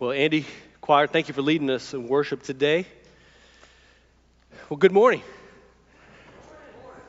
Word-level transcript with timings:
Well, 0.00 0.12
Andy, 0.12 0.46
choir, 0.80 1.08
thank 1.08 1.26
you 1.26 1.34
for 1.34 1.42
leading 1.42 1.68
us 1.70 1.92
in 1.92 2.06
worship 2.06 2.44
today. 2.44 2.86
Well, 4.70 4.76
good 4.76 4.92
morning. 4.92 5.22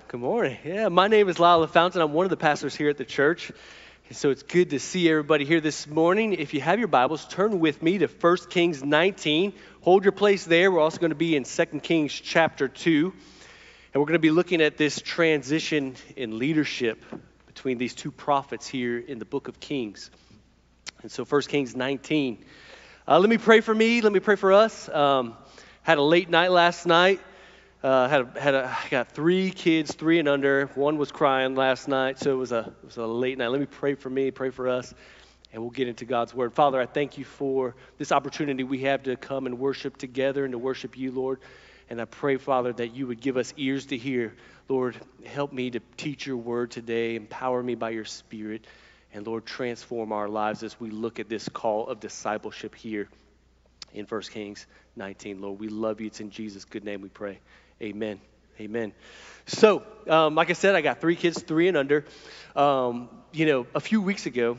Good 0.08 0.20
morning. 0.20 0.58
Yeah, 0.66 0.90
my 0.90 1.08
name 1.08 1.30
is 1.30 1.38
Lyle 1.38 1.68
Fountain. 1.68 2.02
I'm 2.02 2.14
one 2.14 2.26
of 2.26 2.32
the 2.32 2.38
pastors 2.38 2.76
here 2.76 2.90
at 2.90 2.98
the 2.98 3.06
church. 3.06 3.52
And 4.08 4.18
so 4.18 4.32
it's 4.32 4.42
good 4.42 4.72
to 4.72 4.80
see 4.80 5.08
everybody 5.08 5.46
here 5.46 5.62
this 5.62 5.86
morning. 5.86 6.34
If 6.34 6.56
you 6.56 6.62
have 6.62 6.80
your 6.80 6.88
Bibles, 6.88 7.28
turn 7.28 7.60
with 7.60 7.84
me 7.84 8.00
to 8.00 8.08
1 8.08 8.38
Kings 8.50 8.84
19. 8.84 9.54
Hold 9.82 10.04
your 10.04 10.12
place 10.12 10.46
there. 10.46 10.72
We're 10.72 10.80
also 10.80 10.98
going 10.98 11.12
to 11.12 11.16
be 11.16 11.36
in 11.36 11.44
2 11.44 11.66
Kings 11.82 12.12
chapter 12.12 12.68
2. 12.68 13.14
And 13.94 14.02
we're 14.02 14.08
going 14.08 14.14
to 14.14 14.20
be 14.20 14.32
looking 14.32 14.62
at 14.62 14.78
this 14.78 15.00
transition 15.00 15.96
in 16.16 16.40
leadership 16.40 17.06
between 17.46 17.78
these 17.78 17.94
two 17.94 18.10
prophets 18.10 18.66
here 18.66 18.98
in 18.98 19.20
the 19.20 19.26
book 19.26 19.48
of 19.48 19.60
Kings. 19.60 20.10
And 21.04 21.12
so 21.12 21.24
1 21.24 21.42
Kings 21.44 21.76
19. 21.76 22.44
Uh, 23.10 23.18
let 23.18 23.28
me 23.28 23.40
pray 23.40 23.60
for 23.60 23.74
me. 23.74 24.02
Let 24.02 24.14
me 24.14 24.20
pray 24.20 24.36
for 24.36 24.54
us. 24.54 24.88
Um, 24.88 25.36
had 25.82 25.98
a 25.98 26.02
late 26.04 26.30
night 26.30 26.52
last 26.52 26.86
night. 26.86 27.20
Uh, 27.82 28.08
had 28.08 28.22
a, 28.22 28.40
had 28.40 28.54
a, 28.54 28.78
got 28.92 29.12
three 29.14 29.50
kids, 29.50 29.96
three 29.96 30.20
and 30.20 30.28
under. 30.28 30.68
One 30.76 31.00
was 31.00 31.12
crying 31.12 31.56
last 31.56 31.88
night, 31.88 32.20
so 32.20 32.32
it 32.32 32.36
was 32.36 32.52
a 32.52 32.60
it 32.60 32.86
was 32.86 32.98
a 32.98 33.08
late 33.08 33.40
night. 33.40 33.48
Let 33.48 33.62
me 33.62 33.66
pray 33.66 33.96
for 33.96 34.12
me, 34.12 34.30
pray 34.30 34.52
for 34.52 34.70
us, 34.70 34.94
and 35.52 35.64
we'll 35.64 35.72
get 35.72 35.88
into 35.88 36.06
God's 36.06 36.36
word. 36.36 36.54
Father, 36.54 36.80
I 36.80 36.86
thank 36.86 37.18
you 37.18 37.26
for 37.26 37.76
this 37.98 38.12
opportunity 38.12 38.64
we 38.64 38.82
have 38.82 39.02
to 39.02 39.16
come 39.16 39.48
and 39.48 39.58
worship 39.58 39.98
together 39.98 40.46
and 40.46 40.52
to 40.52 40.60
worship 40.60 40.96
you, 40.96 41.12
Lord. 41.12 41.40
And 41.90 42.00
I 42.00 42.06
pray, 42.06 42.38
Father, 42.38 42.74
that 42.74 42.94
you 42.94 43.08
would 43.08 43.22
give 43.22 43.38
us 43.38 43.56
ears 43.58 43.88
to 43.88 43.98
hear. 43.98 44.36
Lord, 44.68 44.96
help 45.26 45.52
me 45.52 45.72
to 45.72 45.80
teach 45.98 46.28
your 46.28 46.38
word 46.38 46.70
today. 46.70 47.16
Empower 47.16 47.64
me 47.64 47.74
by 47.74 47.90
your 47.90 48.06
spirit. 48.06 48.68
And 49.14 49.26
Lord, 49.26 49.46
transform 49.46 50.12
our 50.12 50.28
lives 50.28 50.64
as 50.64 50.80
we 50.80 50.90
look 50.92 51.20
at 51.20 51.30
this 51.30 51.50
call 51.50 51.88
of 51.88 52.00
discipleship 52.00 52.76
here 52.76 53.08
in 53.94 54.06
1 54.06 54.22
Kings 54.24 54.68
19. 54.96 55.42
Lord, 55.42 55.60
we 55.60 55.68
love 55.68 56.00
you. 56.00 56.08
It's 56.08 56.20
in 56.20 56.30
Jesus' 56.30 56.66
good 56.66 56.84
name 56.84 57.02
we 57.02 57.10
pray. 57.10 57.40
Amen. 57.82 58.20
Amen. 58.60 58.92
So, 59.48 59.84
um, 60.08 60.36
like 60.36 60.50
I 60.50 60.54
said, 60.54 60.76
I 60.76 60.82
got 60.82 61.02
three 61.02 61.16
kids, 61.16 61.42
three 61.42 61.70
and 61.70 61.78
under. 61.78 62.06
Um, 62.56 63.10
you 63.32 63.46
know, 63.46 63.68
a 63.74 63.80
few 63.80 64.02
weeks 64.02 64.26
ago, 64.26 64.58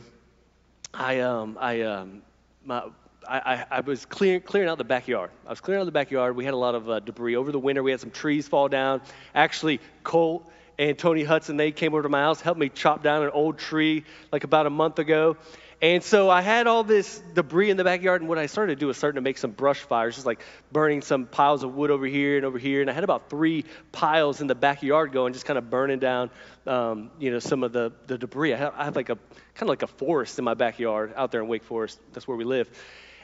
I, 0.93 1.19
um, 1.19 1.57
I, 1.59 1.81
um, 1.81 2.21
my, 2.65 2.83
I, 3.27 3.65
I, 3.69 3.79
was 3.81 4.05
clearing, 4.05 4.41
clearing 4.41 4.69
out 4.69 4.77
the 4.77 4.83
backyard. 4.83 5.29
I 5.45 5.51
was 5.51 5.61
clearing 5.61 5.81
out 5.81 5.85
the 5.85 5.91
backyard. 5.91 6.35
We 6.35 6.43
had 6.43 6.53
a 6.53 6.57
lot 6.57 6.75
of 6.75 6.89
uh, 6.89 6.99
debris 6.99 7.35
over 7.35 7.51
the 7.51 7.59
winter. 7.59 7.83
We 7.83 7.91
had 7.91 7.99
some 7.99 8.11
trees 8.11 8.47
fall 8.47 8.67
down. 8.67 9.01
Actually, 9.35 9.79
Colt 10.03 10.51
and 10.81 10.97
Tony 10.97 11.23
Hudson, 11.23 11.57
they 11.57 11.71
came 11.71 11.93
over 11.93 12.01
to 12.01 12.09
my 12.09 12.21
house, 12.21 12.41
helped 12.41 12.59
me 12.59 12.67
chop 12.67 13.03
down 13.03 13.21
an 13.21 13.29
old 13.29 13.59
tree 13.59 14.03
like 14.31 14.43
about 14.43 14.65
a 14.65 14.71
month 14.71 14.97
ago. 14.97 15.37
And 15.79 16.03
so 16.03 16.27
I 16.27 16.41
had 16.41 16.65
all 16.65 16.83
this 16.83 17.21
debris 17.35 17.69
in 17.69 17.77
the 17.77 17.83
backyard, 17.83 18.21
and 18.21 18.27
what 18.27 18.39
I 18.39 18.47
started 18.47 18.75
to 18.75 18.79
do 18.79 18.87
was 18.87 18.97
starting 18.97 19.17
to 19.17 19.21
make 19.21 19.37
some 19.37 19.51
brush 19.51 19.79
fires, 19.79 20.15
just 20.15 20.25
like 20.25 20.41
burning 20.71 21.03
some 21.03 21.27
piles 21.27 21.63
of 21.63 21.75
wood 21.75 21.91
over 21.91 22.07
here 22.07 22.35
and 22.35 22.45
over 22.45 22.57
here. 22.57 22.81
And 22.81 22.89
I 22.89 22.93
had 22.93 23.03
about 23.03 23.29
three 23.29 23.65
piles 23.91 24.41
in 24.41 24.47
the 24.47 24.55
backyard 24.55 25.11
going, 25.11 25.33
just 25.33 25.45
kind 25.45 25.59
of 25.59 25.69
burning 25.69 25.99
down, 25.99 26.31
um, 26.65 27.11
you 27.19 27.29
know, 27.29 27.39
some 27.39 27.61
of 27.61 27.73
the, 27.73 27.91
the 28.07 28.17
debris. 28.17 28.55
I 28.55 28.57
have, 28.57 28.73
I 28.75 28.85
have 28.85 28.95
like 28.95 29.09
a 29.09 29.15
kind 29.53 29.63
of 29.63 29.69
like 29.69 29.83
a 29.83 29.87
forest 29.87 30.39
in 30.39 30.45
my 30.45 30.55
backyard 30.55 31.13
out 31.15 31.31
there 31.31 31.41
in 31.41 31.47
Wake 31.47 31.63
Forest. 31.63 31.99
That's 32.13 32.27
where 32.27 32.37
we 32.37 32.43
live. 32.43 32.67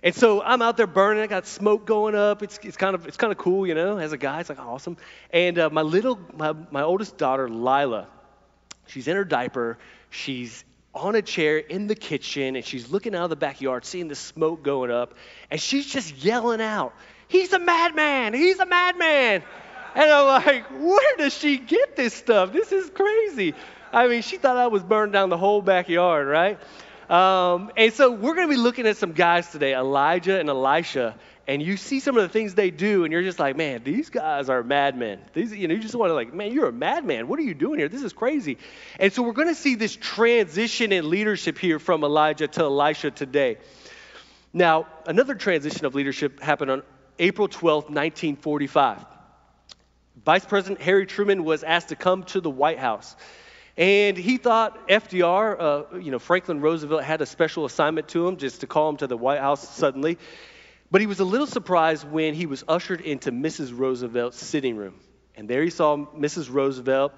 And 0.04 0.14
so 0.14 0.42
I'm 0.42 0.62
out 0.62 0.78
there 0.78 0.88
burning. 0.88 1.24
I 1.24 1.28
got 1.28 1.48
smoke 1.48 1.86
going 1.86 2.16
up. 2.16 2.44
It's, 2.44 2.60
it's 2.64 2.78
kind 2.78 2.96
of 2.96 3.08
it's 3.08 3.18
kind 3.18 3.32
of 3.32 3.38
cool, 3.38 3.66
you 3.66 3.74
know. 3.74 3.98
As 3.98 4.12
a 4.12 4.18
guy, 4.18 4.40
it's 4.40 4.50
like 4.50 4.60
awesome. 4.60 4.98
And 5.32 5.58
uh, 5.58 5.70
my 5.70 5.82
little 5.82 6.20
my, 6.36 6.54
my 6.72 6.84
oldest 6.84 7.18
daughter, 7.18 7.50
Lila, 7.50 8.08
she's 8.88 9.08
in 9.08 9.16
her 9.16 9.26
diaper. 9.26 9.78
She's 10.10 10.64
on 10.94 11.16
a 11.16 11.22
chair 11.22 11.58
in 11.58 11.88
the 11.88 11.96
kitchen 11.96 12.56
and 12.56 12.66
she's 12.66 12.90
looking 12.90 13.16
out 13.16 13.26
of 13.26 13.30
the 13.30 13.36
backyard, 13.36 13.86
seeing 13.86 14.08
the 14.08 14.16
smoke 14.16 14.64
going 14.64 14.92
up, 14.92 15.14
and 15.52 15.62
she's 15.62 15.86
just 15.86 16.16
yelling 16.18 16.62
out, 16.62 16.94
He's 17.28 17.52
a 17.54 17.60
madman! 17.60 18.34
He's 18.34 18.60
a 18.60 18.66
madman! 18.66 19.44
And 19.96 20.12
I'm 20.12 20.28
like, 20.28 20.66
Where 20.72 21.18
does 21.18 21.38
she 21.38 21.58
get 21.58 21.96
this 21.96 22.14
stuff? 22.14 22.52
This 22.52 22.72
is 22.72 22.90
crazy. 22.90 23.54
I 23.94 24.08
mean, 24.08 24.22
she 24.22 24.38
thought 24.38 24.58
I 24.58 24.68
was 24.68 24.84
burning 24.84 25.14
down 25.14 25.30
the 25.30 25.38
whole 25.38 25.62
backyard, 25.62 26.28
right? 26.28 26.60
Um, 27.10 27.72
and 27.78 27.94
so 27.94 28.12
we're 28.12 28.36
going 28.36 28.48
to 28.48 28.54
be 28.54 28.60
looking 28.60 28.86
at 28.86 28.98
some 28.98 29.14
guys 29.14 29.50
today, 29.50 29.74
Elijah 29.74 30.40
and 30.40 30.50
Elisha, 30.50 31.16
and 31.48 31.62
you 31.62 31.78
see 31.78 32.02
some 32.02 32.18
of 32.18 32.24
the 32.24 32.30
things 32.30 32.56
they 32.56 32.70
do, 32.70 33.06
and 33.06 33.14
you're 33.14 33.24
just 33.24 33.40
like, 33.40 33.56
man, 33.56 33.82
these 33.86 34.10
guys 34.10 34.50
are 34.50 34.62
madmen. 34.62 35.22
These, 35.34 35.54
you 35.54 35.70
know, 35.70 35.76
you 35.76 35.80
just 35.80 35.96
want 35.96 36.10
to 36.10 36.14
like, 36.14 36.34
man, 36.34 36.52
you're 36.52 36.68
a 36.68 36.74
madman. 36.74 37.30
What 37.30 37.40
are 37.40 37.44
you 37.44 37.54
doing 37.54 37.80
here? 37.80 37.88
This 37.88 38.04
is 38.04 38.12
crazy. 38.12 38.58
And 39.00 39.14
so 39.14 39.24
we're 39.24 39.32
going 39.32 39.48
to 39.48 39.56
see 39.56 39.76
this 39.76 39.96
transition 39.96 40.92
in 40.92 41.10
leadership 41.10 41.58
here 41.58 41.80
from 41.80 42.04
Elijah 42.04 42.50
to 42.50 42.64
Elisha 42.64 43.12
today. 43.12 43.58
Now, 44.52 44.88
another 45.06 45.36
transition 45.36 45.86
of 45.86 45.96
leadership 45.96 46.42
happened 46.42 46.72
on 46.72 46.84
April 47.20 47.48
12, 47.48 47.84
1945. 47.86 49.06
Vice 50.26 50.46
President 50.46 50.82
Harry 50.82 51.06
Truman 51.06 51.46
was 51.46 51.64
asked 51.64 51.90
to 51.90 51.96
come 51.96 52.24
to 52.24 52.42
the 52.42 52.50
White 52.50 52.80
House. 52.80 53.16
And 53.78 54.18
he 54.18 54.38
thought 54.38 54.88
FDR, 54.88 55.56
uh, 55.60 55.98
you 56.00 56.10
know, 56.10 56.18
Franklin 56.18 56.62
Roosevelt 56.62 57.04
had 57.04 57.22
a 57.22 57.28
special 57.28 57.66
assignment 57.66 58.08
to 58.10 58.28
him 58.28 58.38
just 58.38 58.62
to 58.62 58.68
call 58.68 58.90
him 58.90 58.98
to 58.98 59.08
the 59.08 59.18
White 59.18 59.40
House 59.40 59.68
suddenly. 59.70 60.18
But 60.90 61.02
he 61.02 61.08
was 61.08 61.20
a 61.20 61.26
little 61.26 61.46
surprised 61.46 62.10
when 62.10 62.34
he 62.34 62.48
was 62.48 62.64
ushered 62.68 63.02
into 63.02 63.32
Mrs. 63.32 63.78
Roosevelt's 63.78 64.44
sitting 64.44 64.78
room. 64.78 64.96
And 65.36 65.48
there 65.48 65.62
he 65.62 65.70
saw 65.70 65.96
Mrs. 65.96 66.52
Roosevelt 66.52 67.14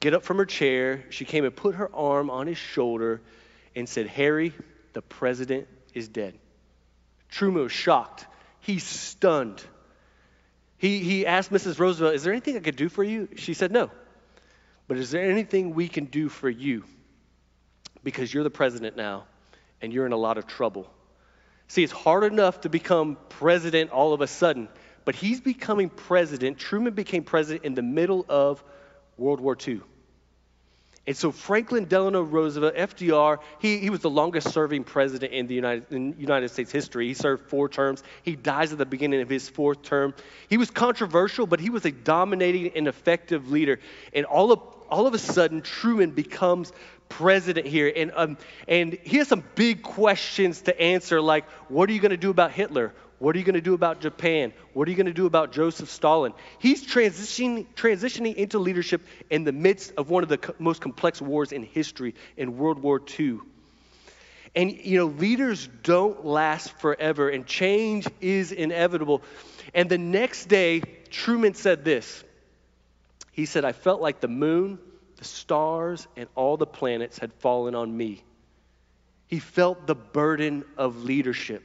get 0.00 0.12
up 0.12 0.24
from 0.24 0.36
her 0.36 0.44
chair. 0.44 1.04
She 1.08 1.24
came 1.24 1.44
and 1.44 1.56
put 1.56 1.76
her 1.76 1.94
arm 1.94 2.28
on 2.28 2.46
his 2.46 2.58
shoulder 2.58 3.22
and 3.74 3.88
said, 3.88 4.08
Harry, 4.08 4.52
the 4.92 5.00
president 5.00 5.68
is 5.94 6.08
dead. 6.08 6.34
Truman 7.30 7.62
was 7.62 7.72
shocked. 7.72 8.26
He's 8.60 8.84
stunned. 8.84 9.62
He, 10.76 10.98
he 11.00 11.26
asked 11.26 11.50
Mrs. 11.50 11.78
Roosevelt, 11.78 12.14
Is 12.14 12.24
there 12.24 12.32
anything 12.32 12.56
I 12.56 12.60
could 12.60 12.76
do 12.76 12.90
for 12.90 13.02
you? 13.02 13.28
She 13.36 13.54
said, 13.54 13.72
No. 13.72 13.90
But 14.88 14.96
is 14.96 15.10
there 15.10 15.30
anything 15.30 15.74
we 15.74 15.86
can 15.86 16.06
do 16.06 16.28
for 16.28 16.48
you? 16.48 16.84
Because 18.02 18.32
you're 18.32 18.44
the 18.44 18.50
president 18.50 18.96
now 18.96 19.24
and 19.80 19.92
you're 19.92 20.06
in 20.06 20.12
a 20.12 20.16
lot 20.16 20.38
of 20.38 20.46
trouble. 20.46 20.90
See, 21.68 21.84
it's 21.84 21.92
hard 21.92 22.24
enough 22.24 22.62
to 22.62 22.70
become 22.70 23.18
president 23.28 23.90
all 23.90 24.14
of 24.14 24.22
a 24.22 24.26
sudden, 24.26 24.68
but 25.04 25.14
he's 25.14 25.40
becoming 25.40 25.90
president. 25.90 26.58
Truman 26.58 26.94
became 26.94 27.22
president 27.22 27.66
in 27.66 27.74
the 27.74 27.82
middle 27.82 28.24
of 28.28 28.64
World 29.18 29.40
War 29.40 29.56
II. 29.66 29.82
And 31.08 31.16
so 31.16 31.32
Franklin 31.32 31.86
Delano 31.86 32.20
Roosevelt, 32.20 32.74
FDR, 32.74 33.38
he, 33.60 33.78
he 33.78 33.88
was 33.88 34.00
the 34.00 34.10
longest 34.10 34.52
serving 34.52 34.84
president 34.84 35.32
in 35.32 35.46
the 35.46 35.54
United, 35.54 35.90
in 35.90 36.14
United 36.18 36.50
States 36.50 36.70
history. 36.70 37.06
He 37.08 37.14
served 37.14 37.48
four 37.48 37.70
terms. 37.70 38.02
He 38.22 38.36
dies 38.36 38.72
at 38.72 38.78
the 38.78 38.84
beginning 38.84 39.22
of 39.22 39.28
his 39.30 39.48
fourth 39.48 39.82
term. 39.82 40.12
He 40.50 40.58
was 40.58 40.70
controversial, 40.70 41.46
but 41.46 41.60
he 41.60 41.70
was 41.70 41.86
a 41.86 41.90
dominating 41.90 42.72
and 42.76 42.86
effective 42.86 43.50
leader. 43.50 43.80
And 44.12 44.26
all 44.26 44.52
of, 44.52 44.60
all 44.88 45.06
of 45.06 45.14
a 45.14 45.18
sudden, 45.18 45.62
Truman 45.62 46.10
becomes 46.10 46.72
president 47.08 47.66
here, 47.66 47.92
and, 47.94 48.12
um, 48.14 48.38
and 48.66 48.98
he 49.02 49.16
has 49.18 49.28
some 49.28 49.42
big 49.54 49.82
questions 49.82 50.62
to 50.62 50.80
answer, 50.80 51.20
like 51.20 51.48
what 51.68 51.88
are 51.88 51.92
you 51.92 52.00
going 52.00 52.10
to 52.10 52.16
do 52.16 52.30
about 52.30 52.52
Hitler? 52.52 52.92
What 53.18 53.34
are 53.34 53.38
you 53.38 53.44
going 53.44 53.54
to 53.54 53.60
do 53.60 53.74
about 53.74 54.00
Japan? 54.00 54.52
What 54.74 54.86
are 54.86 54.90
you 54.92 54.96
going 54.96 55.06
to 55.06 55.12
do 55.12 55.26
about 55.26 55.52
Joseph 55.52 55.90
Stalin? 55.90 56.32
He's 56.60 56.86
transitioning, 56.86 57.66
transitioning 57.74 58.36
into 58.36 58.60
leadership 58.60 59.04
in 59.28 59.42
the 59.42 59.50
midst 59.52 59.92
of 59.96 60.08
one 60.08 60.22
of 60.22 60.28
the 60.28 60.38
co- 60.38 60.54
most 60.58 60.80
complex 60.80 61.20
wars 61.20 61.50
in 61.50 61.64
history, 61.64 62.14
in 62.36 62.58
World 62.58 62.78
War 62.78 63.02
II. 63.18 63.40
And, 64.54 64.72
you 64.72 64.98
know, 64.98 65.06
leaders 65.06 65.68
don't 65.82 66.24
last 66.24 66.72
forever, 66.78 67.28
and 67.28 67.44
change 67.44 68.06
is 68.20 68.52
inevitable. 68.52 69.22
And 69.74 69.88
the 69.88 69.98
next 69.98 70.46
day, 70.46 70.80
Truman 71.10 71.54
said 71.54 71.84
this 71.84 72.22
He 73.38 73.46
said, 73.46 73.64
I 73.64 73.70
felt 73.70 74.00
like 74.00 74.18
the 74.18 74.26
moon 74.26 74.80
the 75.14 75.24
stars 75.24 76.08
and 76.16 76.28
all 76.34 76.56
the 76.56 76.66
planets 76.66 77.20
had 77.20 77.32
fallen 77.34 77.76
on 77.76 77.96
me. 77.96 78.24
He 79.28 79.38
felt 79.38 79.86
the 79.86 79.94
burden 79.94 80.64
of 80.76 81.04
leadership. 81.04 81.62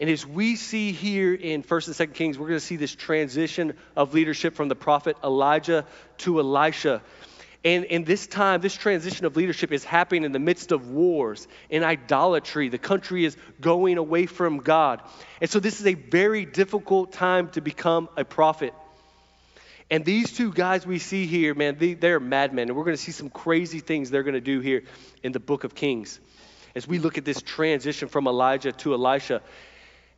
And 0.00 0.10
as 0.10 0.26
we 0.26 0.56
see 0.56 0.90
here 0.90 1.34
in 1.34 1.62
1st 1.62 2.00
and 2.00 2.10
2nd 2.10 2.14
Kings, 2.14 2.36
we're 2.36 2.48
going 2.48 2.58
to 2.58 2.66
see 2.66 2.74
this 2.74 2.96
transition 2.96 3.74
of 3.94 4.12
leadership 4.12 4.56
from 4.56 4.66
the 4.66 4.74
prophet 4.74 5.16
Elijah 5.22 5.86
to 6.18 6.40
Elisha. 6.40 7.00
And 7.64 7.84
in 7.84 8.02
this 8.02 8.26
time, 8.26 8.60
this 8.60 8.74
transition 8.74 9.24
of 9.24 9.36
leadership 9.36 9.70
is 9.70 9.84
happening 9.84 10.24
in 10.24 10.32
the 10.32 10.40
midst 10.40 10.72
of 10.72 10.90
wars 10.90 11.46
and 11.70 11.84
idolatry. 11.84 12.70
The 12.70 12.78
country 12.78 13.24
is 13.24 13.36
going 13.60 13.98
away 13.98 14.26
from 14.26 14.58
God. 14.58 15.00
And 15.40 15.48
so, 15.48 15.60
this 15.60 15.78
is 15.78 15.86
a 15.86 15.94
very 15.94 16.44
difficult 16.44 17.12
time 17.12 17.50
to 17.50 17.60
become 17.60 18.08
a 18.16 18.24
prophet. 18.24 18.74
And 19.90 20.04
these 20.04 20.32
two 20.32 20.52
guys 20.52 20.86
we 20.86 20.98
see 20.98 21.26
here, 21.26 21.54
man, 21.54 21.76
they, 21.78 21.94
they're 21.94 22.20
madmen. 22.20 22.68
And 22.68 22.76
we're 22.76 22.84
going 22.84 22.96
to 22.96 23.02
see 23.02 23.12
some 23.12 23.30
crazy 23.30 23.80
things 23.80 24.10
they're 24.10 24.22
going 24.22 24.34
to 24.34 24.40
do 24.40 24.60
here 24.60 24.84
in 25.22 25.32
the 25.32 25.40
book 25.40 25.64
of 25.64 25.74
Kings 25.74 26.20
as 26.74 26.88
we 26.88 26.98
look 26.98 27.18
at 27.18 27.24
this 27.24 27.42
transition 27.42 28.08
from 28.08 28.26
Elijah 28.26 28.72
to 28.72 28.94
Elisha. 28.94 29.42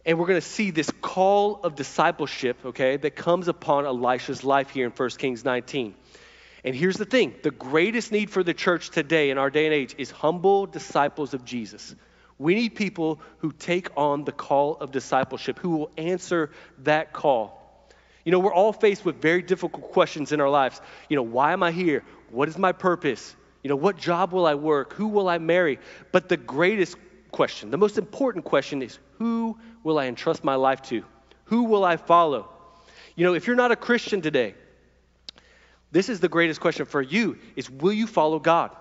And 0.06 0.18
we're 0.18 0.26
going 0.26 0.40
to 0.40 0.46
see 0.46 0.70
this 0.70 0.90
call 1.00 1.60
of 1.62 1.74
discipleship, 1.74 2.58
okay, 2.64 2.96
that 2.96 3.16
comes 3.16 3.48
upon 3.48 3.86
Elisha's 3.86 4.44
life 4.44 4.70
here 4.70 4.86
in 4.86 4.92
1 4.92 5.10
Kings 5.10 5.44
19. 5.44 5.94
And 6.64 6.74
here's 6.74 6.96
the 6.96 7.04
thing 7.04 7.34
the 7.42 7.50
greatest 7.50 8.12
need 8.12 8.30
for 8.30 8.42
the 8.42 8.54
church 8.54 8.90
today 8.90 9.30
in 9.30 9.38
our 9.38 9.50
day 9.50 9.66
and 9.66 9.74
age 9.74 9.94
is 9.98 10.10
humble 10.10 10.66
disciples 10.66 11.34
of 11.34 11.44
Jesus. 11.44 11.94
We 12.38 12.54
need 12.54 12.74
people 12.74 13.20
who 13.38 13.52
take 13.52 13.90
on 13.96 14.24
the 14.24 14.32
call 14.32 14.76
of 14.76 14.90
discipleship, 14.90 15.58
who 15.58 15.70
will 15.70 15.90
answer 15.96 16.50
that 16.82 17.12
call. 17.12 17.60
You 18.24 18.32
know, 18.32 18.38
we're 18.38 18.54
all 18.54 18.72
faced 18.72 19.04
with 19.04 19.20
very 19.20 19.42
difficult 19.42 19.92
questions 19.92 20.32
in 20.32 20.40
our 20.40 20.48
lives. 20.48 20.80
You 21.08 21.16
know, 21.16 21.22
why 21.22 21.52
am 21.52 21.62
I 21.62 21.72
here? 21.72 22.02
What 22.30 22.48
is 22.48 22.56
my 22.56 22.72
purpose? 22.72 23.36
You 23.62 23.68
know, 23.68 23.76
what 23.76 23.96
job 23.96 24.32
will 24.32 24.46
I 24.46 24.54
work? 24.54 24.94
Who 24.94 25.08
will 25.08 25.28
I 25.28 25.38
marry? 25.38 25.78
But 26.12 26.28
the 26.28 26.36
greatest 26.36 26.96
question, 27.30 27.70
the 27.70 27.76
most 27.76 27.98
important 27.98 28.44
question 28.44 28.82
is 28.82 28.98
who 29.18 29.58
will 29.82 29.98
I 29.98 30.06
entrust 30.06 30.44
my 30.44 30.54
life 30.54 30.82
to? 30.82 31.04
Who 31.46 31.64
will 31.64 31.84
I 31.84 31.96
follow? 31.96 32.48
You 33.16 33.24
know, 33.24 33.34
if 33.34 33.46
you're 33.46 33.56
not 33.56 33.72
a 33.72 33.76
Christian 33.76 34.22
today, 34.22 34.54
this 35.92 36.08
is 36.08 36.20
the 36.20 36.28
greatest 36.28 36.60
question 36.60 36.86
for 36.86 37.00
you 37.02 37.38
is 37.56 37.70
will 37.70 37.92
you 37.92 38.06
follow 38.06 38.38
God? 38.38 38.74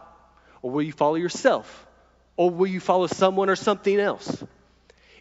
Or 0.62 0.72
will 0.72 0.82
you 0.82 0.94
follow 0.94 1.16
yourself? 1.16 1.88
Or 2.38 2.50
will 2.50 2.68
you 2.68 2.80
follow 2.80 3.08
someone 3.08 3.50
or 3.50 3.56
something 3.56 4.00
else? 4.00 4.44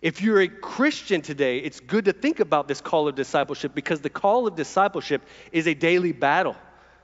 If 0.03 0.21
you're 0.21 0.41
a 0.41 0.49
Christian 0.49 1.23
today, 1.23 1.59
it's 1.59 1.79
good 1.79 2.07
to 2.07 2.13
think 2.13 2.41
about 2.41 2.67
this 2.67 2.81
call 2.81 3.07
of 3.07 3.15
discipleship 3.15 3.73
because 3.73 4.01
the 4.01 4.11
call 4.11 4.49
of 4.49 4.57
discipleship 4.57 5.23
is 5.53 5.69
a 5.69 5.75
daily 5.75 6.11
battle. 6.11 6.57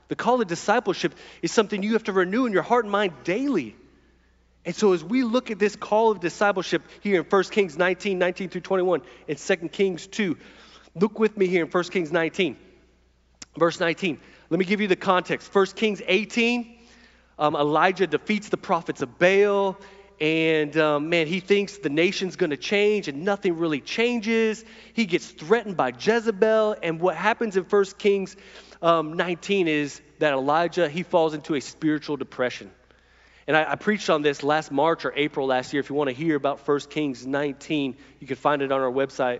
The 0.09 0.17
call 0.17 0.41
of 0.41 0.47
discipleship 0.47 1.15
is 1.41 1.53
something 1.53 1.81
you 1.81 1.93
have 1.93 2.03
to 2.03 2.11
renew 2.11 2.45
in 2.45 2.51
your 2.51 2.61
heart 2.61 2.83
and 2.83 2.91
mind 2.91 3.13
daily. 3.23 3.77
And 4.65 4.75
so, 4.75 4.91
as 4.91 5.01
we 5.01 5.23
look 5.23 5.49
at 5.49 5.59
this 5.59 5.77
call 5.77 6.11
of 6.11 6.19
discipleship 6.19 6.81
here 6.99 7.21
in 7.21 7.25
1 7.25 7.43
Kings 7.45 7.77
19, 7.77 8.19
19 8.19 8.49
through 8.49 8.61
21, 8.61 9.01
and 9.29 9.37
2 9.37 9.55
Kings 9.69 10.05
2, 10.07 10.37
look 10.95 11.17
with 11.17 11.37
me 11.37 11.47
here 11.47 11.63
in 11.63 11.71
1 11.71 11.83
Kings 11.85 12.11
19, 12.11 12.57
verse 13.57 13.79
19. 13.79 14.19
Let 14.49 14.59
me 14.59 14.65
give 14.65 14.81
you 14.81 14.87
the 14.87 14.97
context. 14.97 15.55
1 15.55 15.65
Kings 15.67 16.01
18, 16.05 16.77
um, 17.37 17.55
Elijah 17.55 18.07
defeats 18.07 18.49
the 18.49 18.57
prophets 18.57 19.01
of 19.01 19.17
Baal 19.17 19.77
and 20.19 20.75
um, 20.75 21.09
man, 21.09 21.27
he 21.27 21.39
thinks 21.39 21.77
the 21.77 21.89
nation's 21.89 22.35
going 22.35 22.49
to 22.49 22.57
change, 22.57 23.07
and 23.07 23.23
nothing 23.23 23.57
really 23.57 23.79
changes. 23.79 24.65
He 24.93 25.05
gets 25.05 25.27
threatened 25.27 25.77
by 25.77 25.93
Jezebel, 25.97 26.75
and 26.83 26.99
what 26.99 27.15
happens 27.15 27.55
in 27.55 27.63
1 27.63 27.85
Kings 27.97 28.35
um, 28.81 29.13
19 29.13 29.67
is 29.67 30.01
that 30.19 30.33
Elijah 30.33 30.89
he 30.89 31.03
falls 31.03 31.33
into 31.33 31.55
a 31.55 31.61
spiritual 31.61 32.17
depression. 32.17 32.71
And 33.47 33.57
I, 33.57 33.71
I, 33.71 33.75
preached 33.75 34.09
on 34.09 34.21
this 34.21 34.43
last 34.43 34.71
March 34.71 35.05
or 35.05 35.13
April 35.15 35.47
last 35.47 35.73
year. 35.73 35.79
If 35.79 35.89
you 35.89 35.95
want 35.95 36.09
to 36.09 36.15
hear 36.15 36.35
about 36.35 36.65
1 36.67 36.79
Kings 36.81 37.25
19, 37.25 37.97
you 38.19 38.27
can 38.27 38.35
find 38.35 38.61
it 38.61 38.71
on 38.71 38.79
our 38.79 38.91
website. 38.91 39.39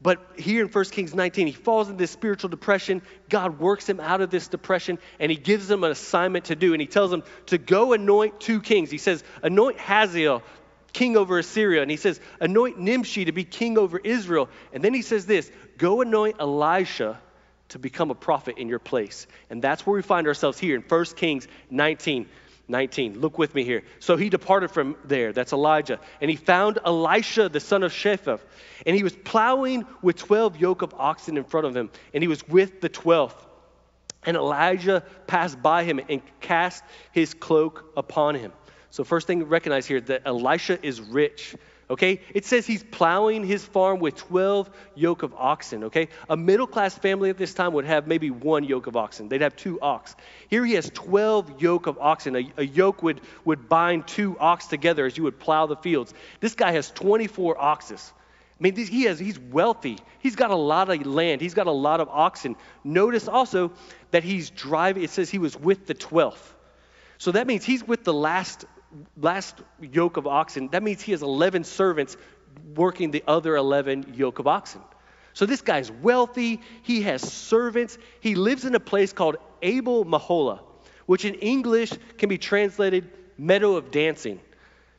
But 0.00 0.20
here 0.36 0.64
in 0.64 0.70
1 0.70 0.84
Kings 0.86 1.14
19, 1.14 1.48
he 1.48 1.52
falls 1.52 1.88
into 1.88 1.98
this 1.98 2.12
spiritual 2.12 2.50
depression. 2.50 3.02
God 3.28 3.58
works 3.58 3.88
him 3.88 3.98
out 3.98 4.20
of 4.20 4.30
this 4.30 4.46
depression 4.46 4.98
and 5.18 5.30
he 5.30 5.36
gives 5.36 5.68
him 5.68 5.82
an 5.82 5.90
assignment 5.90 6.46
to 6.46 6.56
do. 6.56 6.72
And 6.72 6.80
he 6.80 6.86
tells 6.86 7.12
him 7.12 7.24
to 7.46 7.58
go 7.58 7.92
anoint 7.92 8.38
two 8.38 8.60
kings. 8.60 8.90
He 8.90 8.98
says, 8.98 9.24
Anoint 9.42 9.78
Hazael, 9.78 10.42
king 10.92 11.16
over 11.16 11.38
Assyria. 11.38 11.82
And 11.82 11.90
he 11.90 11.96
says, 11.96 12.20
Anoint 12.40 12.78
Nimshi 12.78 13.24
to 13.24 13.32
be 13.32 13.42
king 13.42 13.76
over 13.76 13.98
Israel. 13.98 14.48
And 14.72 14.84
then 14.84 14.94
he 14.94 15.02
says 15.02 15.26
this 15.26 15.50
Go 15.78 16.00
anoint 16.00 16.36
Elisha 16.38 17.20
to 17.70 17.78
become 17.80 18.10
a 18.10 18.14
prophet 18.14 18.58
in 18.58 18.68
your 18.68 18.78
place. 18.78 19.26
And 19.50 19.60
that's 19.60 19.84
where 19.84 19.96
we 19.96 20.02
find 20.02 20.28
ourselves 20.28 20.58
here 20.58 20.76
in 20.76 20.82
1 20.82 21.04
Kings 21.16 21.48
19. 21.70 22.28
19. 22.68 23.20
Look 23.20 23.38
with 23.38 23.54
me 23.54 23.64
here. 23.64 23.82
So 23.98 24.16
he 24.16 24.28
departed 24.28 24.70
from 24.70 24.96
there, 25.04 25.32
that's 25.32 25.52
Elijah, 25.52 25.98
and 26.20 26.30
he 26.30 26.36
found 26.36 26.78
Elisha, 26.84 27.48
the 27.48 27.60
son 27.60 27.82
of 27.82 27.92
Shaphat, 27.92 28.40
and 28.86 28.94
he 28.94 29.02
was 29.02 29.16
plowing 29.16 29.86
with 30.02 30.16
12 30.16 30.56
yoke 30.58 30.82
of 30.82 30.94
oxen 30.94 31.36
in 31.36 31.44
front 31.44 31.66
of 31.66 31.76
him, 31.76 31.90
and 32.12 32.22
he 32.22 32.28
was 32.28 32.46
with 32.48 32.80
the 32.80 32.88
12th. 32.88 33.36
And 34.24 34.36
Elijah 34.36 35.04
passed 35.26 35.62
by 35.62 35.84
him 35.84 36.00
and 36.08 36.20
cast 36.40 36.84
his 37.12 37.34
cloak 37.34 37.92
upon 37.96 38.34
him. 38.34 38.52
So, 38.90 39.04
first 39.04 39.26
thing 39.26 39.40
to 39.40 39.44
recognize 39.44 39.86
here 39.86 40.00
that 40.02 40.22
Elisha 40.26 40.84
is 40.84 41.00
rich. 41.00 41.54
Okay? 41.90 42.20
It 42.34 42.44
says 42.44 42.66
he's 42.66 42.82
plowing 42.82 43.44
his 43.44 43.64
farm 43.64 43.98
with 44.00 44.16
12 44.16 44.70
yoke 44.94 45.22
of 45.22 45.34
oxen. 45.34 45.84
Okay? 45.84 46.08
A 46.28 46.36
middle 46.36 46.66
class 46.66 46.96
family 46.96 47.30
at 47.30 47.38
this 47.38 47.54
time 47.54 47.72
would 47.72 47.86
have 47.86 48.06
maybe 48.06 48.30
one 48.30 48.64
yoke 48.64 48.86
of 48.86 48.96
oxen, 48.96 49.28
they'd 49.28 49.40
have 49.40 49.56
two 49.56 49.80
ox. 49.80 50.14
Here 50.48 50.64
he 50.64 50.74
has 50.74 50.90
12 50.90 51.62
yoke 51.62 51.86
of 51.86 51.98
oxen. 51.98 52.36
A, 52.36 52.52
a 52.58 52.64
yoke 52.64 53.02
would, 53.02 53.20
would 53.44 53.68
bind 53.68 54.06
two 54.06 54.38
ox 54.38 54.66
together 54.66 55.06
as 55.06 55.16
you 55.16 55.24
would 55.24 55.38
plow 55.38 55.66
the 55.66 55.76
fields. 55.76 56.12
This 56.40 56.54
guy 56.54 56.72
has 56.72 56.90
24 56.90 57.60
oxes. 57.60 58.12
I 58.58 58.62
mean, 58.62 58.74
he 58.74 59.04
has, 59.04 59.20
he's 59.20 59.38
wealthy. 59.38 59.98
He's 60.18 60.34
got 60.34 60.50
a 60.50 60.56
lot 60.56 60.90
of 60.90 61.06
land. 61.06 61.40
He's 61.40 61.54
got 61.54 61.68
a 61.68 61.72
lot 61.72 62.00
of 62.00 62.08
oxen. 62.08 62.56
Notice 62.82 63.28
also 63.28 63.72
that 64.10 64.24
he's 64.24 64.50
driving, 64.50 65.04
it 65.04 65.10
says 65.10 65.30
he 65.30 65.38
was 65.38 65.56
with 65.56 65.86
the 65.86 65.94
12th. 65.94 66.54
So 67.18 67.32
that 67.32 67.46
means 67.46 67.64
he's 67.64 67.86
with 67.86 68.02
the 68.02 68.12
last 68.12 68.64
last 69.20 69.60
yoke 69.80 70.16
of 70.16 70.26
oxen, 70.26 70.68
that 70.68 70.82
means 70.82 71.02
he 71.02 71.12
has 71.12 71.22
11 71.22 71.64
servants 71.64 72.16
working 72.74 73.10
the 73.10 73.22
other 73.26 73.56
11 73.56 74.14
yoke 74.16 74.38
of 74.38 74.46
oxen. 74.46 74.80
So 75.34 75.46
this 75.46 75.60
guy's 75.60 75.90
wealthy, 75.90 76.60
he 76.82 77.02
has 77.02 77.22
servants, 77.22 77.98
he 78.20 78.34
lives 78.34 78.64
in 78.64 78.74
a 78.74 78.80
place 78.80 79.12
called 79.12 79.36
Abel 79.62 80.04
Meholah, 80.04 80.60
which 81.06 81.24
in 81.24 81.34
English 81.34 81.92
can 82.16 82.28
be 82.28 82.38
translated 82.38 83.10
meadow 83.36 83.76
of 83.76 83.90
dancing. 83.90 84.40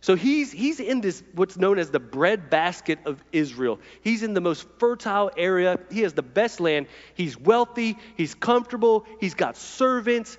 So 0.01 0.15
he's, 0.15 0.51
he's 0.51 0.79
in 0.79 1.01
this, 1.01 1.23
what's 1.33 1.57
known 1.57 1.77
as 1.77 1.89
the 1.89 1.99
bread 1.99 2.49
basket 2.49 2.99
of 3.05 3.21
Israel. 3.33 3.79
He's 4.01 4.23
in 4.23 4.33
the 4.33 4.39
most 4.39 4.65
fertile 4.77 5.29
area. 5.35 5.77
He 5.91 6.01
has 6.01 6.13
the 6.13 6.23
best 6.23 6.61
land. 6.61 6.87
He's 7.15 7.37
wealthy. 7.37 7.97
He's 8.15 8.33
comfortable. 8.33 9.05
He's 9.19 9.33
got 9.33 9.57
servants. 9.57 10.37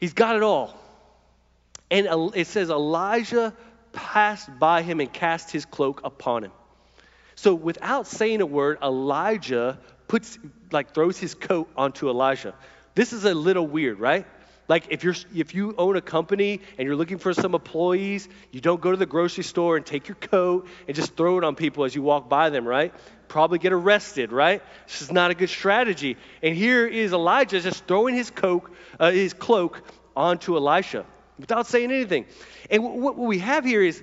He's 0.00 0.14
got 0.14 0.36
it 0.36 0.42
all. 0.42 0.74
And 1.90 2.08
it 2.34 2.46
says 2.46 2.70
Elijah 2.70 3.54
passed 3.92 4.48
by 4.58 4.82
him 4.82 5.00
and 5.00 5.12
cast 5.12 5.50
his 5.50 5.64
cloak 5.64 6.00
upon 6.04 6.44
him. 6.44 6.52
So 7.36 7.54
without 7.54 8.06
saying 8.06 8.40
a 8.40 8.46
word, 8.46 8.78
Elijah 8.82 9.78
puts 10.08 10.38
like 10.70 10.94
throws 10.94 11.18
his 11.18 11.34
coat 11.34 11.68
onto 11.76 12.08
Elijah. 12.08 12.54
This 12.94 13.12
is 13.12 13.24
a 13.24 13.34
little 13.34 13.66
weird, 13.66 13.98
right? 13.98 14.26
Like 14.66 14.86
if 14.88 15.04
you're 15.04 15.16
if 15.34 15.54
you 15.54 15.74
own 15.76 15.96
a 15.96 16.00
company 16.00 16.60
and 16.78 16.86
you're 16.86 16.96
looking 16.96 17.18
for 17.18 17.34
some 17.34 17.54
employees, 17.54 18.28
you 18.50 18.60
don't 18.60 18.80
go 18.80 18.90
to 18.90 18.96
the 18.96 19.06
grocery 19.06 19.44
store 19.44 19.76
and 19.76 19.84
take 19.84 20.08
your 20.08 20.14
coat 20.14 20.66
and 20.86 20.96
just 20.96 21.16
throw 21.16 21.38
it 21.38 21.44
on 21.44 21.54
people 21.54 21.84
as 21.84 21.94
you 21.94 22.02
walk 22.02 22.28
by 22.28 22.50
them, 22.50 22.66
right? 22.66 22.94
Probably 23.28 23.58
get 23.58 23.72
arrested, 23.72 24.32
right? 24.32 24.62
This 24.86 25.02
is 25.02 25.12
not 25.12 25.30
a 25.30 25.34
good 25.34 25.50
strategy. 25.50 26.16
And 26.42 26.56
here 26.56 26.86
is 26.86 27.12
Elijah 27.12 27.60
just 27.60 27.86
throwing 27.86 28.14
his 28.14 28.30
coat, 28.30 28.70
uh, 28.98 29.10
his 29.10 29.34
cloak 29.34 29.82
onto 30.16 30.56
Elisha 30.56 31.04
without 31.38 31.66
saying 31.66 31.90
anything. 31.90 32.26
And 32.70 33.02
what 33.02 33.16
we 33.16 33.38
have 33.38 33.64
here 33.64 33.82
is 33.82 34.02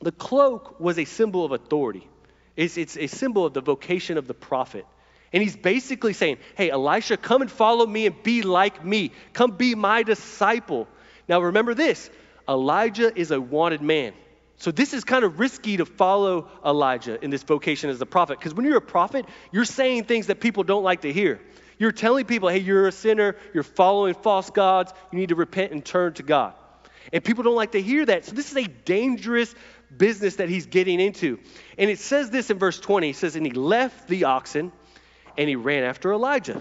the 0.00 0.12
cloak 0.12 0.78
was 0.80 0.98
a 0.98 1.04
symbol 1.04 1.44
of 1.44 1.52
authority, 1.52 2.08
it's, 2.56 2.76
it's 2.76 2.96
a 2.96 3.06
symbol 3.06 3.46
of 3.46 3.54
the 3.54 3.60
vocation 3.60 4.18
of 4.18 4.26
the 4.26 4.34
prophet. 4.34 4.86
And 5.32 5.42
he's 5.42 5.56
basically 5.56 6.14
saying, 6.14 6.38
Hey, 6.56 6.70
Elisha, 6.70 7.18
come 7.18 7.42
and 7.42 7.50
follow 7.50 7.86
me 7.86 8.06
and 8.06 8.22
be 8.22 8.42
like 8.42 8.84
me. 8.84 9.12
Come 9.34 9.52
be 9.52 9.74
my 9.74 10.02
disciple. 10.02 10.88
Now 11.28 11.40
remember 11.40 11.74
this 11.74 12.10
Elijah 12.48 13.16
is 13.16 13.30
a 13.30 13.40
wanted 13.40 13.82
man. 13.82 14.14
So 14.56 14.72
this 14.72 14.92
is 14.92 15.04
kind 15.04 15.24
of 15.24 15.38
risky 15.38 15.76
to 15.76 15.84
follow 15.84 16.48
Elijah 16.64 17.22
in 17.22 17.30
this 17.30 17.44
vocation 17.44 17.90
as 17.90 18.00
a 18.00 18.06
prophet. 18.06 18.38
Because 18.38 18.54
when 18.54 18.66
you're 18.66 18.78
a 18.78 18.80
prophet, 18.80 19.24
you're 19.52 19.64
saying 19.64 20.04
things 20.04 20.26
that 20.26 20.40
people 20.40 20.64
don't 20.64 20.82
like 20.82 21.02
to 21.02 21.12
hear. 21.12 21.40
You're 21.78 21.92
telling 21.92 22.24
people, 22.24 22.48
hey, 22.48 22.58
you're 22.58 22.88
a 22.88 22.92
sinner, 22.92 23.36
you're 23.54 23.62
following 23.62 24.14
false 24.14 24.50
gods, 24.50 24.92
you 25.12 25.18
need 25.18 25.28
to 25.28 25.36
repent 25.36 25.72
and 25.72 25.84
turn 25.84 26.14
to 26.14 26.22
God. 26.22 26.54
And 27.12 27.22
people 27.24 27.44
don't 27.44 27.54
like 27.54 27.72
to 27.72 27.80
hear 27.80 28.04
that. 28.04 28.24
So 28.24 28.32
this 28.32 28.50
is 28.50 28.56
a 28.56 28.68
dangerous 28.68 29.54
business 29.96 30.36
that 30.36 30.48
he's 30.48 30.66
getting 30.66 31.00
into. 31.00 31.38
And 31.78 31.88
it 31.88 31.98
says 31.98 32.30
this 32.30 32.50
in 32.50 32.58
verse 32.58 32.78
20. 32.78 33.06
He 33.06 33.12
says, 33.12 33.36
And 33.36 33.46
he 33.46 33.52
left 33.52 34.08
the 34.08 34.24
oxen 34.24 34.72
and 35.36 35.48
he 35.48 35.56
ran 35.56 35.84
after 35.84 36.12
Elijah. 36.12 36.60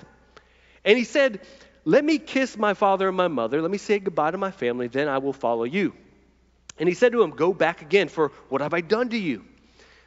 And 0.86 0.98
he 0.98 1.04
said, 1.04 1.42
Let 1.84 2.06
me 2.06 2.20
kiss 2.20 2.58
my 2.58 2.76
father 2.76 3.08
and 3.08 3.18
my 3.18 3.28
mother. 3.28 3.62
Let 3.62 3.72
me 3.72 3.78
say 3.78 4.00
goodbye 4.00 4.32
to 4.32 4.38
my 4.38 4.52
family. 4.52 4.88
Then 4.88 5.08
I 5.08 5.18
will 5.18 5.34
follow 5.34 5.64
you. 5.64 5.94
And 6.80 6.88
he 6.88 6.96
said 6.96 7.12
to 7.12 7.22
him, 7.22 7.32
Go 7.32 7.54
back 7.54 7.82
again, 7.82 8.08
for 8.08 8.32
what 8.50 8.62
have 8.62 8.74
I 8.74 8.82
done 8.82 9.10
to 9.10 9.18
you? 9.18 9.44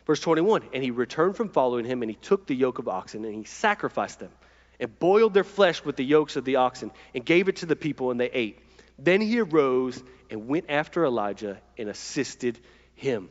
Verse 0.07 0.21
21 0.21 0.63
And 0.73 0.83
he 0.83 0.91
returned 0.91 1.37
from 1.37 1.51
following 1.51 1.85
him, 1.85 2.03
and 2.03 2.11
he 2.11 2.17
took 2.17 2.47
the 2.47 2.55
yoke 2.55 2.79
of 2.79 2.89
oxen, 2.89 3.25
and 3.25 3.35
he 3.35 3.45
sacrificed 3.45 4.21
them 4.21 4.31
and 4.81 4.99
boiled 4.99 5.35
their 5.35 5.45
flesh 5.45 5.85
with 5.85 5.97
the 5.97 6.05
yokes 6.05 6.37
of 6.37 6.45
the 6.45 6.57
oxen 6.57 6.91
and 7.15 7.25
gave 7.25 7.49
it 7.49 7.57
to 7.57 7.67
the 7.67 7.77
people, 7.77 8.11
and 8.11 8.19
they 8.19 8.31
ate. 8.31 8.59
Then 8.99 9.21
he 9.21 9.39
arose 9.41 10.03
and 10.31 10.49
went 10.49 10.67
after 10.69 11.05
Elijah 11.05 11.59
and 11.79 11.89
assisted 11.89 12.59
him. 12.95 13.29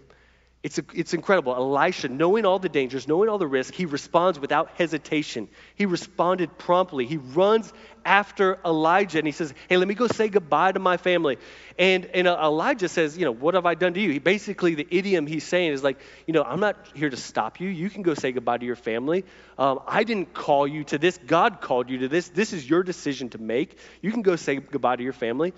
It's, 0.62 0.78
a, 0.78 0.84
it's 0.94 1.14
incredible. 1.14 1.56
Elisha, 1.56 2.10
knowing 2.10 2.46
all 2.46 2.60
the 2.60 2.68
dangers, 2.70 3.08
knowing 3.08 3.30
all 3.30 3.38
the 3.38 3.48
risks, 3.48 3.76
he 3.76 3.86
responds 3.86 4.38
without 4.40 4.72
hesitation. 4.72 5.48
He 5.76 5.86
responded 5.86 6.58
promptly. 6.58 7.06
He 7.06 7.18
runs 7.18 7.72
after 8.06 8.60
Elijah 8.66 9.18
and 9.18 9.28
he 9.28 9.32
says, 9.32 9.54
Hey, 9.68 9.78
let 9.78 9.88
me 9.88 9.94
go 9.94 10.08
say 10.08 10.30
goodbye 10.30 10.72
to 10.72 10.80
my 10.80 10.98
family. 10.98 11.38
And, 11.78 12.06
and 12.08 12.28
uh, 12.28 12.40
Elijah 12.42 12.90
says, 12.90 13.18
You 13.18 13.26
know, 13.26 13.32
what 13.32 13.54
have 13.54 13.66
I 13.66 13.76
done 13.76 13.94
to 13.94 14.00
you? 14.00 14.12
He 14.12 14.20
basically, 14.20 14.76
the 14.76 14.88
idiom 14.90 15.28
he's 15.28 15.44
saying 15.44 15.74
is 15.74 15.84
like, 15.84 16.00
You 16.28 16.34
know, 16.34 16.44
I'm 16.44 16.60
not 16.60 16.88
here 16.94 17.10
to 17.10 17.18
stop 17.18 17.60
you. 17.60 17.70
You 17.70 17.90
can 17.90 18.02
go 18.02 18.14
say 18.14 18.32
goodbye 18.32 18.58
to 18.58 18.66
your 18.66 18.76
family. 18.76 19.26
Um, 19.58 19.80
I 19.88 20.04
didn't 20.04 20.34
call 20.34 20.68
you 20.68 20.84
to 20.86 20.98
this. 20.98 21.18
God 21.18 21.62
called 21.62 21.90
you 21.90 22.00
to 22.00 22.08
this. 22.08 22.30
This 22.30 22.54
is 22.54 22.70
your 22.70 22.84
decision 22.84 23.30
to 23.30 23.38
make. 23.38 23.78
You 24.02 24.12
can 24.12 24.22
go 24.22 24.36
say 24.36 24.56
goodbye 24.58 24.98
to 24.98 25.04
your 25.04 25.14
family. 25.14 25.54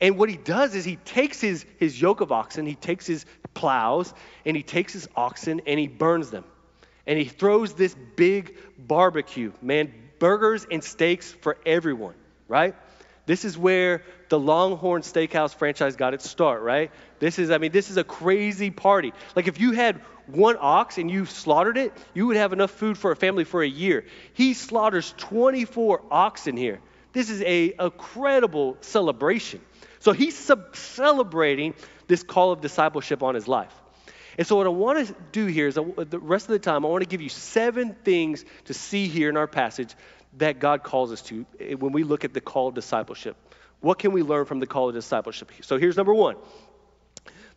And 0.00 0.18
what 0.18 0.28
he 0.28 0.36
does 0.36 0.74
is 0.74 0.84
he 0.84 0.96
takes 0.96 1.40
his, 1.40 1.66
his 1.78 2.00
yoke 2.00 2.20
of 2.20 2.32
oxen, 2.32 2.66
he 2.66 2.74
takes 2.74 3.06
his 3.06 3.26
plows, 3.54 4.14
and 4.44 4.56
he 4.56 4.62
takes 4.62 4.92
his 4.92 5.08
oxen 5.16 5.60
and 5.66 5.78
he 5.80 5.88
burns 5.88 6.30
them. 6.30 6.44
And 7.06 7.18
he 7.18 7.24
throws 7.24 7.74
this 7.74 7.94
big 8.16 8.56
barbecue, 8.78 9.52
man, 9.60 9.92
burgers 10.20 10.64
and 10.70 10.84
steaks 10.84 11.32
for 11.32 11.56
everyone, 11.66 12.14
right? 12.46 12.76
This 13.26 13.44
is 13.44 13.58
where 13.58 14.02
the 14.28 14.38
Longhorn 14.38 15.02
Steakhouse 15.02 15.54
franchise 15.54 15.96
got 15.96 16.14
its 16.14 16.28
start, 16.28 16.62
right? 16.62 16.92
This 17.18 17.38
is, 17.38 17.50
I 17.50 17.58
mean, 17.58 17.72
this 17.72 17.90
is 17.90 17.96
a 17.96 18.04
crazy 18.04 18.70
party. 18.70 19.12
Like 19.34 19.48
if 19.48 19.60
you 19.60 19.72
had 19.72 20.00
one 20.26 20.56
ox 20.60 20.98
and 20.98 21.10
you 21.10 21.26
slaughtered 21.26 21.76
it, 21.76 21.92
you 22.14 22.28
would 22.28 22.36
have 22.36 22.52
enough 22.52 22.70
food 22.70 22.96
for 22.96 23.10
a 23.10 23.16
family 23.16 23.44
for 23.44 23.62
a 23.62 23.68
year. 23.68 24.04
He 24.34 24.54
slaughters 24.54 25.12
24 25.16 26.02
oxen 26.10 26.56
here. 26.56 26.80
This 27.12 27.30
is 27.30 27.42
a 27.42 27.74
incredible 27.78 28.76
celebration. 28.82 29.60
So 29.98 30.12
he's 30.12 30.36
celebrating 30.72 31.74
this 32.06 32.22
call 32.22 32.52
of 32.52 32.60
discipleship 32.60 33.22
on 33.22 33.34
his 33.34 33.48
life. 33.48 33.74
And 34.40 34.46
so, 34.46 34.56
what 34.56 34.64
I 34.64 34.70
want 34.70 35.06
to 35.06 35.14
do 35.32 35.44
here 35.44 35.66
is 35.66 35.74
the 35.74 36.18
rest 36.18 36.46
of 36.46 36.52
the 36.52 36.58
time, 36.58 36.86
I 36.86 36.88
want 36.88 37.02
to 37.02 37.06
give 37.06 37.20
you 37.20 37.28
seven 37.28 37.94
things 38.04 38.46
to 38.64 38.72
see 38.72 39.06
here 39.06 39.28
in 39.28 39.36
our 39.36 39.46
passage 39.46 39.94
that 40.38 40.58
God 40.58 40.82
calls 40.82 41.12
us 41.12 41.20
to 41.24 41.44
eh, 41.60 41.74
when 41.74 41.92
we 41.92 42.04
look 42.04 42.24
at 42.24 42.32
the 42.32 42.40
call 42.40 42.68
of 42.68 42.74
discipleship. 42.74 43.36
What 43.80 43.98
can 43.98 44.12
we 44.12 44.22
learn 44.22 44.46
from 44.46 44.58
the 44.58 44.66
call 44.66 44.88
of 44.88 44.94
discipleship? 44.94 45.52
So, 45.60 45.76
here's 45.76 45.98
number 45.98 46.14
one 46.14 46.36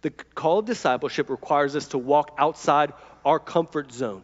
the 0.02 0.10
call 0.10 0.60
of 0.60 0.66
discipleship 0.66 1.30
requires 1.30 1.78
us 1.78 1.88
to 1.88 1.98
walk 1.98 2.36
outside 2.38 2.92
our 3.24 3.40
comfort 3.40 3.94
zone. 3.94 4.22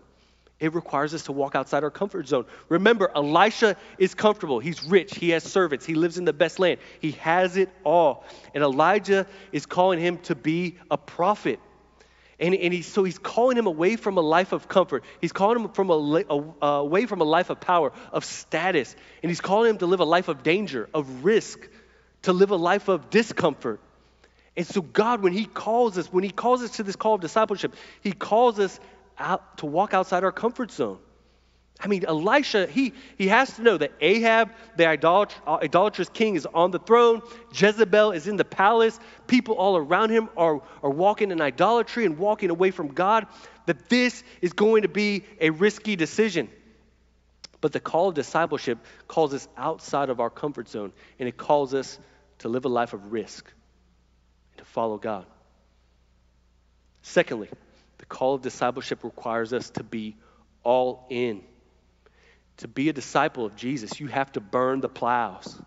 It 0.60 0.74
requires 0.74 1.14
us 1.14 1.24
to 1.24 1.32
walk 1.32 1.56
outside 1.56 1.86
our 1.86 1.92
comfort 1.92 2.28
zone. 2.28 2.44
Remember, 2.68 3.10
Elisha 3.16 3.78
is 3.98 4.14
comfortable. 4.14 4.60
He's 4.60 4.84
rich. 4.84 5.16
He 5.16 5.30
has 5.30 5.46
servants. 5.46 5.86
He 5.86 5.96
lives 5.96 6.18
in 6.18 6.26
the 6.26 6.34
best 6.34 6.60
land. 6.60 6.82
He 7.00 7.12
has 7.12 7.56
it 7.56 7.70
all. 7.86 8.26
And 8.54 8.62
Elijah 8.66 9.28
is 9.54 9.66
calling 9.66 10.00
him 10.00 10.18
to 10.24 10.36
be 10.36 10.76
a 10.92 10.98
prophet. 10.98 11.62
And, 12.40 12.56
and 12.56 12.74
he, 12.74 12.82
so 12.82 13.04
he's 13.04 13.18
calling 13.18 13.58
him 13.58 13.68
away 13.68 13.98
from 13.98 14.18
a 14.18 14.22
life 14.22 14.54
of 14.54 14.68
comfort. 14.68 15.04
He's 15.20 15.34
calling 15.34 15.60
him 15.60 15.70
from 15.70 15.90
a, 15.90 16.24
a, 16.30 16.66
away 16.66 17.06
from 17.06 17.20
a 17.22 17.26
life 17.26 17.50
of 17.50 17.60
power, 17.60 17.92
of 18.14 18.24
status. 18.24 18.96
And 19.22 19.30
he's 19.30 19.42
calling 19.42 19.72
him 19.72 19.78
to 19.80 19.86
live 19.86 20.00
a 20.00 20.06
life 20.06 20.30
of 20.30 20.42
danger, 20.42 20.90
of 20.94 21.26
risk, 21.26 21.68
to 22.22 22.34
live 22.34 22.52
a 22.52 22.56
life 22.56 22.88
of 22.88 23.10
discomfort. 23.10 23.82
And 24.60 24.68
so, 24.68 24.82
God, 24.82 25.22
when 25.22 25.32
He 25.32 25.46
calls 25.46 25.98
us, 25.98 26.12
when 26.12 26.24
He 26.24 26.32
calls 26.32 26.62
us 26.62 26.72
to 26.72 26.84
this 26.84 26.98
call 26.98 27.16
of 27.16 27.22
discipleship, 27.22 27.76
He 28.02 28.12
calls 28.12 28.60
us 28.60 28.80
out, 29.18 29.58
to 29.60 29.66
walk 29.66 29.94
outside 29.94 30.24
our 30.24 30.34
comfort 30.34 30.72
zone. 30.72 31.00
I 31.82 31.88
mean, 31.88 32.04
Elisha, 32.06 32.68
he, 32.68 32.94
he 33.18 33.30
has 33.30 33.56
to 33.56 33.62
know 33.62 33.78
that 33.78 33.94
Ahab, 34.02 34.52
the 34.76 34.84
idolat- 34.84 35.32
uh, 35.48 35.60
idolatrous 35.64 36.10
king, 36.10 36.36
is 36.36 36.46
on 36.46 36.72
the 36.72 36.80
throne. 36.80 37.22
Jezebel 37.54 38.12
is 38.12 38.28
in 38.28 38.36
the 38.36 38.44
palace. 38.44 39.00
People 39.28 39.56
all 39.56 39.78
around 39.78 40.10
him 40.10 40.30
are, 40.36 40.62
are 40.84 40.90
walking 40.90 41.32
in 41.32 41.40
idolatry 41.40 42.06
and 42.06 42.18
walking 42.18 42.50
away 42.50 42.72
from 42.72 42.90
God. 42.90 43.28
That 43.66 43.88
this 43.88 44.24
is 44.42 44.52
going 44.52 44.82
to 44.82 44.90
be 44.90 45.24
a 45.40 45.52
risky 45.52 45.96
decision. 45.96 46.50
But 47.62 47.72
the 47.72 47.80
call 47.80 48.10
of 48.10 48.16
discipleship 48.16 48.80
calls 49.08 49.34
us 49.34 49.48
outside 49.56 50.10
of 50.10 50.20
our 50.20 50.30
comfort 50.30 50.68
zone, 50.68 50.92
and 51.18 51.30
it 51.30 51.38
calls 51.38 51.74
us 51.74 51.98
to 52.40 52.50
live 52.50 52.66
a 52.66 52.70
life 52.70 52.94
of 52.94 53.12
risk, 53.12 53.52
and 54.52 54.58
to 54.58 54.66
follow 54.66 54.98
God. 54.98 55.26
Secondly, 57.04 57.50
the 58.00 58.06
call 58.06 58.36
of 58.36 58.42
discipleship 58.42 59.04
requires 59.04 59.54
us 59.54 59.70
to 59.72 59.84
be 59.84 60.18
all 60.64 61.06
in. 61.10 61.42
To 62.60 62.68
be 62.68 62.90
a 62.90 62.94
disciple 62.94 63.46
of 63.46 63.56
Jesus, 63.56 64.00
you 64.00 64.08
have 64.08 64.32
to 64.34 64.42
burn 64.42 64.82
the 64.82 64.90
plows. 64.90 65.62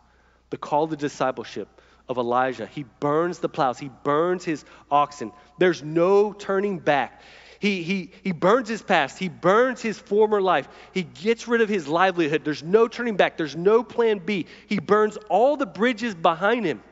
The 0.50 0.56
call 0.58 0.88
to 0.88 0.96
discipleship 0.96 1.68
of 2.08 2.18
Elijah, 2.18 2.66
he 2.66 2.84
burns 3.00 3.38
the 3.38 3.48
plows, 3.48 3.78
he 3.78 3.90
burns 4.04 4.44
his 4.44 4.64
oxen. 4.90 5.32
There's 5.58 5.82
no 5.82 6.32
turning 6.32 6.78
back. 6.78 7.22
He, 7.60 7.82
he, 7.82 8.10
he 8.24 8.32
burns 8.32 8.68
his 8.68 8.82
past. 8.82 9.18
He 9.18 9.28
burns 9.28 9.80
his 9.80 9.98
former 9.98 10.42
life. 10.42 10.68
He 10.92 11.02
gets 11.04 11.46
rid 11.46 11.60
of 11.60 11.68
his 11.68 11.86
livelihood. 11.86 12.44
There's 12.44 12.62
no 12.62 12.88
turning 12.88 13.16
back. 13.16 13.36
There's 13.36 13.54
no 13.54 13.84
plan 13.84 14.18
B. 14.18 14.46
He 14.66 14.80
burns 14.80 15.16
all 15.28 15.56
the 15.56 15.66
bridges 15.66 16.14
behind 16.14 16.66
him. 16.66 16.82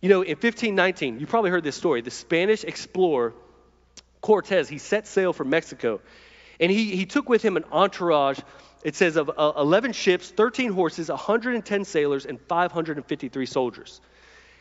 You 0.00 0.08
know, 0.08 0.22
in 0.22 0.36
1519, 0.36 1.20
you 1.20 1.26
probably 1.26 1.50
heard 1.50 1.64
this 1.64 1.76
story. 1.76 2.00
The 2.00 2.10
Spanish 2.10 2.64
explorer 2.64 3.34
Cortez, 4.20 4.68
he 4.68 4.78
set 4.78 5.06
sail 5.06 5.32
for 5.32 5.44
Mexico. 5.44 6.00
And 6.60 6.70
he, 6.70 6.96
he 6.96 7.06
took 7.06 7.28
with 7.28 7.42
him 7.42 7.56
an 7.56 7.64
entourage, 7.70 8.40
it 8.82 8.94
says, 8.94 9.16
of 9.16 9.30
uh, 9.36 9.52
11 9.56 9.92
ships, 9.92 10.30
13 10.30 10.72
horses, 10.72 11.08
110 11.08 11.84
sailors, 11.84 12.26
and 12.26 12.40
553 12.40 13.46
soldiers. 13.46 14.00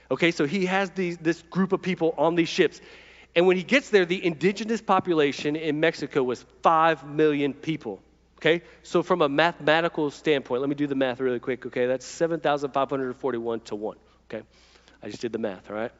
Okay, 0.10 0.32
so 0.32 0.46
he 0.46 0.66
has 0.66 0.90
these, 0.92 1.18
this 1.18 1.42
group 1.44 1.74
of 1.74 1.82
people 1.82 2.16
on 2.18 2.36
these 2.36 2.50
ships. 2.50 2.82
And 3.36 3.46
when 3.46 3.58
he 3.58 3.64
gets 3.64 3.90
there, 3.90 4.06
the 4.06 4.26
indigenous 4.26 4.82
population 4.82 5.56
in 5.56 5.80
Mexico 5.80 6.24
was 6.24 6.46
5 6.64 7.08
million 7.08 7.54
people. 7.54 8.02
Okay, 8.38 8.62
so 8.84 9.02
from 9.02 9.22
a 9.22 9.30
mathematical 9.30 10.12
standpoint, 10.12 10.62
let 10.62 10.70
me 10.70 10.76
do 10.76 10.86
the 10.88 10.96
math 10.96 11.20
really 11.20 11.40
quick. 11.40 11.66
Okay, 11.66 11.88
that's 11.88 12.06
7,541 12.06 13.60
to 13.62 13.76
1. 13.76 13.98
Okay, 14.30 14.46
I 15.02 15.10
just 15.10 15.22
did 15.22 15.34
the 15.34 15.40
math, 15.40 15.70
all 15.70 15.76
right? 15.76 15.92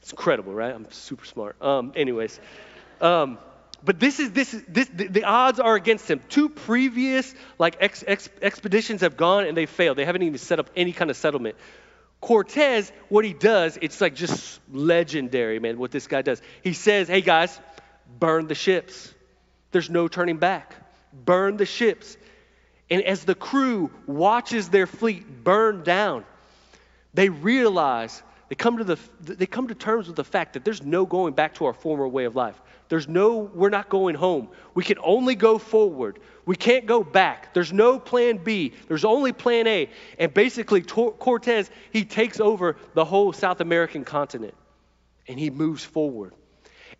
It's 0.00 0.10
incredible, 0.10 0.52
right? 0.52 0.74
I'm 0.74 0.90
super 0.90 1.24
smart. 1.24 1.60
Um, 1.62 1.92
anyways. 1.96 2.40
Um, 3.00 3.38
but 3.84 4.00
this 4.00 4.18
is 4.18 4.30
this, 4.32 4.50
this 4.66 4.88
the, 4.88 5.08
the, 5.08 5.24
odds 5.24 5.60
are 5.60 5.74
against 5.74 6.10
him. 6.10 6.20
Two 6.28 6.48
previous 6.48 7.34
like 7.58 7.76
ex, 7.80 8.02
ex, 8.06 8.28
expeditions 8.40 9.02
have 9.02 9.16
gone 9.16 9.46
and 9.46 9.56
they 9.56 9.66
failed. 9.66 9.98
They 9.98 10.04
haven't 10.04 10.22
even 10.22 10.38
set 10.38 10.58
up 10.58 10.70
any 10.74 10.92
kind 10.92 11.10
of 11.10 11.16
settlement. 11.16 11.56
Cortez, 12.20 12.90
what 13.10 13.26
he 13.26 13.34
does, 13.34 13.78
it's 13.82 14.00
like 14.00 14.14
just 14.14 14.60
legendary, 14.72 15.58
man. 15.58 15.78
What 15.78 15.90
this 15.90 16.06
guy 16.06 16.22
does, 16.22 16.40
he 16.62 16.72
says, 16.72 17.08
"Hey 17.08 17.20
guys, 17.20 17.60
burn 18.18 18.46
the 18.46 18.54
ships. 18.54 19.12
There's 19.72 19.90
no 19.90 20.08
turning 20.08 20.38
back. 20.38 20.74
Burn 21.12 21.58
the 21.58 21.66
ships." 21.66 22.16
And 22.90 23.02
as 23.02 23.24
the 23.24 23.34
crew 23.34 23.90
watches 24.06 24.70
their 24.70 24.86
fleet 24.86 25.44
burn 25.44 25.82
down, 25.82 26.24
they 27.12 27.28
realize 27.28 28.22
they 28.48 28.54
come 28.54 28.78
to 28.78 28.84
the 28.84 28.98
they 29.20 29.46
come 29.46 29.68
to 29.68 29.74
terms 29.74 30.06
with 30.06 30.16
the 30.16 30.24
fact 30.24 30.52
that 30.52 30.64
there's 30.64 30.82
no 30.82 31.06
going 31.06 31.34
back 31.34 31.54
to 31.54 31.64
our 31.64 31.72
former 31.72 32.06
way 32.06 32.24
of 32.24 32.36
life. 32.36 32.60
There's 32.88 33.08
no, 33.08 33.38
we're 33.38 33.70
not 33.70 33.88
going 33.88 34.14
home. 34.14 34.48
We 34.74 34.84
can 34.84 34.98
only 35.02 35.34
go 35.34 35.58
forward. 35.58 36.18
We 36.44 36.54
can't 36.54 36.84
go 36.84 37.02
back. 37.02 37.54
There's 37.54 37.72
no 37.72 37.98
plan 37.98 38.36
B. 38.36 38.74
There's 38.88 39.04
only 39.06 39.32
plan 39.32 39.66
A. 39.66 39.88
And 40.18 40.34
basically, 40.34 40.82
Cortez, 40.82 41.70
he 41.92 42.04
takes 42.04 42.40
over 42.40 42.76
the 42.92 43.04
whole 43.04 43.32
South 43.32 43.60
American 43.60 44.04
continent 44.04 44.54
and 45.26 45.38
he 45.38 45.48
moves 45.48 45.82
forward. 45.82 46.34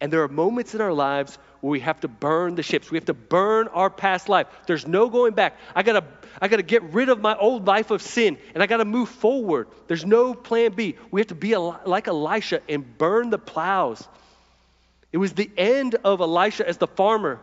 And 0.01 0.13
there 0.13 0.23
are 0.23 0.29
moments 0.29 0.75
in 0.75 0.81
our 0.81 0.93
lives 0.93 1.39
where 1.61 1.71
we 1.71 1.81
have 1.81 2.01
to 2.01 2.09
burn 2.09 2.55
the 2.55 2.63
ships. 2.63 2.91
We 2.91 2.99
have 2.99 3.07
to 3.07 3.15
burn 3.15 3.69
our 3.69 3.91
past 3.91 4.29
life. 4.29 4.47
There's 4.67 4.87
no 4.87 5.09
going 5.09 5.35
back. 5.35 5.57
I 5.75 5.83
gotta, 5.83 6.05
I 6.41 6.49
gotta 6.49 6.63
get 6.63 6.83
rid 6.83 7.09
of 7.09 7.21
my 7.21 7.37
old 7.37 7.67
life 7.67 7.91
of 7.91 8.03
sin 8.03 8.39
and 8.55 8.63
I 8.63 8.67
gotta 8.67 8.85
move 8.85 9.09
forward. 9.09 9.69
There's 9.87 10.05
no 10.05 10.35
plan 10.35 10.73
B. 10.73 10.97
We 11.11 11.21
have 11.21 11.29
to 11.29 11.35
be 11.35 11.57
like 11.57 12.09
Elisha 12.09 12.61
and 12.69 12.99
burn 12.99 13.31
the 13.31 13.39
plows 13.39 14.07
it 15.15 15.19
was 15.19 15.33
the 15.33 15.49
end 15.57 15.95
of 16.03 16.21
Elisha 16.21 16.69
as 16.69 16.79
the 16.79 16.89
farmer. 16.89 17.39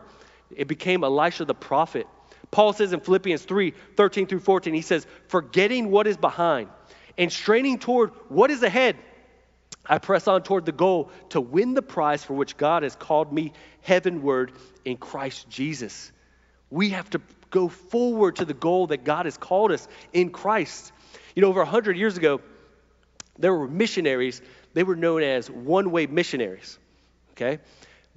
It 0.54 0.68
became 0.68 1.02
Elisha 1.04 1.46
the 1.46 1.54
prophet. 1.54 2.06
Paul 2.50 2.74
says 2.74 2.92
in 2.92 3.00
Philippians 3.00 3.44
3 3.44 3.72
13 3.96 4.26
through 4.26 4.40
14, 4.40 4.74
he 4.74 4.82
says, 4.82 5.06
Forgetting 5.28 5.90
what 5.90 6.06
is 6.06 6.18
behind 6.18 6.68
and 7.16 7.32
straining 7.32 7.78
toward 7.78 8.10
what 8.28 8.50
is 8.50 8.62
ahead, 8.62 8.98
I 9.86 9.98
press 9.98 10.28
on 10.28 10.42
toward 10.42 10.64
the 10.64 10.72
goal 10.72 11.10
to 11.30 11.40
win 11.40 11.74
the 11.74 11.82
prize 11.82 12.24
for 12.24 12.34
which 12.34 12.56
God 12.56 12.82
has 12.82 12.94
called 12.94 13.32
me 13.32 13.52
heavenward 13.80 14.52
in 14.84 14.96
Christ 14.96 15.48
Jesus. 15.48 16.12
We 16.70 16.90
have 16.90 17.10
to 17.10 17.20
go 17.50 17.68
forward 17.68 18.36
to 18.36 18.44
the 18.44 18.54
goal 18.54 18.88
that 18.88 19.04
God 19.04 19.26
has 19.26 19.36
called 19.36 19.72
us 19.72 19.86
in 20.12 20.30
Christ. 20.30 20.92
You 21.34 21.42
know, 21.42 21.48
over 21.48 21.60
100 21.60 21.96
years 21.96 22.16
ago, 22.16 22.40
there 23.38 23.54
were 23.54 23.66
missionaries, 23.66 24.40
they 24.72 24.84
were 24.84 24.96
known 24.96 25.22
as 25.22 25.50
one 25.50 25.90
way 25.90 26.06
missionaries 26.06 26.78
okay? 27.32 27.62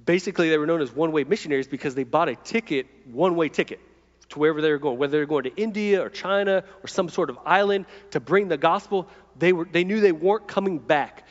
Basically, 0.04 0.48
they 0.48 0.58
were 0.58 0.66
known 0.66 0.80
as 0.80 0.92
one 0.92 1.12
way 1.12 1.24
missionaries 1.24 1.66
because 1.66 1.94
they 1.94 2.04
bought 2.04 2.28
a 2.28 2.36
ticket, 2.36 2.86
one 3.10 3.34
way 3.34 3.48
ticket, 3.48 3.80
to 4.28 4.38
wherever 4.38 4.60
they 4.60 4.70
were 4.70 4.78
going, 4.78 4.98
whether 4.98 5.12
they 5.12 5.18
were 5.18 5.26
going 5.26 5.44
to 5.44 5.54
India 5.56 6.02
or 6.02 6.08
China 6.08 6.62
or 6.82 6.86
some 6.86 7.08
sort 7.08 7.30
of 7.30 7.38
island 7.44 7.86
to 8.12 8.20
bring 8.20 8.48
the 8.48 8.56
gospel. 8.56 9.08
They, 9.38 9.52
were, 9.52 9.66
they 9.70 9.84
knew 9.84 10.00
they 10.00 10.12
weren't 10.12 10.46
coming 10.46 10.78
back. 10.78 11.24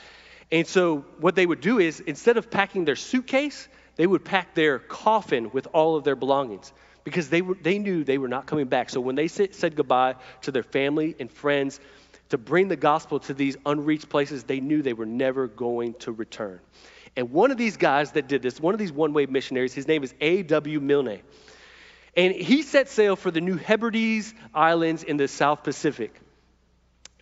And 0.52 0.68
so, 0.68 1.06
what 1.20 1.36
they 1.36 1.46
would 1.46 1.62
do 1.62 1.80
is 1.80 2.00
instead 2.00 2.38
of 2.38 2.52
packing 2.52 2.86
their 2.86 2.96
suitcase, 2.96 3.68
they 3.96 4.06
would 4.06 4.24
pack 4.24 4.54
their 4.54 4.80
coffin 4.80 5.50
with 5.52 5.68
all 5.74 5.96
of 5.96 6.04
their 6.04 6.16
belongings 6.16 6.72
because 7.04 7.30
they, 7.30 7.42
were, 7.42 7.56
they 7.56 7.80
knew 7.80 8.04
they 8.04 8.18
were 8.18 8.28
not 8.28 8.46
coming 8.46 8.68
back. 8.68 8.90
So 8.90 9.00
when 9.00 9.16
they 9.16 9.28
said 9.28 9.76
goodbye 9.76 10.16
to 10.42 10.52
their 10.52 10.64
family 10.64 11.16
and 11.20 11.32
friends 11.32 11.80
to 12.30 12.38
bring 12.38 12.68
the 12.68 12.76
gospel 12.76 13.20
to 13.22 13.34
these 13.34 13.58
unreached 13.66 14.10
places, 14.10 14.44
they 14.44 14.60
knew 14.60 14.82
they 14.82 14.94
were 14.94 15.06
never 15.06 15.48
going 15.48 15.94
to 16.00 16.12
return. 16.12 16.60
And 17.16 17.32
one 17.32 17.52
of 17.52 17.58
these 17.58 17.78
guys 17.78 18.12
that 18.12 18.28
did 18.28 18.42
this, 18.42 18.60
one 18.60 18.74
of 18.74 18.80
these 18.80 18.92
one 18.92 19.14
way 19.14 19.26
missionaries, 19.26 19.74
his 19.74 19.88
name 19.88 20.04
is 20.04 20.14
A.W. 20.20 20.80
Milne. 20.82 21.22
And 22.18 22.34
he 22.34 22.62
set 22.62 22.90
sail 22.90 23.16
for 23.16 23.32
the 23.32 23.42
New 23.42 23.58
Hebrides 23.58 24.34
Islands 24.54 25.04
in 25.04 25.18
the 25.18 25.28
South 25.28 25.64
Pacific. 25.64 26.20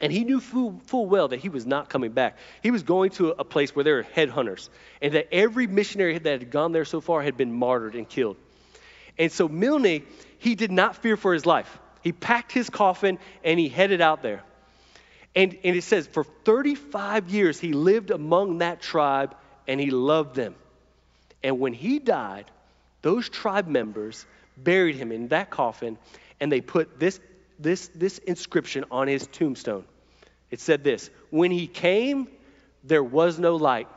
And 0.03 0.11
he 0.11 0.25
knew 0.25 0.41
full, 0.41 0.81
full, 0.87 1.05
well 1.05 1.29
that 1.29 1.39
he 1.39 1.47
was 1.47 1.65
not 1.65 1.87
coming 1.87 2.11
back. 2.11 2.37
He 2.61 2.71
was 2.71 2.83
going 2.83 3.11
to 3.11 3.29
a 3.29 3.45
place 3.45 3.73
where 3.73 3.85
there 3.85 3.95
were 3.95 4.03
headhunters, 4.03 4.67
and 5.01 5.13
that 5.13 5.29
every 5.31 5.65
missionary 5.65 6.19
that 6.19 6.41
had 6.41 6.51
gone 6.51 6.73
there 6.73 6.83
so 6.83 6.99
far 6.99 7.23
had 7.23 7.37
been 7.37 7.53
martyred 7.53 7.95
and 7.95 8.07
killed. 8.07 8.35
And 9.17 9.31
so 9.31 9.47
Milne, 9.47 10.03
he 10.39 10.55
did 10.55 10.73
not 10.73 10.97
fear 10.97 11.15
for 11.15 11.33
his 11.33 11.45
life. 11.45 11.79
He 12.01 12.11
packed 12.11 12.51
his 12.51 12.69
coffin 12.69 13.17
and 13.45 13.57
he 13.57 13.69
headed 13.69 14.01
out 14.01 14.21
there. 14.21 14.43
And, 15.35 15.57
and 15.63 15.73
it 15.73 15.83
says, 15.83 16.05
for 16.05 16.25
35 16.25 17.29
years, 17.29 17.57
he 17.57 17.71
lived 17.71 18.11
among 18.11 18.57
that 18.57 18.81
tribe 18.81 19.33
and 19.69 19.79
he 19.79 19.89
loved 19.89 20.35
them. 20.35 20.53
And 21.43 21.61
when 21.61 21.71
he 21.71 21.99
died, 21.99 22.51
those 23.03 23.29
tribe 23.29 23.69
members 23.69 24.25
buried 24.57 24.97
him 24.97 25.13
in 25.13 25.29
that 25.29 25.49
coffin 25.49 25.97
and 26.41 26.51
they 26.51 26.59
put 26.59 26.99
this, 26.99 27.21
this, 27.57 27.89
this 27.95 28.17
inscription 28.17 28.83
on 28.91 29.07
his 29.07 29.27
tombstone. 29.27 29.85
It 30.53 30.59
said 30.59 30.83
this 30.83 31.09
When 31.31 31.49
he 31.49 31.65
came, 31.65 32.27
there 32.83 33.03
was 33.03 33.39
no 33.39 33.55
light, 33.55 33.87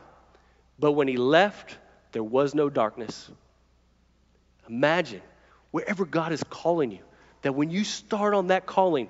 but 0.79 0.93
when 0.93 1.07
he 1.07 1.15
left, 1.15 1.77
there 2.13 2.23
was 2.23 2.55
no 2.55 2.67
darkness. 2.67 3.29
Imagine 4.67 5.21
wherever 5.69 6.03
God 6.03 6.31
is 6.31 6.43
calling 6.49 6.89
you, 6.89 7.03
that 7.43 7.53
when 7.53 7.69
you 7.69 7.83
start 7.83 8.33
on 8.33 8.47
that 8.47 8.65
calling, 8.65 9.07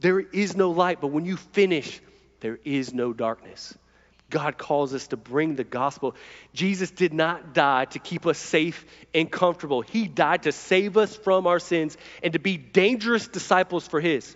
there 0.00 0.18
is 0.18 0.56
no 0.56 0.72
light, 0.72 1.00
but 1.00 1.12
when 1.12 1.24
you 1.24 1.36
finish, 1.36 2.00
there 2.40 2.58
is 2.64 2.92
no 2.92 3.12
darkness. 3.12 3.72
God 4.28 4.58
calls 4.58 4.92
us 4.92 5.06
to 5.08 5.16
bring 5.16 5.54
the 5.54 5.62
gospel. 5.62 6.16
Jesus 6.54 6.90
did 6.90 7.14
not 7.14 7.54
die 7.54 7.84
to 7.84 8.00
keep 8.00 8.26
us 8.26 8.38
safe 8.38 8.84
and 9.14 9.30
comfortable. 9.30 9.82
He 9.82 10.08
died 10.08 10.42
to 10.42 10.50
save 10.50 10.96
us 10.96 11.14
from 11.14 11.46
our 11.46 11.60
sins 11.60 11.96
and 12.20 12.32
to 12.32 12.40
be 12.40 12.56
dangerous 12.56 13.28
disciples 13.28 13.86
for 13.86 14.00
His, 14.00 14.34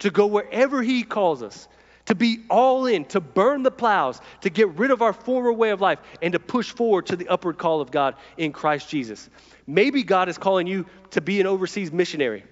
to 0.00 0.10
go 0.10 0.26
wherever 0.26 0.82
He 0.82 1.02
calls 1.02 1.42
us, 1.42 1.66
to 2.06 2.14
be 2.14 2.44
all 2.50 2.86
in, 2.86 3.04
to 3.06 3.20
burn 3.20 3.62
the 3.62 3.70
plows, 3.70 4.20
to 4.42 4.50
get 4.50 4.68
rid 4.78 4.90
of 4.90 5.02
our 5.02 5.12
former 5.12 5.52
way 5.52 5.70
of 5.70 5.80
life, 5.80 5.98
and 6.20 6.32
to 6.32 6.38
push 6.38 6.70
forward 6.70 7.06
to 7.06 7.16
the 7.16 7.28
upward 7.28 7.58
call 7.58 7.80
of 7.80 7.90
God 7.90 8.16
in 8.36 8.52
Christ 8.52 8.88
Jesus. 8.88 9.28
Maybe 9.66 10.02
God 10.02 10.28
is 10.28 10.36
calling 10.36 10.66
you 10.66 10.86
to 11.10 11.20
be 11.20 11.40
an 11.40 11.46
overseas 11.46 11.92
missionary, 11.92 12.44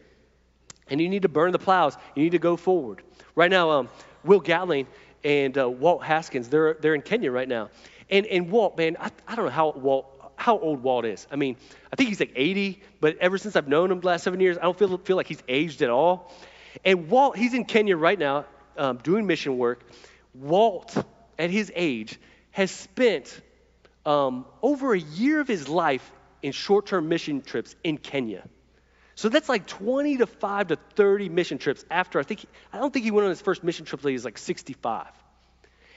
and 0.88 1.00
you 1.00 1.08
need 1.08 1.22
to 1.22 1.28
burn 1.28 1.52
the 1.52 1.58
plows. 1.58 1.96
You 2.14 2.22
need 2.22 2.32
to 2.32 2.38
go 2.38 2.56
forward. 2.56 3.02
Right 3.34 3.50
now, 3.50 3.70
um, 3.70 3.88
Will 4.24 4.40
Gatling 4.40 4.86
and 5.24 5.56
uh, 5.56 5.68
Walt 5.68 6.02
Haskins, 6.02 6.48
they're, 6.48 6.74
they're 6.74 6.94
in 6.94 7.02
Kenya 7.02 7.30
right 7.30 7.48
now. 7.48 7.70
And, 8.10 8.26
and 8.26 8.50
Walt, 8.50 8.76
man, 8.76 8.96
I, 8.98 9.10
I 9.26 9.36
don't 9.36 9.46
know 9.46 9.50
how 9.50 9.70
Walt, 9.70 10.08
how 10.36 10.58
old 10.58 10.82
Walt 10.82 11.04
is. 11.04 11.26
I 11.30 11.36
mean, 11.36 11.56
I 11.92 11.96
think 11.96 12.08
he's 12.08 12.20
like 12.20 12.32
80, 12.34 12.82
but 13.00 13.16
ever 13.18 13.38
since 13.38 13.54
I've 13.54 13.68
known 13.68 13.90
him 13.90 14.00
the 14.00 14.06
last 14.06 14.24
seven 14.24 14.40
years, 14.40 14.58
I 14.58 14.62
don't 14.62 14.78
feel, 14.78 14.98
feel 14.98 15.16
like 15.16 15.28
he's 15.28 15.42
aged 15.48 15.82
at 15.82 15.90
all. 15.90 16.32
And 16.84 17.08
Walt, 17.08 17.36
he's 17.36 17.54
in 17.54 17.64
Kenya 17.64 17.96
right 17.96 18.18
now 18.18 18.46
um, 18.76 18.98
doing 18.98 19.26
mission 19.26 19.58
work. 19.58 19.84
Walt, 20.34 20.96
at 21.38 21.50
his 21.50 21.72
age, 21.74 22.18
has 22.50 22.70
spent 22.70 23.40
um, 24.04 24.46
over 24.62 24.94
a 24.94 24.98
year 24.98 25.40
of 25.40 25.48
his 25.48 25.68
life 25.68 26.10
in 26.42 26.52
short 26.52 26.86
term 26.86 27.08
mission 27.08 27.42
trips 27.42 27.74
in 27.84 27.98
Kenya. 27.98 28.46
So 29.14 29.28
that's 29.28 29.48
like 29.48 29.66
20 29.66 30.18
to 30.18 30.26
5 30.26 30.68
to 30.68 30.76
30 30.96 31.28
mission 31.28 31.58
trips 31.58 31.84
after 31.90 32.18
I 32.18 32.22
think, 32.22 32.44
I 32.72 32.78
don't 32.78 32.92
think 32.92 33.04
he 33.04 33.10
went 33.10 33.24
on 33.24 33.30
his 33.30 33.42
first 33.42 33.62
mission 33.62 33.84
trip 33.84 34.00
until 34.00 34.08
he 34.08 34.14
was 34.14 34.24
like 34.24 34.38
65. 34.38 35.06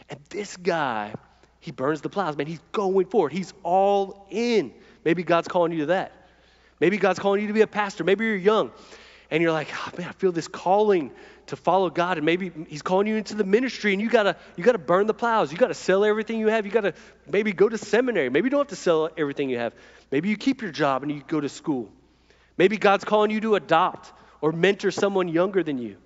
And 0.09 0.19
this 0.29 0.57
guy, 0.57 1.13
he 1.59 1.71
burns 1.71 2.01
the 2.01 2.09
plows, 2.09 2.37
man. 2.37 2.45
He's 2.45 2.59
going 2.71 3.07
forward. 3.07 3.31
He's 3.31 3.53
all 3.63 4.27
in. 4.29 4.73
Maybe 5.03 5.23
God's 5.23 5.47
calling 5.47 5.71
you 5.71 5.79
to 5.79 5.85
that. 5.87 6.11
Maybe 6.79 6.97
God's 6.97 7.19
calling 7.19 7.41
you 7.41 7.47
to 7.47 7.53
be 7.53 7.61
a 7.61 7.67
pastor. 7.67 8.03
Maybe 8.03 8.25
you're 8.25 8.35
young 8.35 8.71
and 9.31 9.41
you're 9.41 9.51
like, 9.51 9.69
oh, 9.73 9.91
man, 9.97 10.07
I 10.07 10.11
feel 10.13 10.31
this 10.31 10.47
calling 10.47 11.11
to 11.47 11.55
follow 11.55 11.89
God, 11.89 12.17
and 12.17 12.25
maybe 12.25 12.51
He's 12.67 12.81
calling 12.81 13.07
you 13.07 13.15
into 13.15 13.35
the 13.35 13.43
ministry, 13.43 13.93
and 13.93 14.01
you 14.01 14.09
gotta 14.09 14.35
you 14.55 14.63
gotta 14.63 14.77
burn 14.77 15.07
the 15.07 15.13
plows. 15.13 15.51
You 15.51 15.57
gotta 15.57 15.73
sell 15.73 16.03
everything 16.03 16.39
you 16.39 16.47
have. 16.47 16.65
You 16.65 16.71
gotta 16.71 16.93
maybe 17.29 17.53
go 17.53 17.69
to 17.69 17.77
seminary. 17.77 18.29
Maybe 18.29 18.45
you 18.45 18.49
don't 18.49 18.61
have 18.61 18.67
to 18.67 18.75
sell 18.75 19.09
everything 19.17 19.49
you 19.49 19.57
have. 19.57 19.73
Maybe 20.11 20.29
you 20.29 20.37
keep 20.37 20.61
your 20.61 20.71
job 20.71 21.03
and 21.03 21.11
you 21.11 21.23
go 21.27 21.39
to 21.39 21.49
school. 21.49 21.91
Maybe 22.57 22.77
God's 22.77 23.03
calling 23.03 23.31
you 23.31 23.41
to 23.41 23.55
adopt 23.55 24.11
or 24.41 24.51
mentor 24.51 24.91
someone 24.91 25.27
younger 25.27 25.63
than 25.63 25.77
you. 25.77 25.97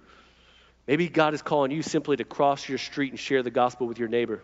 Maybe 0.88 1.08
God 1.08 1.34
is 1.34 1.42
calling 1.42 1.72
you 1.72 1.84
simply 1.84 2.18
to 2.18 2.24
cross 2.24 2.68
your 2.68 2.80
street 2.80 3.12
and 3.12 3.20
share 3.20 3.44
the 3.44 3.52
gospel 3.52 3.86
with 3.88 4.00
your 4.00 4.08
neighbor. 4.10 4.42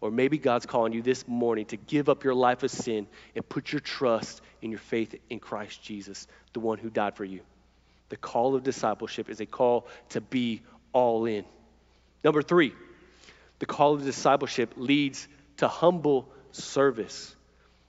Or 0.00 0.10
maybe 0.10 0.38
God's 0.38 0.66
calling 0.66 0.92
you 0.92 1.02
this 1.02 1.26
morning 1.26 1.66
to 1.66 1.76
give 1.76 2.08
up 2.08 2.22
your 2.22 2.34
life 2.34 2.62
of 2.62 2.70
sin 2.70 3.06
and 3.34 3.48
put 3.48 3.72
your 3.72 3.80
trust 3.80 4.40
in 4.62 4.70
your 4.70 4.80
faith 4.80 5.14
in 5.28 5.40
Christ 5.40 5.82
Jesus, 5.82 6.26
the 6.52 6.60
one 6.60 6.78
who 6.78 6.88
died 6.88 7.16
for 7.16 7.24
you. 7.24 7.40
The 8.08 8.16
call 8.16 8.54
of 8.54 8.62
discipleship 8.62 9.28
is 9.28 9.40
a 9.40 9.46
call 9.46 9.86
to 10.10 10.20
be 10.20 10.62
all 10.92 11.26
in. 11.26 11.44
Number 12.22 12.42
three, 12.42 12.74
the 13.58 13.66
call 13.66 13.94
of 13.94 14.04
discipleship 14.04 14.74
leads 14.76 15.26
to 15.58 15.68
humble 15.68 16.28
service. 16.52 17.34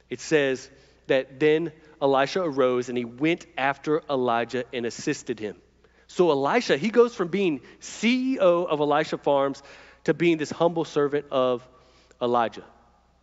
It 0.10 0.20
says 0.20 0.70
that 1.08 1.40
then 1.40 1.72
Elisha 2.02 2.42
arose 2.42 2.90
and 2.90 2.98
he 2.98 3.06
went 3.06 3.46
after 3.58 4.02
Elijah 4.10 4.66
and 4.74 4.86
assisted 4.86 5.40
him. 5.40 5.56
So 6.08 6.32
Elisha, 6.32 6.78
he 6.78 6.90
goes 6.90 7.14
from 7.14 7.28
being 7.28 7.62
CEO 7.80 8.68
of 8.68 8.80
Elisha 8.80 9.18
Farms 9.20 9.62
to 10.06 10.14
being 10.14 10.38
this 10.38 10.50
humble 10.50 10.86
servant 10.86 11.28
of 11.30 11.68
Elijah. 12.22 12.64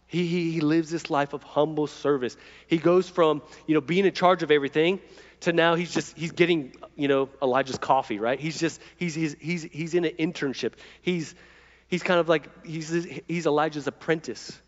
He, 0.07 0.27
he, 0.27 0.53
he 0.53 0.61
lives 0.61 0.91
this 0.91 1.11
life 1.11 1.33
of 1.33 1.43
humble 1.43 1.89
service. 1.89 2.37
He 2.69 2.79
goes 2.79 3.09
from, 3.09 3.43
you 3.67 3.75
know, 3.75 3.81
being 3.81 4.05
in 4.05 4.13
charge 4.13 4.43
of 4.43 4.51
everything 4.51 5.01
to 5.41 5.53
now 5.53 5.75
he's 5.75 5.93
just 5.93 6.17
he's 6.17 6.33
getting 6.33 6.73
you 6.95 7.09
know 7.09 7.29
Elijah's 7.43 7.79
coffee, 7.79 8.19
right? 8.19 8.39
He's 8.39 8.59
just 8.59 8.81
he's 8.97 9.15
he's 9.15 9.37
he's 9.41 9.63
he's 9.65 9.95
in 9.95 10.05
an 10.05 10.13
internship. 10.19 10.75
He's 11.03 11.35
he's 11.89 12.03
kind 12.03 12.21
of 12.21 12.29
like 12.29 12.65
he's 12.65 12.91
he's 13.29 13.47
Elijah's 13.47 13.87
apprentice. 13.87 14.61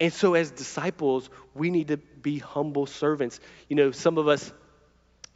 And 0.00 0.12
so 0.12 0.34
as 0.34 0.50
disciples, 0.50 1.28
we 1.54 1.70
need 1.70 1.88
to 1.88 1.96
be 1.96 2.38
humble 2.38 2.86
servants. 2.86 3.40
You 3.68 3.76
know, 3.76 3.90
some 3.90 4.18
of 4.18 4.28
us 4.28 4.52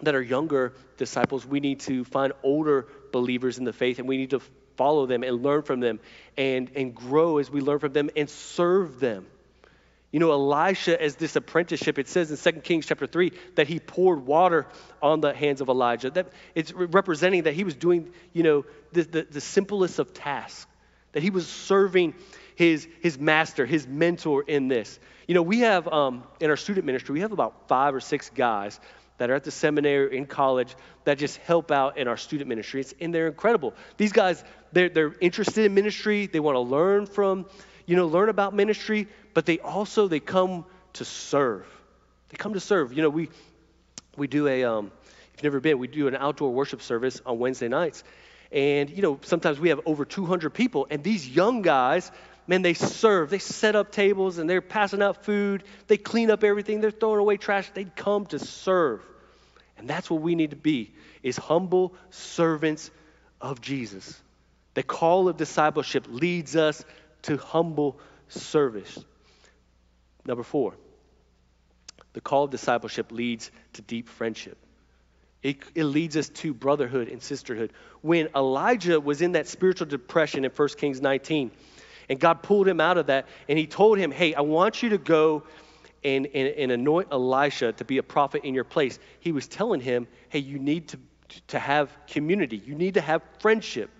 that 0.03 0.15
are 0.15 0.23
younger 0.23 0.75
disciples, 0.99 1.47
we 1.47 1.61
need 1.61 1.81
to 1.81 2.05
find 2.05 2.33
older 2.43 2.87
believers 3.13 3.59
in 3.59 3.65
the 3.65 3.73
faith 3.73 3.99
and 3.99 4.09
we 4.09 4.17
need 4.17 4.31
to 4.31 4.41
follow 4.77 5.07
them 5.07 5.23
and 5.23 5.43
learn 5.43 5.63
from 5.63 5.81
them 5.81 6.01
and, 6.37 6.71
and 6.75 6.95
grow 6.95 7.39
as 7.39 7.51
we 7.51 7.61
learn 7.61 7.79
from 7.79 7.93
them 7.93 8.11
and 8.17 8.29
serve 8.29 9.01
them. 9.01 9.27
You 10.13 10.21
know, 10.21 10.31
Elisha, 10.31 11.01
as 11.01 11.17
this 11.17 11.37
apprenticeship, 11.37 11.99
it 11.99 12.07
says 12.07 12.31
in 12.31 12.55
2 12.55 12.61
Kings 12.61 12.85
chapter 12.85 13.07
3 13.07 13.33
that 13.55 13.67
he 13.67 13.81
poured 13.81 14.27
water 14.27 14.67
on 15.01 15.23
the 15.23 15.33
hands 15.33 15.63
of 15.63 15.71
Elijah. 15.71 16.11
That 16.11 16.29
it's 16.55 16.71
representing 16.73 17.45
that 17.45 17.55
he 17.55 17.65
was 17.65 17.75
doing, 17.75 18.13
you 18.35 18.43
know, 18.43 18.67
the, 18.93 19.03
the, 19.05 19.23
the 19.31 19.41
simplest 19.41 19.99
of 19.99 20.13
tasks, 20.13 20.67
that 21.13 21.23
he 21.23 21.31
was 21.31 21.49
serving 21.49 22.15
his, 22.57 22.87
his 23.01 23.19
master, 23.19 23.65
his 23.65 23.87
mentor 23.87 24.43
in 24.43 24.69
this. 24.69 24.99
You 25.27 25.35
know, 25.35 25.43
we 25.43 25.61
have, 25.61 25.89
um, 25.89 26.25
in 26.41 26.51
our 26.51 26.59
student 26.59 26.85
ministry, 26.85 27.15
we 27.15 27.21
have 27.21 27.33
about 27.33 27.69
five 27.69 27.95
or 27.95 28.01
six 28.01 28.29
guys 28.29 28.79
that 29.23 29.31
are 29.31 29.35
at 29.35 29.45
the 29.45 29.53
seminary 29.53 30.07
or 30.07 30.09
in 30.09 30.27
college 30.27 30.75
that 31.05 31.17
just 31.17 31.37
help 31.37 31.71
out 31.71 31.97
in 31.97 32.09
our 32.09 32.17
student 32.17 32.49
ministry. 32.49 32.85
and 33.01 33.15
they're 33.15 33.29
incredible. 33.29 33.73
These 33.97 34.11
guys, 34.11 34.43
they're, 34.73 34.89
they're 34.89 35.15
interested 35.21 35.65
in 35.65 35.75
ministry. 35.75 36.27
They 36.27 36.41
want 36.41 36.57
to 36.57 36.61
learn 36.61 37.07
from, 37.07 37.47
you 37.87 37.95
know, 37.95 38.09
learn 38.09 38.31
about 38.31 38.53
ministry, 38.53 39.07
but 39.33 39.47
they 39.47 39.61
also 39.61 40.09
they 40.09 40.19
come 40.19 40.65
to 40.95 41.05
serve. 41.05 41.65
They 42.31 42.37
come 42.37 42.55
to 42.55 42.61
serve. 42.61 42.93
You 42.95 43.03
know, 43.03 43.11
we 43.11 43.29
we 44.17 44.27
do 44.27 44.49
a 44.49 44.65
um, 44.65 44.91
if 45.07 45.31
you've 45.37 45.45
never 45.45 45.61
been, 45.61 45.79
we 45.79 45.87
do 45.87 46.09
an 46.09 46.17
outdoor 46.17 46.51
worship 46.51 46.83
service 46.83 47.23
on 47.25 47.39
Wednesday 47.39 47.69
nights, 47.69 48.03
and 48.51 48.91
you 48.91 49.03
know 49.03 49.21
sometimes 49.23 49.61
we 49.61 49.69
have 49.69 49.83
over 49.87 50.05
200 50.05 50.51
people, 50.51 50.89
and 50.91 51.05
these 51.05 51.29
young 51.29 51.63
guys. 51.63 52.11
Man, 52.45 52.63
they 52.63 52.75
serve. 52.75 53.31
They 53.31 53.39
set 53.39 53.77
up 53.77 53.93
tables 53.93 54.39
and 54.39 54.51
they're 54.51 54.61
passing 54.61 55.01
out 55.01 55.25
food. 55.25 55.63
They 55.87 55.97
clean 55.97 56.29
up 56.29 56.43
everything. 56.43 56.81
They're 56.81 56.91
throwing 56.91 57.21
away 57.21 57.37
trash. 57.37 57.71
They 57.73 57.85
come 57.85 58.27
to 58.27 58.41
serve. 58.41 59.01
And 59.83 59.91
that's 59.91 60.09
what 60.09 60.23
we 60.23 60.37
need 60.37 60.51
to 60.51 60.57
be 60.57 60.93
is 61.25 61.37
humble 61.37 61.93
servants 62.11 62.93
of 63.41 63.61
Jesus. 63.61 64.23
The 64.75 64.85
call 64.85 65.29
of 65.29 65.37
discipleship 65.37 66.07
leads 66.09 66.55
us 66.55 66.85
to 67.23 67.37
humble 67.37 67.99
service. 68.29 68.97
Number 70.25 70.45
four, 70.45 70.77
the 72.13 72.21
call 72.21 72.45
of 72.45 72.53
discipleship 72.53 73.11
leads 73.11 73.51
to 73.73 73.83
deep 73.83 74.09
friendship. 74.09 74.57
It, 75.43 75.57
it, 75.75 75.83
leads 75.83 76.17
us 76.17 76.29
to 76.29 76.55
brotherhood 76.55 77.09
and 77.09 77.21
sisterhood. 77.21 77.73
When 78.03 78.29
Elijah 78.37 79.01
was 79.01 79.21
in 79.21 79.33
that 79.33 79.49
spiritual 79.49 79.89
depression 79.89 80.45
in 80.45 80.53
1 80.53 80.69
Kings 80.79 81.01
19, 81.01 81.51
and 82.09 82.21
God 82.21 82.45
pulled 82.45 82.69
him 82.69 82.81
out 82.81 82.99
of 82.99 83.07
that, 83.07 83.27
and 83.49 83.59
he 83.59 83.67
told 83.67 83.99
him, 83.99 84.13
Hey, 84.13 84.33
I 84.33 84.43
want 84.43 84.81
you 84.85 84.91
to 84.91 84.99
go 84.99 85.43
and, 86.05 86.27
and, 86.27 86.49
and 86.49 86.73
anoint 86.73 87.09
Elisha 87.11 87.73
to 87.73 87.85
be 87.85 87.99
a 87.99 88.03
prophet 88.03 88.45
in 88.45 88.55
your 88.55 88.65
place, 88.65 88.99
he 89.21 89.33
was 89.33 89.47
telling 89.47 89.81
him, 89.81 90.07
hey, 90.29 90.41
you 90.41 90.59
need 90.59 90.89
to, 90.89 90.99
to 91.49 91.59
have 91.59 91.91
community, 92.07 92.63
you 92.65 92.75
need 92.75 92.95
to 92.95 93.01
have 93.01 93.23
friendship. 93.39 93.91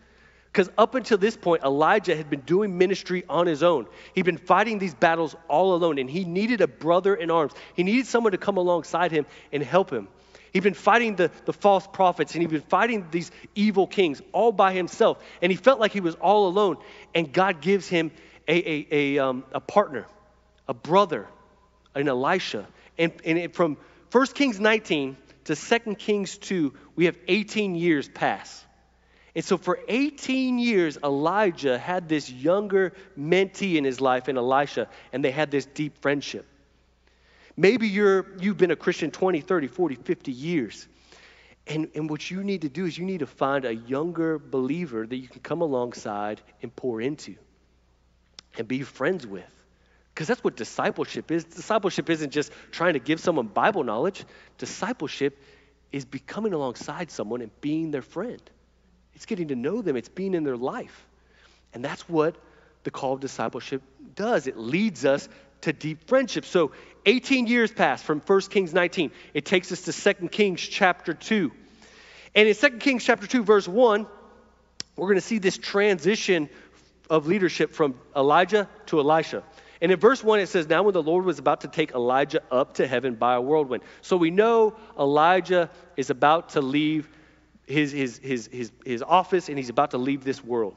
Because 0.53 0.71
up 0.77 0.95
until 0.95 1.17
this 1.17 1.35
point, 1.35 1.63
Elijah 1.63 2.15
had 2.15 2.29
been 2.29 2.41
doing 2.41 2.77
ministry 2.77 3.25
on 3.27 3.47
his 3.47 3.63
own. 3.63 3.87
He'd 4.15 4.27
been 4.27 4.37
fighting 4.37 4.79
these 4.79 4.95
battles 4.95 5.35
all 5.49 5.75
alone, 5.75 5.99
and 5.99 6.11
he 6.11 6.25
needed 6.25 6.61
a 6.61 6.67
brother 6.67 7.15
in 7.15 7.31
arms. 7.31 7.53
He 7.75 7.85
needed 7.85 8.07
someone 8.07 8.33
to 8.33 8.39
come 8.39 8.59
alongside 8.59 9.13
him 9.13 9.25
and 9.51 9.63
help 9.63 9.91
him. 9.91 10.09
He'd 10.53 10.63
been 10.63 10.75
fighting 10.75 11.17
the, 11.17 11.31
the 11.47 11.55
false 11.55 11.87
prophets, 11.87 12.35
and 12.35 12.43
he'd 12.43 12.51
been 12.51 12.61
fighting 12.61 13.07
these 13.11 13.31
evil 13.55 13.87
kings 13.87 14.21
all 14.33 14.53
by 14.53 14.75
himself. 14.75 15.25
And 15.41 15.51
he 15.51 15.57
felt 15.57 15.81
like 15.81 15.93
he 15.93 16.01
was 16.01 16.17
all 16.17 16.47
alone. 16.49 16.77
And 17.15 17.33
God 17.33 17.63
gives 17.63 17.89
him 17.89 18.11
a, 18.47 18.71
a, 18.71 18.87
a, 18.91 19.19
um, 19.21 19.45
a 19.53 19.61
partner, 19.61 20.07
a 20.69 20.75
brother, 20.75 21.29
an 21.95 22.09
Elisha. 22.09 22.67
And, 22.99 23.13
and 23.25 23.53
from 23.55 23.77
1 24.11 24.27
Kings 24.29 24.61
19 24.61 25.17
to 25.45 25.57
2 25.57 25.95
Kings 25.97 26.39
2, 26.39 26.73
we 26.97 27.07
have 27.07 27.17
18 27.29 27.75
years 27.75 28.09
pass. 28.09 28.65
And 29.35 29.45
so 29.45 29.57
for 29.57 29.79
18 29.89 30.59
years, 30.59 30.99
Elijah 31.03 31.79
had 31.79 32.09
this 32.09 32.31
younger 32.31 32.93
mentee 33.19 33.77
in 33.77 33.85
his 33.85 34.01
life 34.01 34.29
in 34.29 34.37
Elisha, 34.37 34.89
and 35.13 35.25
they 35.25 35.31
had 35.31 35.51
this 35.51 35.65
deep 35.65 35.99
friendship. 36.03 36.47
Maybe 37.57 37.89
you're, 37.89 38.27
you've 38.41 38.59
been 38.59 38.71
a 38.71 38.77
Christian 38.77 39.11
20, 39.11 39.41
30, 39.41 39.69
40, 39.69 39.95
50 39.97 40.33
years. 40.33 40.87
And, 41.67 41.89
and 41.95 42.11
what 42.11 42.31
you 42.31 42.43
need 42.43 42.63
to 42.63 42.69
do 42.69 42.87
is 42.87 42.99
you 42.99 43.05
need 43.05 43.21
to 43.21 43.27
find 43.27 43.65
a 43.65 43.75
younger 43.75 44.39
believer 44.39 45.07
that 45.07 45.17
you 45.17 45.29
can 45.29 45.41
come 45.41 45.63
alongside 45.63 46.41
and 46.61 46.75
pour 46.75 47.01
into 47.01 47.37
and 48.59 48.67
be 48.67 48.83
friends 48.83 49.27
with. 49.27 49.62
Because 50.15 50.29
that's 50.29 50.45
what 50.45 50.57
discipleship 50.57 51.31
is. 51.31 51.45
Discipleship 51.45 52.11
isn't 52.11 52.31
just 52.31 52.53
trying 52.71 52.95
to 52.95 52.99
give 52.99 53.21
someone 53.21 53.47
Bible 53.47 53.83
knowledge, 53.83 54.25
discipleship 54.59 55.39
is 55.91 56.05
becoming 56.05 56.53
alongside 56.53 57.11
someone 57.11 57.43
and 57.43 57.51
being 57.61 57.91
their 57.91 58.03
friend. 58.03 58.43
It's 59.15 59.27
getting 59.27 59.49
to 59.49 59.57
know 59.57 59.83
them, 59.83 59.97
it's 59.97 60.09
being 60.09 60.35
in 60.35 60.45
their 60.45 60.57
life. 60.57 61.07
And 61.75 61.85
that's 61.85 62.09
what 62.09 62.37
the 62.85 62.91
call 62.91 63.15
of 63.15 63.21
discipleship 63.21 63.83
does. 64.15 64.47
It 64.47 64.57
leads 64.57 65.05
us 65.05 65.29
to 65.63 65.73
deep 65.73 66.09
friendship. 66.09 66.45
So 66.45 66.73
18 67.07 67.47
years 67.47 67.73
pass 67.73 68.03
from 68.03 68.21
1 68.21 68.41
Kings 68.43 68.75
19. 68.75 69.11
It 69.33 69.45
takes 69.45 69.73
us 69.73 69.83
to 69.83 70.15
2 70.15 70.29
Kings 70.29 70.61
chapter 70.61 71.15
2. 71.15 71.53
And 72.35 72.49
in 72.49 72.55
2 72.55 72.79
Kings 72.79 73.05
chapter 73.05 73.27
2, 73.27 73.45
verse 73.45 73.69
1, 73.69 74.07
we're 74.97 75.07
going 75.07 75.17
to 75.17 75.21
see 75.21 75.39
this 75.39 75.57
transition 75.57 76.49
of 77.09 77.27
leadership 77.27 77.73
from 77.73 77.95
Elijah 78.17 78.69
to 78.87 78.99
Elisha. 78.99 79.43
And 79.83 79.91
in 79.91 79.99
verse 79.99 80.23
1, 80.23 80.39
it 80.39 80.49
says, 80.49 80.69
Now 80.69 80.85
when 80.85 80.95
the 80.95 81.03
Lord 81.03 81.25
was 81.25 81.41
about 81.41 81.63
to 81.63 81.69
take 81.69 81.91
Elijah 81.91 82.41
up 82.53 82.75
to 82.75 82.87
heaven 82.87 83.17
by 83.17 83.35
a 83.35 83.41
whirlwind. 83.41 83.83
So 84.01 84.17
we 84.17 84.31
know 84.31 84.77
Elijah 84.97 85.71
is 85.97 86.09
about 86.09 86.51
to 86.51 86.61
leave 86.61 87.09
his, 87.67 87.91
his, 87.91 88.19
his, 88.19 88.47
his, 88.47 88.71
his 88.87 89.03
office 89.03 89.49
and 89.49 89.59
he's 89.59 89.71
about 89.71 89.91
to 89.91 89.99
leave 89.99 90.23
this 90.23 90.43
world. 90.43 90.77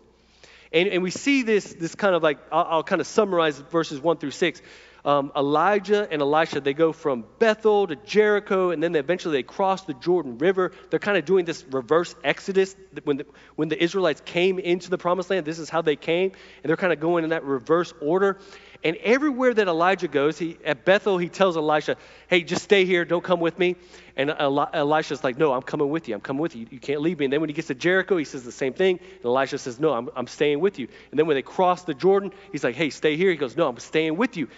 And, 0.73 0.89
and 0.89 1.03
we 1.03 1.11
see 1.11 1.43
this, 1.43 1.71
this 1.75 1.93
kind 1.93 2.15
of 2.15 2.23
like, 2.23 2.39
I'll, 2.51 2.65
I'll 2.67 2.83
kind 2.83 2.99
of 2.99 3.05
summarize 3.05 3.59
verses 3.59 4.01
1 4.01 4.17
through 4.17 4.31
6 4.31 4.61
um, 5.05 5.31
Elijah 5.35 6.07
and 6.09 6.19
Elisha, 6.19 6.59
they 6.59 6.73
go 6.73 6.91
from 6.91 7.25
Bethel 7.37 7.85
to 7.85 7.95
Jericho, 7.95 8.71
and 8.71 8.81
then 8.81 8.91
they 8.91 8.97
eventually 8.97 9.37
they 9.37 9.43
cross 9.43 9.83
the 9.83 9.93
Jordan 9.93 10.39
River. 10.39 10.71
They're 10.89 10.97
kind 10.97 11.15
of 11.15 11.25
doing 11.25 11.45
this 11.45 11.63
reverse 11.69 12.15
exodus. 12.23 12.75
When 13.03 13.17
the, 13.17 13.27
when 13.55 13.69
the 13.69 13.81
Israelites 13.81 14.23
came 14.25 14.57
into 14.57 14.89
the 14.89 14.97
promised 14.97 15.29
land, 15.29 15.45
this 15.45 15.59
is 15.59 15.69
how 15.69 15.83
they 15.83 15.95
came, 15.95 16.31
and 16.63 16.69
they're 16.69 16.75
kind 16.75 16.91
of 16.91 16.99
going 16.99 17.23
in 17.23 17.29
that 17.29 17.43
reverse 17.43 17.93
order. 18.01 18.39
And 18.85 18.97
everywhere 18.97 19.51
that 19.51 19.67
Elijah 19.67 20.07
goes, 20.07 20.37
he, 20.37 20.59
at 20.63 20.85
Bethel, 20.85 21.17
he 21.17 21.27
tells 21.27 21.57
Elisha, 21.57 21.97
hey, 22.27 22.43
just 22.43 22.63
stay 22.63 22.85
here, 22.85 23.03
don't 23.03 23.23
come 23.23 23.39
with 23.39 23.57
me. 23.57 23.77
And 24.15 24.29
Elisha's 24.29 25.23
like, 25.23 25.39
no, 25.39 25.53
I'm 25.53 25.63
coming 25.63 25.89
with 25.89 26.07
you, 26.07 26.13
I'm 26.13 26.21
coming 26.21 26.39
with 26.39 26.55
you, 26.55 26.67
you 26.69 26.79
can't 26.79 27.01
leave 27.01 27.17
me. 27.17 27.25
And 27.25 27.33
then 27.33 27.41
when 27.41 27.49
he 27.49 27.53
gets 27.53 27.69
to 27.69 27.73
Jericho, 27.73 28.15
he 28.15 28.25
says 28.25 28.43
the 28.43 28.51
same 28.51 28.73
thing, 28.73 28.99
and 28.99 29.25
Elisha 29.25 29.57
says, 29.57 29.79
no, 29.79 29.91
I'm, 29.91 30.09
I'm 30.15 30.27
staying 30.27 30.59
with 30.59 30.77
you. 30.77 30.87
And 31.09 31.17
then 31.19 31.25
when 31.25 31.33
they 31.33 31.41
cross 31.41 31.81
the 31.81 31.95
Jordan, 31.95 32.31
he's 32.51 32.63
like, 32.63 32.75
hey, 32.75 32.91
stay 32.91 33.17
here. 33.17 33.31
He 33.31 33.37
goes, 33.37 33.57
no, 33.57 33.67
I'm 33.67 33.79
staying 33.79 34.17
with 34.17 34.37
you. 34.37 34.49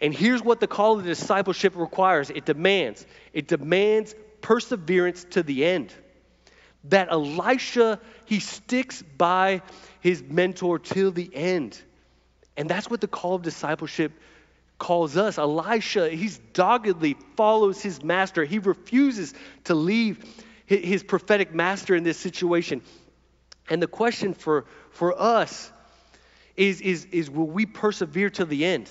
And 0.00 0.14
here's 0.14 0.44
what 0.44 0.60
the 0.60 0.68
call 0.68 1.00
of 1.00 1.04
discipleship 1.04 1.74
requires 1.74 2.30
it 2.30 2.44
demands 2.44 3.04
it 3.32 3.48
demands 3.48 4.14
perseverance 4.42 5.24
to 5.30 5.42
the 5.42 5.64
end. 5.64 5.92
That 6.84 7.10
Elisha, 7.10 7.98
he 8.26 8.38
sticks 8.38 9.02
by 9.02 9.62
his 10.00 10.22
mentor 10.22 10.78
till 10.78 11.10
the 11.10 11.28
end. 11.34 11.80
And 12.56 12.68
that's 12.68 12.90
what 12.90 13.00
the 13.00 13.08
call 13.08 13.34
of 13.34 13.42
discipleship 13.42 14.12
calls 14.78 15.16
us. 15.16 15.38
Elisha, 15.38 16.10
he's 16.10 16.38
doggedly 16.52 17.16
follows 17.36 17.80
his 17.80 18.02
master. 18.02 18.44
He 18.44 18.58
refuses 18.58 19.32
to 19.64 19.74
leave 19.74 20.24
his 20.66 21.02
prophetic 21.02 21.54
master 21.54 21.94
in 21.94 22.02
this 22.02 22.18
situation. 22.18 22.82
And 23.70 23.80
the 23.80 23.86
question 23.86 24.34
for, 24.34 24.66
for 24.90 25.20
us 25.20 25.70
is, 26.56 26.80
is, 26.80 27.06
is 27.06 27.30
will 27.30 27.46
we 27.46 27.66
persevere 27.66 28.30
to 28.30 28.44
the 28.44 28.64
end? 28.64 28.90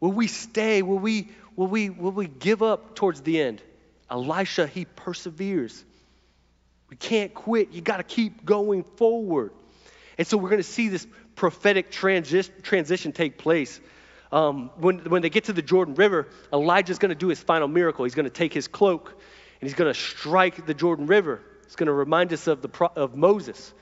Will 0.00 0.12
we 0.12 0.26
stay? 0.26 0.82
Will 0.82 0.98
we, 0.98 1.30
will 1.56 1.68
we, 1.68 1.90
will 1.90 2.12
we 2.12 2.26
give 2.26 2.62
up 2.62 2.94
towards 2.94 3.20
the 3.22 3.40
end? 3.40 3.62
Elisha, 4.10 4.66
he 4.66 4.84
perseveres. 4.84 5.84
We 6.90 6.96
can't 6.96 7.32
quit. 7.32 7.72
You 7.72 7.80
got 7.80 7.98
to 7.98 8.02
keep 8.02 8.44
going 8.44 8.82
forward. 8.82 9.52
And 10.18 10.26
so 10.26 10.36
we're 10.36 10.50
going 10.50 10.58
to 10.60 10.68
see 10.68 10.88
this 10.88 11.06
prophetic 11.34 11.90
transi- 11.90 12.62
transition 12.62 13.12
take 13.12 13.38
place. 13.38 13.80
Um, 14.30 14.70
when, 14.76 14.98
when 15.00 15.22
they 15.22 15.30
get 15.30 15.44
to 15.44 15.52
the 15.52 15.62
Jordan 15.62 15.94
River, 15.94 16.28
Elijah's 16.52 16.98
going 16.98 17.10
to 17.10 17.14
do 17.14 17.28
his 17.28 17.40
final 17.40 17.68
miracle. 17.68 18.04
He's 18.04 18.14
going 18.14 18.24
to 18.24 18.30
take 18.30 18.54
his 18.54 18.68
cloak 18.68 19.10
and 19.10 19.68
he's 19.68 19.74
going 19.74 19.92
to 19.92 19.98
strike 19.98 20.66
the 20.66 20.74
Jordan 20.74 21.06
River. 21.06 21.40
It's 21.64 21.76
going 21.76 21.88
to 21.88 21.92
remind 21.92 22.32
us 22.32 22.46
of, 22.46 22.62
the 22.62 22.90
of 22.96 23.14
Moses 23.14 23.72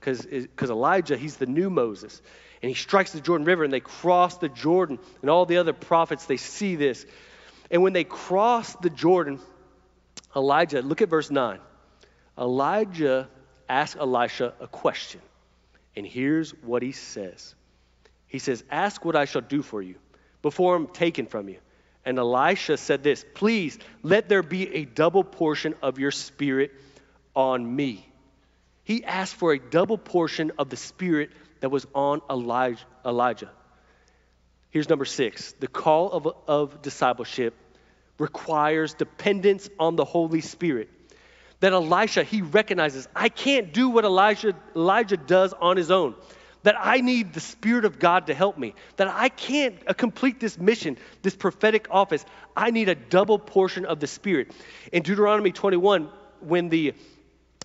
because 0.00 0.70
Elijah, 0.70 1.16
he's 1.16 1.36
the 1.36 1.46
new 1.46 1.70
Moses 1.70 2.20
and 2.62 2.68
he 2.68 2.74
strikes 2.74 3.12
the 3.12 3.20
Jordan 3.20 3.46
River 3.46 3.64
and 3.64 3.72
they 3.72 3.80
cross 3.80 4.38
the 4.38 4.48
Jordan. 4.48 4.98
And 5.22 5.30
all 5.30 5.46
the 5.46 5.58
other 5.58 5.72
prophets, 5.72 6.26
they 6.26 6.36
see 6.36 6.76
this. 6.76 7.06
And 7.70 7.82
when 7.82 7.92
they 7.92 8.04
cross 8.04 8.74
the 8.76 8.90
Jordan, 8.90 9.38
Elijah, 10.34 10.82
look 10.82 11.02
at 11.02 11.08
verse 11.08 11.30
9. 11.30 11.58
Elijah 12.38 13.28
asks 13.68 13.98
Elisha 13.98 14.54
a 14.60 14.66
question. 14.66 15.20
And 15.96 16.06
here's 16.06 16.52
what 16.62 16.82
he 16.82 16.92
says 16.92 17.54
He 18.26 18.38
says, 18.38 18.64
Ask 18.70 19.04
what 19.04 19.16
I 19.16 19.24
shall 19.24 19.42
do 19.42 19.62
for 19.62 19.82
you 19.82 19.96
before 20.42 20.76
I'm 20.76 20.86
taken 20.86 21.26
from 21.26 21.48
you. 21.48 21.58
And 22.04 22.18
Elisha 22.18 22.76
said 22.76 23.02
this 23.02 23.24
Please 23.34 23.78
let 24.02 24.28
there 24.28 24.42
be 24.42 24.74
a 24.76 24.84
double 24.84 25.24
portion 25.24 25.74
of 25.82 25.98
your 25.98 26.10
spirit 26.10 26.72
on 27.34 27.76
me. 27.76 28.06
He 28.84 29.04
asked 29.04 29.36
for 29.36 29.52
a 29.52 29.58
double 29.58 29.98
portion 29.98 30.52
of 30.58 30.70
the 30.70 30.76
spirit 30.76 31.30
that 31.60 31.70
was 31.70 31.86
on 31.94 32.22
Elijah. 32.30 33.50
Here's 34.70 34.88
number 34.88 35.04
six 35.04 35.52
the 35.60 35.68
call 35.68 36.10
of, 36.12 36.28
of 36.48 36.82
discipleship 36.82 37.54
requires 38.18 38.94
dependence 38.94 39.68
on 39.78 39.96
the 39.96 40.04
Holy 40.04 40.40
Spirit. 40.40 40.88
That 41.60 41.72
Elisha, 41.72 42.24
he 42.24 42.42
recognizes, 42.42 43.08
I 43.14 43.28
can't 43.28 43.72
do 43.72 43.90
what 43.90 44.04
Elijah, 44.04 44.54
Elijah 44.74 45.16
does 45.16 45.52
on 45.52 45.76
his 45.76 45.90
own. 45.90 46.14
That 46.62 46.76
I 46.78 47.00
need 47.00 47.32
the 47.32 47.40
Spirit 47.40 47.86
of 47.86 47.98
God 47.98 48.26
to 48.26 48.34
help 48.34 48.58
me. 48.58 48.74
That 48.96 49.08
I 49.08 49.30
can't 49.30 49.76
uh, 49.86 49.94
complete 49.94 50.40
this 50.40 50.58
mission, 50.58 50.98
this 51.22 51.34
prophetic 51.34 51.88
office. 51.90 52.24
I 52.56 52.70
need 52.70 52.88
a 52.88 52.94
double 52.94 53.38
portion 53.38 53.86
of 53.86 54.00
the 54.00 54.06
Spirit. 54.06 54.52
In 54.92 55.02
Deuteronomy 55.02 55.52
21, 55.52 56.10
when 56.40 56.68
the 56.68 56.94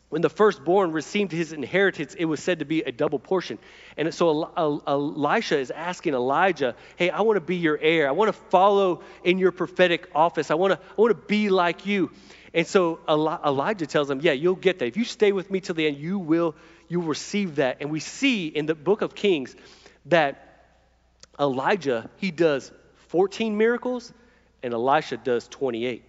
when 0.10 0.22
the 0.22 0.30
firstborn 0.30 0.92
received 0.92 1.32
his 1.32 1.52
inheritance, 1.52 2.14
it 2.14 2.26
was 2.26 2.40
said 2.40 2.60
to 2.60 2.66
be 2.66 2.84
a 2.84 2.92
double 2.92 3.20
portion. 3.20 3.58
And 3.98 4.14
so 4.14 4.52
Elisha 4.88 5.58
is 5.58 5.72
asking 5.72 6.14
Elijah, 6.14 6.76
Hey, 6.96 7.10
I 7.10 7.22
want 7.22 7.38
to 7.38 7.42
be 7.42 7.58
your 7.58 7.78
heir. 7.78 8.08
I 8.08 8.12
want 8.12 8.30
to 8.30 8.42
follow 8.50 9.02
in 9.24 9.40
your 9.40 9.52
prophetic 9.52 10.08
office. 10.14 10.52
I 10.52 10.54
want 10.54 10.74
to, 10.74 10.80
I 10.80 11.02
want 11.02 11.12
to 11.12 11.28
be 11.28 11.50
like 11.50 11.86
you. 11.86 12.12
And 12.56 12.66
so 12.66 13.00
Elijah 13.08 13.86
tells 13.86 14.10
him, 14.10 14.22
Yeah, 14.22 14.32
you'll 14.32 14.56
get 14.56 14.80
that. 14.80 14.86
If 14.86 14.96
you 14.96 15.04
stay 15.04 15.34
with 15.34 15.52
me 15.52 15.60
till 15.60 15.76
the 15.76 15.86
end, 15.86 15.98
you 15.98 16.18
will 16.18 16.56
you 16.88 17.02
receive 17.02 17.58
that. 17.58 17.78
And 17.82 17.92
we 17.92 18.00
see 18.00 18.48
in 18.48 18.66
the 18.66 18.76
book 18.76 19.02
of 19.02 19.14
Kings 19.14 19.54
that 20.06 20.42
Elijah, 21.38 22.10
he 22.18 22.32
does 22.32 22.72
14 23.10 23.58
miracles, 23.58 24.14
and 24.64 24.74
Elisha 24.74 25.18
does 25.18 25.50
28. 25.50 26.04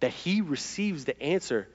That 0.00 0.10
he 0.10 0.42
receives 0.42 1.06
the 1.06 1.20
answer 1.22 1.68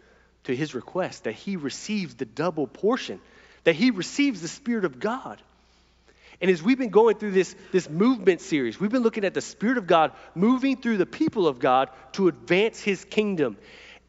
to 0.44 0.56
his 0.56 0.76
request, 0.76 1.24
that 1.24 1.34
he 1.34 1.56
receives 1.56 2.16
the 2.16 2.26
double 2.26 2.68
portion, 2.68 3.20
that 3.64 3.76
he 3.76 3.90
receives 3.90 4.42
the 4.42 4.48
Spirit 4.48 4.86
of 4.86 5.00
God. 5.00 5.42
And 6.40 6.52
as 6.52 6.62
we've 6.62 6.78
been 6.78 6.90
going 6.90 7.18
through 7.18 7.32
this, 7.32 7.56
this 7.72 7.90
movement 7.90 8.42
series, 8.42 8.80
we've 8.80 8.92
been 8.92 9.02
looking 9.02 9.26
at 9.26 9.34
the 9.34 9.42
Spirit 9.42 9.80
of 9.80 9.88
God 9.88 10.12
moving 10.36 10.78
through 10.78 10.98
the 10.98 11.08
people 11.08 11.48
of 11.48 11.58
God 11.58 11.90
to 12.14 12.28
advance 12.28 12.80
his 12.80 13.04
kingdom. 13.04 13.58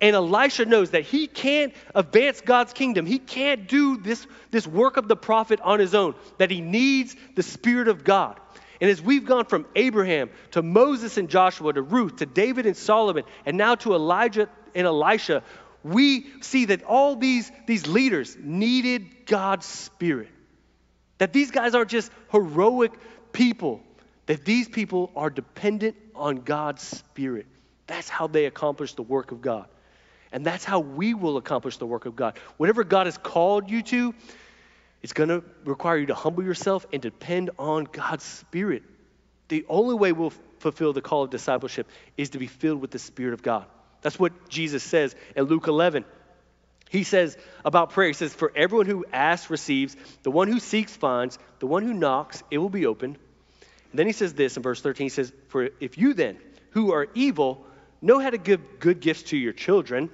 And 0.01 0.15
Elisha 0.15 0.65
knows 0.65 0.91
that 0.91 1.03
he 1.05 1.27
can't 1.27 1.75
advance 1.95 2.41
God's 2.41 2.73
kingdom. 2.73 3.05
He 3.05 3.19
can't 3.19 3.69
do 3.69 3.97
this, 3.97 4.27
this 4.51 4.67
work 4.67 4.97
of 4.97 5.09
the 5.09 5.17
prophet 5.17 5.61
on 5.61 5.81
his 5.81 5.95
own, 5.95 6.15
that 6.39 6.51
he 6.51 6.61
needs 6.61 7.17
the 7.35 7.43
Spirit 7.43 7.89
of 7.89 8.05
God. 8.05 8.39
And 8.81 8.89
as 8.89 9.03
we've 9.03 9.25
gone 9.25 9.45
from 9.45 9.67
Abraham 9.75 10.31
to 10.53 10.63
Moses 10.63 11.17
and 11.17 11.29
Joshua 11.29 11.73
to 11.73 11.83
Ruth 11.83 12.17
to 12.17 12.27
David 12.27 12.65
and 12.67 12.77
Solomon 12.77 13.25
and 13.45 13.57
now 13.57 13.75
to 13.77 13.95
Elijah 13.95 14.49
and 14.73 14.87
Elisha, 14.87 15.43
we 15.83 16.27
see 16.43 16.67
that 16.67 16.85
all 16.85 17.17
these, 17.17 17.51
these 17.67 17.89
leaders 17.89 18.37
needed 18.41 19.27
God's 19.27 19.67
Spirit. 19.67 20.29
That 21.19 21.33
these 21.33 21.51
guys 21.51 21.75
aren't 21.75 21.91
just 21.91 22.13
heroic 22.31 22.93
people, 23.33 23.83
that 24.27 24.45
these 24.45 24.69
people 24.69 25.11
are 25.17 25.31
dependent 25.31 25.97
on 26.15 26.37
God's 26.37 26.83
Spirit. 26.83 27.47
That's 27.89 28.09
how 28.09 28.29
they 28.29 28.45
accomplish 28.45 28.95
the 28.95 29.03
work 29.03 29.33
of 29.33 29.41
God. 29.41 29.67
And 30.33 30.45
that's 30.45 30.65
how 30.65 30.81
we 30.81 31.15
will 31.15 31.37
accomplish 31.37 31.79
the 31.79 31.87
work 31.87 32.07
of 32.07 32.17
God. 32.17 32.39
Whatever 32.57 32.85
God 32.85 33.07
has 33.07 33.17
called 33.17 33.71
you 33.71 33.83
to, 33.83 34.15
it's 35.03 35.13
going 35.13 35.29
to 35.29 35.43
require 35.65 35.99
you 35.99 36.07
to 36.07 36.15
humble 36.15 36.45
yourself 36.45 36.87
and 36.93 37.01
depend 37.01 37.51
on 37.59 37.85
God's 37.85 38.25
Spirit. 38.25 38.83
The 39.49 39.65
only 39.69 39.95
way 39.95 40.13
we'll 40.13 40.33
fulfill 40.59 40.93
the 40.93 41.01
call 41.01 41.23
of 41.23 41.31
discipleship 41.31 41.89
is 42.17 42.31
to 42.31 42.39
be 42.39 42.47
filled 42.47 42.81
with 42.81 42.91
the 42.91 42.99
Spirit 42.99 43.35
of 43.35 43.43
God. 43.43 43.67
That's 44.03 44.19
what 44.19 44.49
Jesus 44.49 44.83
says 44.83 45.15
in 45.35 45.45
Luke 45.45 45.67
11. 45.67 46.05
He 46.91 47.05
says 47.05 47.37
about 47.65 47.91
prayer, 47.91 48.09
he 48.09 48.15
says, 48.15 48.33
For 48.33 48.53
everyone 48.55 48.87
who 48.87 49.05
asks 49.13 49.51
receives, 49.51 49.97
the 50.23 50.31
one 50.31 50.49
who 50.49 50.59
seeks 50.59 50.95
finds, 50.95 51.39
the 51.59 51.67
one 51.67 51.83
who 51.83 51.93
knocks, 51.93 52.43
it 52.51 52.59
will 52.59 52.71
be 52.71 52.87
opened. 52.87 53.19
And 53.91 53.99
then 53.99 54.07
he 54.07 54.13
says 54.13 54.35
this 54.35 54.57
in 54.57 54.63
verse 54.63 54.81
13 54.81 55.05
he 55.05 55.09
says, 55.09 55.33
For 55.49 55.71
if 55.81 55.99
you 55.99 56.15
then, 56.15 56.39
who 56.71 56.93
are 56.93 57.07
evil, 57.15 57.67
know 58.01 58.19
how 58.19 58.31
to 58.31 58.39
give 58.39 58.81
good 58.81 59.01
gifts 59.01 59.25
to 59.25 59.37
your 59.37 59.53
children, 59.53 60.11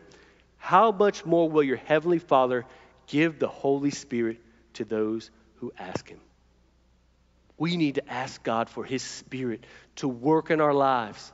how 0.65 0.93
much 0.93 1.27
more 1.27 1.51
will 1.51 1.63
your 1.63 1.77
heavenly 1.77 2.19
Father 2.19 2.65
give 3.07 3.39
the 3.39 3.49
Holy 3.49 3.91
Spirit 3.91 4.41
to 4.73 4.87
those 4.87 5.31
who 5.57 5.71
ask 5.79 6.09
him? 6.09 6.21
We 7.59 7.77
need 7.77 7.97
to 7.97 8.11
ask 8.11 8.43
God 8.43 8.71
for 8.71 8.83
his 8.83 9.03
Spirit 9.03 9.67
to 9.97 10.09
work 10.09 10.51
in 10.51 10.63
our 10.63 10.73
lives. 10.73 11.31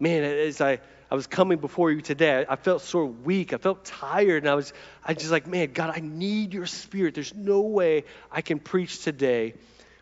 Man, 0.00 0.24
as 0.24 0.62
I 0.62 0.78
I 1.10 1.16
was 1.16 1.26
coming 1.26 1.58
before 1.58 1.92
you 1.92 2.00
today, 2.00 2.46
I 2.48 2.56
felt 2.56 2.80
sort 2.80 3.10
of 3.10 3.26
weak. 3.26 3.52
I 3.52 3.58
felt 3.58 3.84
tired. 3.84 4.44
And 4.44 4.50
I 4.50 4.54
was, 4.54 4.72
I 5.04 5.12
just 5.12 5.30
like, 5.30 5.46
man, 5.46 5.74
God, 5.74 5.92
I 5.94 6.00
need 6.00 6.54
your 6.54 6.64
spirit. 6.64 7.14
There's 7.14 7.34
no 7.34 7.60
way 7.60 8.04
I 8.32 8.40
can 8.40 8.58
preach 8.58 9.04
today 9.04 9.52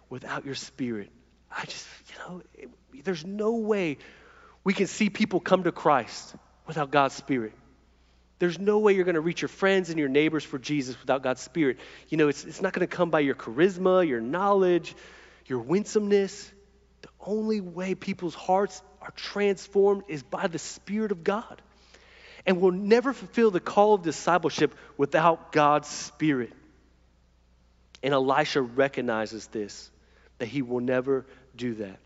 without 0.08 0.46
your 0.46 0.54
spirit. 0.54 1.10
I 1.50 1.64
just, 1.64 1.88
you 2.08 2.14
know, 2.20 2.42
it, 2.54 3.04
there's 3.04 3.26
no 3.26 3.56
way 3.56 3.98
we 4.62 4.74
can 4.74 4.86
see 4.86 5.10
people 5.10 5.40
come 5.40 5.64
to 5.64 5.72
Christ 5.72 6.36
without 6.68 6.92
God's 6.92 7.16
spirit. 7.16 7.52
There's 8.44 8.58
no 8.58 8.78
way 8.78 8.92
you're 8.92 9.06
going 9.06 9.14
to 9.14 9.22
reach 9.22 9.40
your 9.40 9.48
friends 9.48 9.88
and 9.88 9.98
your 9.98 10.10
neighbors 10.10 10.44
for 10.44 10.58
Jesus 10.58 11.00
without 11.00 11.22
God's 11.22 11.40
spirit. 11.40 11.78
You 12.10 12.18
know, 12.18 12.28
it's, 12.28 12.44
it's 12.44 12.60
not 12.60 12.74
going 12.74 12.86
to 12.86 12.94
come 12.94 13.08
by 13.08 13.20
your 13.20 13.34
charisma, 13.34 14.06
your 14.06 14.20
knowledge, 14.20 14.94
your 15.46 15.60
winsomeness. 15.60 16.52
The 17.00 17.08
only 17.24 17.62
way 17.62 17.94
people's 17.94 18.34
hearts 18.34 18.82
are 19.00 19.12
transformed 19.12 20.02
is 20.08 20.22
by 20.22 20.48
the 20.48 20.58
Spirit 20.58 21.10
of 21.10 21.24
God. 21.24 21.62
And 22.44 22.60
we'll 22.60 22.72
never 22.72 23.14
fulfill 23.14 23.50
the 23.50 23.60
call 23.60 23.94
of 23.94 24.02
discipleship 24.02 24.74
without 24.98 25.50
God's 25.50 25.88
Spirit. 25.88 26.52
And 28.02 28.12
Elisha 28.12 28.60
recognizes 28.60 29.46
this, 29.46 29.90
that 30.36 30.48
he 30.48 30.60
will 30.60 30.80
never 30.80 31.24
do 31.56 31.76
that. 31.76 31.98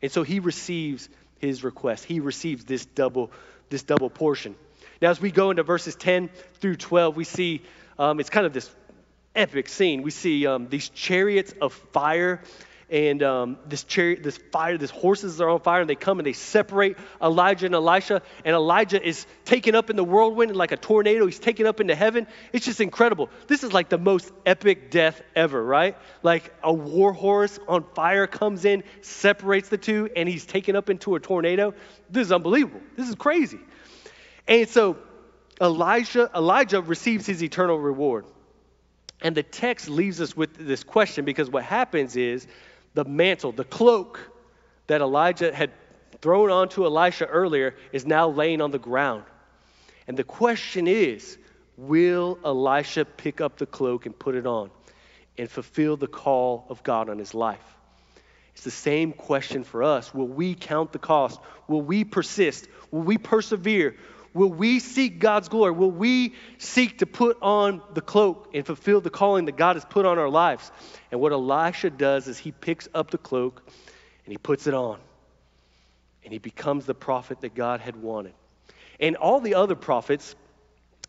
And 0.00 0.10
so 0.10 0.22
he 0.22 0.40
receives 0.40 1.10
his 1.40 1.62
request. 1.62 2.06
He 2.06 2.20
receives 2.20 2.64
this 2.64 2.86
double, 2.86 3.32
this 3.68 3.82
double 3.82 4.08
portion. 4.08 4.56
Now, 5.04 5.10
as 5.10 5.20
we 5.20 5.30
go 5.30 5.50
into 5.50 5.62
verses 5.62 5.96
10 5.96 6.30
through 6.60 6.76
12, 6.76 7.14
we 7.14 7.24
see 7.24 7.60
um, 7.98 8.20
it's 8.20 8.30
kind 8.30 8.46
of 8.46 8.54
this 8.54 8.74
epic 9.34 9.68
scene. 9.68 10.00
We 10.00 10.10
see 10.10 10.46
um, 10.46 10.68
these 10.70 10.88
chariots 10.88 11.52
of 11.60 11.74
fire 11.74 12.40
and 12.88 13.22
um, 13.22 13.58
this 13.68 13.84
chariot, 13.84 14.22
this 14.22 14.38
fire, 14.50 14.78
these 14.78 14.88
horses 14.88 15.42
are 15.42 15.50
on 15.50 15.60
fire, 15.60 15.82
and 15.82 15.90
they 15.90 15.94
come 15.94 16.20
and 16.20 16.26
they 16.26 16.32
separate 16.32 16.96
Elijah 17.20 17.66
and 17.66 17.74
Elisha, 17.74 18.22
and 18.46 18.54
Elijah 18.56 19.06
is 19.06 19.26
taken 19.44 19.74
up 19.74 19.90
in 19.90 19.96
the 19.96 20.04
whirlwind 20.04 20.56
like 20.56 20.72
a 20.72 20.76
tornado. 20.78 21.26
He's 21.26 21.38
taken 21.38 21.66
up 21.66 21.82
into 21.82 21.94
heaven. 21.94 22.26
It's 22.54 22.64
just 22.64 22.80
incredible. 22.80 23.28
This 23.46 23.62
is 23.62 23.74
like 23.74 23.90
the 23.90 23.98
most 23.98 24.32
epic 24.46 24.90
death 24.90 25.20
ever, 25.36 25.62
right? 25.62 25.98
Like 26.22 26.50
a 26.62 26.72
war 26.72 27.12
horse 27.12 27.58
on 27.68 27.84
fire 27.94 28.26
comes 28.26 28.64
in, 28.64 28.82
separates 29.02 29.68
the 29.68 29.76
two, 29.76 30.08
and 30.16 30.26
he's 30.26 30.46
taken 30.46 30.76
up 30.76 30.88
into 30.88 31.14
a 31.14 31.20
tornado. 31.20 31.74
This 32.08 32.28
is 32.28 32.32
unbelievable. 32.32 32.80
This 32.96 33.10
is 33.10 33.16
crazy. 33.16 33.60
And 34.46 34.68
so 34.68 34.96
Elijah, 35.60 36.30
Elijah 36.34 36.82
receives 36.82 37.26
his 37.26 37.42
eternal 37.42 37.78
reward. 37.78 38.26
And 39.20 39.34
the 39.34 39.42
text 39.42 39.88
leaves 39.88 40.20
us 40.20 40.36
with 40.36 40.56
this 40.56 40.84
question 40.84 41.24
because 41.24 41.48
what 41.48 41.64
happens 41.64 42.16
is 42.16 42.46
the 42.94 43.04
mantle, 43.04 43.52
the 43.52 43.64
cloak 43.64 44.20
that 44.86 45.00
Elijah 45.00 45.54
had 45.54 45.70
thrown 46.20 46.50
onto 46.50 46.84
Elisha 46.84 47.26
earlier 47.26 47.74
is 47.92 48.06
now 48.06 48.28
laying 48.28 48.60
on 48.60 48.70
the 48.70 48.78
ground. 48.78 49.24
And 50.06 50.16
the 50.16 50.24
question 50.24 50.86
is 50.86 51.38
will 51.76 52.38
Elisha 52.44 53.04
pick 53.04 53.40
up 53.40 53.58
the 53.58 53.66
cloak 53.66 54.06
and 54.06 54.16
put 54.16 54.34
it 54.34 54.46
on 54.46 54.70
and 55.36 55.50
fulfill 55.50 55.96
the 55.96 56.06
call 56.06 56.66
of 56.68 56.82
God 56.82 57.08
on 57.08 57.18
his 57.18 57.34
life? 57.34 57.64
It's 58.52 58.62
the 58.62 58.70
same 58.70 59.12
question 59.12 59.64
for 59.64 59.82
us. 59.82 60.14
Will 60.14 60.28
we 60.28 60.54
count 60.54 60.92
the 60.92 60.98
cost? 60.98 61.40
Will 61.66 61.82
we 61.82 62.04
persist? 62.04 62.68
Will 62.92 63.02
we 63.02 63.18
persevere? 63.18 63.96
Will 64.34 64.50
we 64.50 64.80
seek 64.80 65.20
God's 65.20 65.48
glory? 65.48 65.70
Will 65.70 65.92
we 65.92 66.34
seek 66.58 66.98
to 66.98 67.06
put 67.06 67.38
on 67.40 67.80
the 67.94 68.00
cloak 68.00 68.50
and 68.52 68.66
fulfill 68.66 69.00
the 69.00 69.08
calling 69.08 69.44
that 69.44 69.56
God 69.56 69.76
has 69.76 69.84
put 69.84 70.04
on 70.04 70.18
our 70.18 70.28
lives? 70.28 70.72
And 71.12 71.20
what 71.20 71.32
Elisha 71.32 71.90
does 71.90 72.26
is 72.26 72.36
he 72.36 72.50
picks 72.50 72.88
up 72.92 73.12
the 73.12 73.18
cloak 73.18 73.62
and 74.24 74.32
he 74.32 74.36
puts 74.36 74.66
it 74.66 74.74
on. 74.74 74.98
And 76.24 76.32
he 76.32 76.40
becomes 76.40 76.84
the 76.84 76.94
prophet 76.94 77.42
that 77.42 77.54
God 77.54 77.80
had 77.80 77.94
wanted. 77.94 78.34
And 78.98 79.14
all 79.14 79.38
the 79.38 79.54
other 79.54 79.76
prophets, 79.76 80.34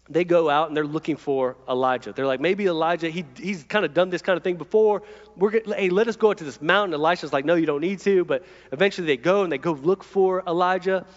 they 0.08 0.24
go 0.24 0.48
out 0.48 0.68
and 0.68 0.78
they're 0.78 0.86
looking 0.86 1.16
for 1.16 1.56
Elijah. 1.68 2.14
They're 2.14 2.28
like, 2.28 2.42
maybe 2.42 2.68
Elijah, 2.68 3.10
he, 3.10 3.26
he's 3.38 3.64
kind 3.64 3.86
of 3.86 3.96
done 3.96 4.12
this 4.12 4.22
kind 4.22 4.38
of 4.38 4.44
thing 4.44 4.58
before. 4.58 5.02
We're 5.36 5.62
hey, 5.66 5.90
let 5.90 6.08
us 6.08 6.16
go 6.16 6.32
to 6.32 6.44
this 6.44 6.62
mountain. 6.62 6.94
Elisha's 6.94 7.34
like, 7.34 7.46
no, 7.46 7.56
you 7.56 7.66
don't 7.66 7.82
need 7.82 8.02
to. 8.02 8.24
But 8.24 8.46
eventually 8.72 9.08
they 9.08 9.18
go 9.18 9.42
and 9.42 9.52
they 9.52 9.58
go 9.58 9.72
look 9.72 10.04
for 10.04 10.44
Elijah 10.46 11.08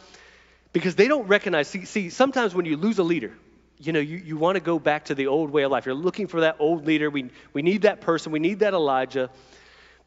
because 0.72 0.94
they 0.94 1.08
don't 1.08 1.26
recognize. 1.26 1.68
See, 1.68 1.84
see 1.84 2.10
sometimes 2.10 2.54
when 2.54 2.64
you 2.64 2.76
lose 2.76 2.98
a 2.98 3.02
leader, 3.02 3.32
you 3.78 3.92
know, 3.92 4.00
you, 4.00 4.16
you 4.18 4.36
want 4.36 4.56
to 4.56 4.60
go 4.60 4.78
back 4.78 5.06
to 5.06 5.14
the 5.14 5.28
old 5.28 5.50
way 5.50 5.62
of 5.62 5.70
life. 5.70 5.86
You're 5.86 5.94
looking 5.94 6.26
for 6.26 6.40
that 6.40 6.56
old 6.58 6.86
leader. 6.86 7.10
We, 7.10 7.30
we 7.52 7.62
need 7.62 7.82
that 7.82 8.00
person. 8.00 8.32
We 8.32 8.40
need 8.40 8.60
that 8.60 8.74
Elijah. 8.74 9.30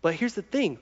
But 0.02 0.15
here's 0.15 0.34
the 0.34 0.41
thing 0.41 0.80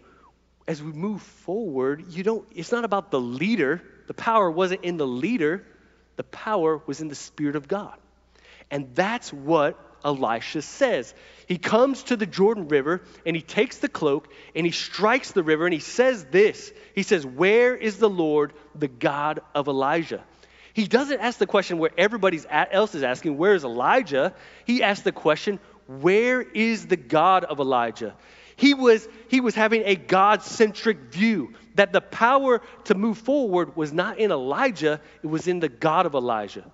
as 0.67 0.83
we 0.83 0.91
move 0.91 1.21
forward, 1.23 2.05
you 2.09 2.23
don't, 2.23 2.47
it's 2.55 2.71
not 2.71 2.85
about 2.85 3.09
the 3.09 3.19
leader. 3.19 3.81
The 4.05 4.13
power 4.13 4.49
wasn't 4.51 4.83
in 4.83 4.97
the 4.97 5.07
leader, 5.07 5.65
the 6.15 6.23
power 6.23 6.79
was 6.85 7.01
in 7.01 7.07
the 7.07 7.15
Spirit 7.15 7.55
of 7.55 7.67
God. 7.67 7.97
And 8.69 8.93
that's 8.93 9.33
what 9.33 9.79
Elisha 10.03 10.61
says. 10.61 11.13
He 11.47 11.57
comes 11.57 12.03
to 12.03 12.15
the 12.15 12.25
Jordan 12.25 12.67
River 12.67 13.01
and 13.25 13.35
he 13.35 13.41
takes 13.41 13.77
the 13.77 13.89
cloak 13.89 14.31
and 14.55 14.65
he 14.65 14.71
strikes 14.71 15.31
the 15.31 15.43
river 15.43 15.65
and 15.65 15.73
he 15.73 15.79
says 15.79 16.25
this. 16.25 16.71
He 16.95 17.03
says, 17.03 17.25
Where 17.25 17.75
is 17.75 17.97
the 17.97 18.09
Lord, 18.09 18.53
the 18.75 18.87
God 18.87 19.39
of 19.55 19.67
Elijah? 19.67 20.23
He 20.73 20.87
doesn't 20.87 21.19
ask 21.19 21.39
the 21.39 21.47
question 21.47 21.77
where 21.77 21.91
everybody 21.97 22.39
else 22.49 22.95
is 22.95 23.03
asking, 23.03 23.37
Where 23.37 23.53
is 23.53 23.63
Elijah? 23.63 24.33
He 24.65 24.83
asks 24.83 25.03
the 25.03 25.11
question, 25.11 25.59
Where 25.87 26.41
is 26.41 26.87
the 26.87 26.97
God 26.97 27.43
of 27.43 27.59
Elijah? 27.59 28.15
He 28.55 28.73
was, 28.73 29.07
he 29.29 29.39
was 29.39 29.55
having 29.55 29.83
a 29.85 29.95
God 29.95 30.43
centric 30.43 30.97
view 31.11 31.53
that 31.75 31.93
the 31.93 32.01
power 32.01 32.61
to 32.85 32.93
move 32.93 33.17
forward 33.17 33.75
was 33.77 33.93
not 33.93 34.19
in 34.19 34.31
Elijah, 34.31 34.99
it 35.23 35.27
was 35.27 35.47
in 35.47 35.61
the 35.61 35.69
God 35.69 36.05
of 36.05 36.13
Elijah. 36.13 36.69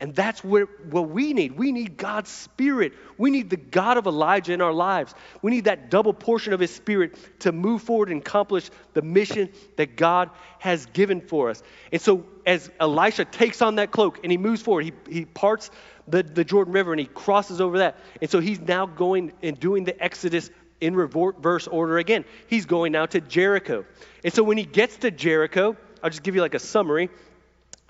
And 0.00 0.14
that's 0.14 0.44
what, 0.44 0.68
what 0.86 1.08
we 1.08 1.32
need. 1.32 1.58
We 1.58 1.72
need 1.72 1.96
God's 1.96 2.30
Spirit. 2.30 2.92
We 3.16 3.32
need 3.32 3.50
the 3.50 3.56
God 3.56 3.96
of 3.96 4.06
Elijah 4.06 4.52
in 4.52 4.60
our 4.60 4.72
lives. 4.72 5.12
We 5.42 5.50
need 5.50 5.64
that 5.64 5.90
double 5.90 6.14
portion 6.14 6.52
of 6.52 6.60
His 6.60 6.72
Spirit 6.72 7.16
to 7.40 7.50
move 7.50 7.82
forward 7.82 8.10
and 8.10 8.20
accomplish 8.20 8.70
the 8.94 9.02
mission 9.02 9.48
that 9.76 9.96
God 9.96 10.30
has 10.60 10.86
given 10.86 11.20
for 11.20 11.50
us. 11.50 11.64
And 11.90 12.00
so, 12.00 12.24
as 12.46 12.70
Elisha 12.78 13.24
takes 13.24 13.60
on 13.60 13.74
that 13.76 13.90
cloak 13.90 14.20
and 14.22 14.30
he 14.30 14.38
moves 14.38 14.62
forward, 14.62 14.84
he, 14.84 14.92
he 15.10 15.24
parts 15.24 15.70
the, 16.06 16.22
the 16.22 16.44
Jordan 16.44 16.72
River 16.72 16.92
and 16.92 17.00
he 17.00 17.06
crosses 17.06 17.60
over 17.60 17.78
that. 17.78 17.98
And 18.20 18.30
so, 18.30 18.38
he's 18.38 18.60
now 18.60 18.86
going 18.86 19.32
and 19.42 19.58
doing 19.58 19.82
the 19.82 20.00
Exodus 20.00 20.48
in 20.80 20.94
reverse 20.94 21.66
order 21.66 21.98
again. 21.98 22.24
He's 22.46 22.66
going 22.66 22.92
now 22.92 23.06
to 23.06 23.20
Jericho. 23.20 23.84
And 24.22 24.32
so, 24.32 24.44
when 24.44 24.58
he 24.58 24.64
gets 24.64 24.98
to 24.98 25.10
Jericho, 25.10 25.76
I'll 26.04 26.10
just 26.10 26.22
give 26.22 26.36
you 26.36 26.40
like 26.40 26.54
a 26.54 26.60
summary. 26.60 27.10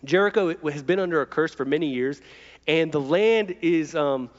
Jericho 0.04 0.54
has 0.70 0.82
been 0.82 0.98
under 0.98 1.20
a 1.20 1.26
curse 1.26 1.54
for 1.54 1.64
many 1.64 1.88
years, 1.88 2.20
and 2.66 2.92
the 2.92 3.00
land 3.00 3.56
is. 3.62 3.94
Um, 3.94 4.30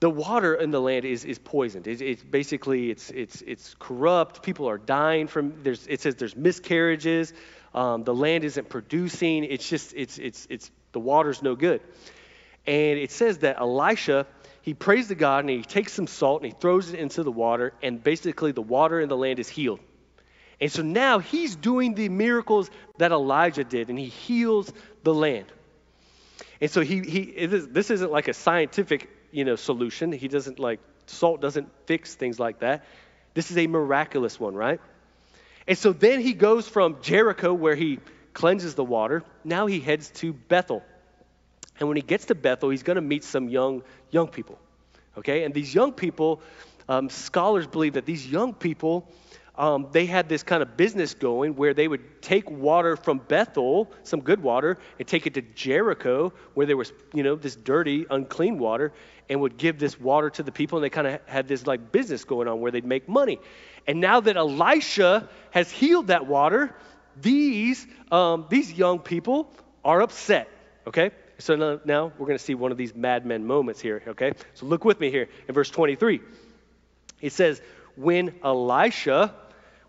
the 0.00 0.10
water 0.10 0.54
in 0.54 0.70
the 0.70 0.80
land 0.80 1.06
is, 1.06 1.24
is 1.24 1.38
poisoned. 1.38 1.86
It, 1.86 2.02
it's 2.02 2.22
basically 2.22 2.90
it's, 2.90 3.10
it's, 3.10 3.40
it's 3.42 3.74
corrupt. 3.78 4.42
People 4.42 4.68
are 4.68 4.76
dying 4.76 5.28
from. 5.28 5.62
There's, 5.62 5.86
it 5.86 6.02
says 6.02 6.16
there's 6.16 6.36
miscarriages. 6.36 7.32
Um, 7.74 8.04
the 8.04 8.14
land 8.14 8.44
isn't 8.44 8.68
producing. 8.68 9.44
It's 9.44 9.66
just 9.66 9.94
it's 9.94 10.18
it's 10.18 10.46
it's 10.50 10.70
the 10.92 11.00
water's 11.00 11.42
no 11.42 11.56
good. 11.56 11.80
And 12.66 12.98
it 12.98 13.12
says 13.12 13.38
that 13.38 13.58
Elisha 13.58 14.26
he 14.64 14.72
prays 14.72 15.08
to 15.08 15.14
God 15.14 15.40
and 15.40 15.50
he 15.50 15.60
takes 15.60 15.92
some 15.92 16.06
salt 16.06 16.42
and 16.42 16.50
he 16.50 16.58
throws 16.58 16.90
it 16.90 16.98
into 16.98 17.22
the 17.22 17.30
water 17.30 17.74
and 17.82 18.02
basically 18.02 18.52
the 18.52 18.62
water 18.62 18.98
in 18.98 19.10
the 19.10 19.16
land 19.16 19.38
is 19.38 19.46
healed. 19.46 19.80
And 20.64 20.72
so 20.72 20.80
now 20.80 21.18
he's 21.18 21.56
doing 21.56 21.94
the 21.94 22.08
miracles 22.08 22.70
that 22.96 23.12
Elijah 23.12 23.64
did, 23.64 23.90
and 23.90 23.98
he 23.98 24.06
heals 24.06 24.72
the 25.02 25.12
land. 25.12 25.44
And 26.58 26.70
so 26.70 26.80
he, 26.80 27.00
he 27.00 27.20
is, 27.20 27.68
this 27.68 27.90
isn't 27.90 28.10
like 28.10 28.28
a 28.28 28.32
scientific 28.32 29.10
you 29.30 29.44
know, 29.44 29.56
solution. 29.56 30.10
He 30.10 30.26
doesn't 30.26 30.58
like, 30.58 30.80
salt 31.04 31.42
doesn't 31.42 31.68
fix 31.84 32.14
things 32.14 32.40
like 32.40 32.60
that. 32.60 32.86
This 33.34 33.50
is 33.50 33.58
a 33.58 33.66
miraculous 33.66 34.40
one, 34.40 34.54
right? 34.54 34.80
And 35.68 35.76
so 35.76 35.92
then 35.92 36.20
he 36.20 36.32
goes 36.32 36.66
from 36.66 36.96
Jericho, 37.02 37.52
where 37.52 37.74
he 37.74 37.98
cleanses 38.32 38.74
the 38.74 38.84
water. 38.84 39.22
Now 39.44 39.66
he 39.66 39.80
heads 39.80 40.08
to 40.12 40.32
Bethel. 40.32 40.82
And 41.78 41.90
when 41.90 41.98
he 41.98 42.02
gets 42.02 42.24
to 42.26 42.34
Bethel, 42.34 42.70
he's 42.70 42.84
going 42.84 42.96
to 42.96 43.02
meet 43.02 43.24
some 43.24 43.50
young, 43.50 43.82
young 44.10 44.28
people. 44.28 44.58
Okay? 45.18 45.44
And 45.44 45.52
these 45.52 45.74
young 45.74 45.92
people, 45.92 46.40
um, 46.88 47.10
scholars 47.10 47.66
believe 47.66 47.92
that 47.92 48.06
these 48.06 48.26
young 48.26 48.54
people 48.54 49.06
um, 49.56 49.88
they 49.92 50.06
had 50.06 50.28
this 50.28 50.42
kind 50.42 50.62
of 50.62 50.76
business 50.76 51.14
going 51.14 51.54
where 51.54 51.74
they 51.74 51.86
would 51.86 52.20
take 52.20 52.50
water 52.50 52.96
from 52.96 53.18
Bethel, 53.18 53.92
some 54.02 54.20
good 54.20 54.42
water, 54.42 54.78
and 54.98 55.06
take 55.06 55.26
it 55.26 55.34
to 55.34 55.42
Jericho, 55.42 56.32
where 56.54 56.66
there 56.66 56.76
was, 56.76 56.92
you 57.12 57.22
know, 57.22 57.36
this 57.36 57.54
dirty, 57.54 58.04
unclean 58.10 58.58
water, 58.58 58.92
and 59.28 59.40
would 59.40 59.56
give 59.56 59.78
this 59.78 59.98
water 59.98 60.28
to 60.30 60.42
the 60.42 60.50
people. 60.50 60.78
And 60.78 60.84
they 60.84 60.90
kind 60.90 61.06
of 61.06 61.20
had 61.26 61.46
this 61.46 61.66
like 61.66 61.92
business 61.92 62.24
going 62.24 62.48
on 62.48 62.60
where 62.60 62.72
they'd 62.72 62.84
make 62.84 63.08
money. 63.08 63.38
And 63.86 64.00
now 64.00 64.20
that 64.20 64.36
Elisha 64.36 65.28
has 65.52 65.70
healed 65.70 66.08
that 66.08 66.26
water, 66.26 66.74
these 67.20 67.86
um, 68.10 68.46
these 68.50 68.72
young 68.72 68.98
people 68.98 69.52
are 69.84 70.02
upset. 70.02 70.48
Okay, 70.86 71.12
so 71.38 71.54
now, 71.54 71.80
now 71.84 72.12
we're 72.18 72.26
going 72.26 72.38
to 72.38 72.44
see 72.44 72.54
one 72.54 72.72
of 72.72 72.78
these 72.78 72.94
madmen 72.94 73.46
moments 73.46 73.80
here. 73.80 74.02
Okay, 74.08 74.32
so 74.54 74.66
look 74.66 74.84
with 74.84 74.98
me 74.98 75.10
here 75.10 75.28
in 75.46 75.54
verse 75.54 75.70
23. 75.70 76.20
It 77.20 77.32
says, 77.32 77.62
when 77.96 78.34
Elisha 78.42 79.34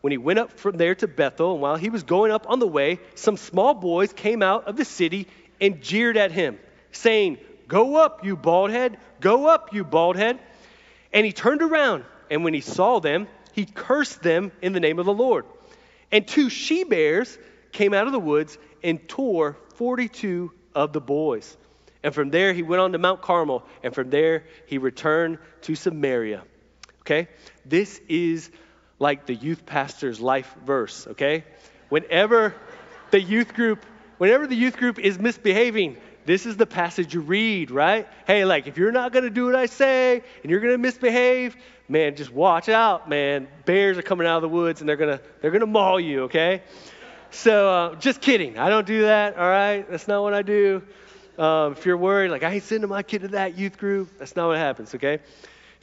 when 0.05 0.11
he 0.11 0.19
went 0.19 0.37
up 0.37 0.51
from 0.51 0.77
there 0.77 0.93
to 0.93 1.07
Bethel, 1.07 1.53
and 1.53 1.61
while 1.63 1.77
he 1.77 1.89
was 1.89 2.03
going 2.03 2.31
up 2.31 2.47
on 2.47 2.59
the 2.59 2.67
way, 2.67 2.99
some 3.15 3.37
small 3.37 3.73
boys 3.73 4.13
came 4.13 4.43
out 4.43 4.67
of 4.67 4.77
the 4.77 4.85
city 4.85 5.27
and 5.59 5.81
jeered 5.81 6.15
at 6.15 6.31
him, 6.31 6.59
saying, 6.91 7.39
Go 7.67 7.95
up, 7.95 8.23
you 8.23 8.35
bald 8.35 8.69
head, 8.69 8.99
go 9.19 9.47
up, 9.47 9.73
you 9.73 9.83
bald 9.83 10.15
head. 10.15 10.37
And 11.11 11.25
he 11.25 11.31
turned 11.31 11.63
around, 11.63 12.05
and 12.29 12.43
when 12.43 12.53
he 12.53 12.61
saw 12.61 12.99
them, 12.99 13.27
he 13.53 13.65
cursed 13.65 14.21
them 14.21 14.51
in 14.61 14.73
the 14.73 14.79
name 14.79 14.99
of 14.99 15.07
the 15.07 15.11
Lord. 15.11 15.45
And 16.11 16.27
two 16.27 16.51
she 16.51 16.83
bears 16.83 17.35
came 17.71 17.95
out 17.95 18.05
of 18.05 18.13
the 18.13 18.19
woods 18.19 18.59
and 18.83 19.09
tore 19.09 19.57
42 19.73 20.51
of 20.75 20.93
the 20.93 21.01
boys. 21.01 21.57
And 22.03 22.13
from 22.13 22.29
there 22.29 22.53
he 22.53 22.61
went 22.61 22.79
on 22.79 22.91
to 22.91 22.99
Mount 22.99 23.23
Carmel, 23.23 23.63
and 23.81 23.91
from 23.91 24.11
there 24.11 24.43
he 24.67 24.77
returned 24.77 25.39
to 25.63 25.73
Samaria. 25.73 26.43
Okay? 27.01 27.27
This 27.65 27.99
is 28.07 28.51
like 28.99 29.25
the 29.25 29.35
youth 29.35 29.65
pastor's 29.65 30.19
life 30.19 30.53
verse, 30.65 31.07
okay? 31.07 31.43
Whenever 31.89 32.55
the 33.11 33.21
youth 33.21 33.53
group, 33.53 33.85
whenever 34.17 34.47
the 34.47 34.55
youth 34.55 34.77
group 34.77 34.99
is 34.99 35.19
misbehaving, 35.19 35.97
this 36.25 36.45
is 36.45 36.57
the 36.57 36.65
passage 36.65 37.13
you 37.13 37.21
read, 37.21 37.69
right? 37.71 38.07
Hey, 38.25 38.45
like 38.45 38.67
if 38.67 38.77
you're 38.77 38.91
not 38.91 39.11
going 39.11 39.23
to 39.23 39.29
do 39.29 39.45
what 39.45 39.55
I 39.55 39.67
say 39.67 40.23
and 40.41 40.51
you're 40.51 40.59
going 40.59 40.73
to 40.73 40.77
misbehave, 40.77 41.55
man, 41.87 42.15
just 42.15 42.31
watch 42.31 42.67
out, 42.67 43.07
man. 43.07 43.47
Bears 43.65 43.97
are 43.97 44.01
coming 44.01 44.25
out 44.25 44.37
of 44.37 44.41
the 44.41 44.49
woods 44.49 44.81
and 44.81 44.89
they're 44.89 44.95
going 44.95 45.17
to 45.17 45.23
they're 45.41 45.51
going 45.51 45.61
to 45.61 45.67
maul 45.67 45.99
you, 45.99 46.23
okay? 46.23 46.63
So, 47.31 47.69
uh, 47.69 47.95
just 47.95 48.21
kidding. 48.21 48.57
I 48.57 48.69
don't 48.69 48.87
do 48.87 49.03
that, 49.03 49.35
all 49.37 49.47
right? 49.47 49.87
That's 49.89 50.07
not 50.07 50.23
what 50.23 50.33
I 50.33 50.41
do. 50.41 50.81
Um, 51.37 51.73
if 51.73 51.85
you're 51.85 51.97
worried, 51.97 52.31
like 52.31 52.43
I 52.43 52.53
ain't 52.53 52.63
sending 52.63 52.89
my 52.89 53.03
kid 53.03 53.21
to 53.23 53.27
that 53.29 53.57
youth 53.57 53.77
group, 53.77 54.17
that's 54.17 54.35
not 54.37 54.47
what 54.47 54.57
happens, 54.57 54.95
okay? 54.95 55.19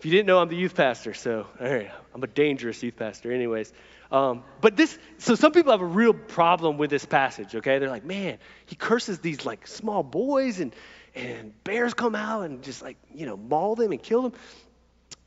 If 0.03 0.07
you 0.07 0.11
didn't 0.11 0.27
know, 0.27 0.41
I'm 0.41 0.49
the 0.49 0.57
youth 0.57 0.75
pastor, 0.75 1.15
so 1.15 1.47
all 1.61 1.73
right, 1.73 1.88
I'm 2.12 2.25
a 2.25 2.27
dangerous 2.27 2.83
youth 2.83 2.97
pastor, 2.97 3.31
anyways. 3.31 3.73
Um, 4.11 4.43
but 4.61 4.77
this, 4.77 4.99
so 5.19 5.37
some 5.37 5.53
people 5.53 5.71
have 5.71 5.81
a 5.81 5.87
real 5.87 6.12
problem 6.12 6.77
with 6.77 6.91
this 6.91 7.05
passage, 7.05 7.55
okay? 7.55 7.79
They're 7.79 7.88
like, 7.88 8.05
man, 8.05 8.38
he 8.67 8.75
curses 8.75 9.21
these 9.21 9.47
like 9.47 9.69
small 9.69 10.03
boys 10.03 10.59
and, 10.59 10.75
and 11.15 11.53
bears 11.62 11.95
come 11.95 12.17
out 12.17 12.47
and 12.47 12.65
just 12.65 12.83
like, 12.83 12.97
you 13.15 13.27
know, 13.27 13.37
maul 13.37 13.77
them 13.77 13.93
and 13.93 14.03
kill 14.03 14.23
them. 14.23 14.33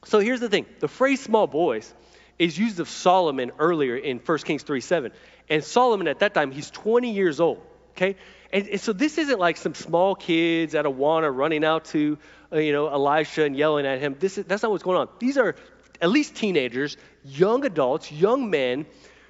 So 0.04 0.20
here's 0.20 0.42
the 0.42 0.50
thing 0.50 0.66
the 0.82 0.90
phrase 0.90 1.22
small 1.22 1.48
boys 1.48 1.94
is 2.38 2.60
used 2.60 2.82
of 2.82 2.90
Solomon 2.90 3.54
earlier 3.58 3.96
in 3.96 4.18
1 4.18 4.38
Kings 4.40 4.64
3 4.64 4.82
7. 4.82 5.14
And 5.48 5.64
Solomon 5.64 6.10
at 6.10 6.20
that 6.20 6.34
time, 6.34 6.52
he's 6.52 6.70
20 6.70 7.14
years 7.14 7.40
old, 7.40 7.62
okay? 7.92 8.18
And, 8.52 8.68
and 8.68 8.82
so 8.82 8.94
this 8.94 9.18
isn't 9.18 9.40
like 9.40 9.58
some 9.58 9.76
small 9.76 10.16
kids 10.16 10.76
at 10.76 10.86
a 10.86 10.92
Awana 10.92 11.36
running 11.36 11.64
out 11.64 11.86
to 11.86 12.18
uh, 12.52 12.60
you 12.60 12.72
know, 12.72 12.88
Elisha 12.88 13.44
and 13.44 13.56
yelling 13.56 13.86
at 13.86 14.00
him. 14.00 14.16
This 14.20 14.38
is, 14.38 14.46
that's 14.46 14.64
not 14.64 14.72
what's 14.72 14.84
going 14.84 14.98
on. 14.98 15.10
These 15.20 15.38
are 15.38 15.56
at 16.02 16.10
least 16.10 16.36
teenagers, 16.36 16.98
young 17.24 17.66
adults, 17.66 18.12
young 18.12 18.50
men 18.50 18.86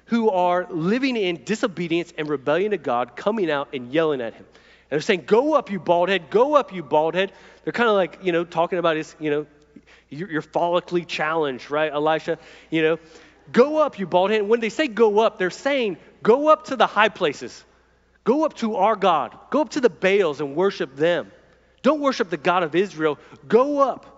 who 0.06 0.30
are 0.30 0.66
living 0.70 1.16
in 1.16 1.42
disobedience 1.44 2.12
and 2.16 2.28
rebellion 2.28 2.70
to 2.70 2.78
God, 2.78 3.16
coming 3.16 3.50
out 3.50 3.68
and 3.72 3.92
yelling 3.92 4.20
at 4.20 4.34
him. 4.34 4.44
And 4.44 4.90
they're 4.90 5.00
saying, 5.00 5.24
Go 5.26 5.54
up, 5.54 5.70
you 5.70 5.80
bald 5.80 6.08
head, 6.08 6.30
go 6.30 6.54
up, 6.54 6.72
you 6.72 6.82
bald 6.82 7.14
head. 7.14 7.32
They're 7.64 7.72
kind 7.72 7.88
of 7.88 7.96
like, 7.96 8.20
you 8.22 8.32
know, 8.32 8.44
talking 8.44 8.78
about 8.78 8.96
his, 8.96 9.16
you 9.18 9.30
know, 9.30 9.46
you're, 10.08 10.42
follically 10.42 11.04
challenged, 11.04 11.70
right, 11.70 11.92
Elisha? 11.92 12.38
You 12.70 12.82
know, 12.82 12.98
go 13.50 13.78
up, 13.78 13.98
you 13.98 14.06
bald 14.06 14.30
head. 14.30 14.40
And 14.40 14.48
when 14.48 14.60
they 14.60 14.68
say 14.68 14.86
go 14.86 15.18
up, 15.18 15.38
they're 15.38 15.50
saying, 15.50 15.96
Go 16.22 16.48
up 16.48 16.66
to 16.66 16.76
the 16.76 16.86
high 16.86 17.08
places. 17.08 17.64
Go 18.26 18.44
up 18.44 18.54
to 18.54 18.74
our 18.74 18.96
God. 18.96 19.38
Go 19.50 19.60
up 19.60 19.70
to 19.70 19.80
the 19.80 19.88
Baals 19.88 20.40
and 20.40 20.56
worship 20.56 20.96
them. 20.96 21.30
Don't 21.82 22.00
worship 22.00 22.28
the 22.28 22.36
God 22.36 22.64
of 22.64 22.74
Israel. 22.74 23.20
Go 23.46 23.78
up. 23.80 24.12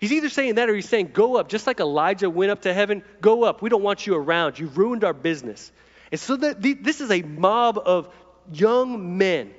He's 0.00 0.12
either 0.12 0.30
saying 0.30 0.54
that 0.54 0.70
or 0.70 0.74
he's 0.74 0.88
saying, 0.88 1.10
Go 1.12 1.36
up. 1.36 1.50
Just 1.50 1.66
like 1.66 1.78
Elijah 1.78 2.30
went 2.30 2.50
up 2.50 2.62
to 2.62 2.72
heaven, 2.72 3.04
go 3.20 3.44
up. 3.44 3.60
We 3.60 3.68
don't 3.68 3.82
want 3.82 4.06
you 4.06 4.14
around. 4.14 4.58
You've 4.58 4.78
ruined 4.78 5.04
our 5.04 5.12
business. 5.12 5.70
And 6.10 6.18
so 6.18 6.36
the, 6.36 6.54
the, 6.54 6.72
this 6.72 7.02
is 7.02 7.10
a 7.10 7.20
mob 7.20 7.78
of 7.78 8.08
young 8.50 9.18
men 9.18 9.52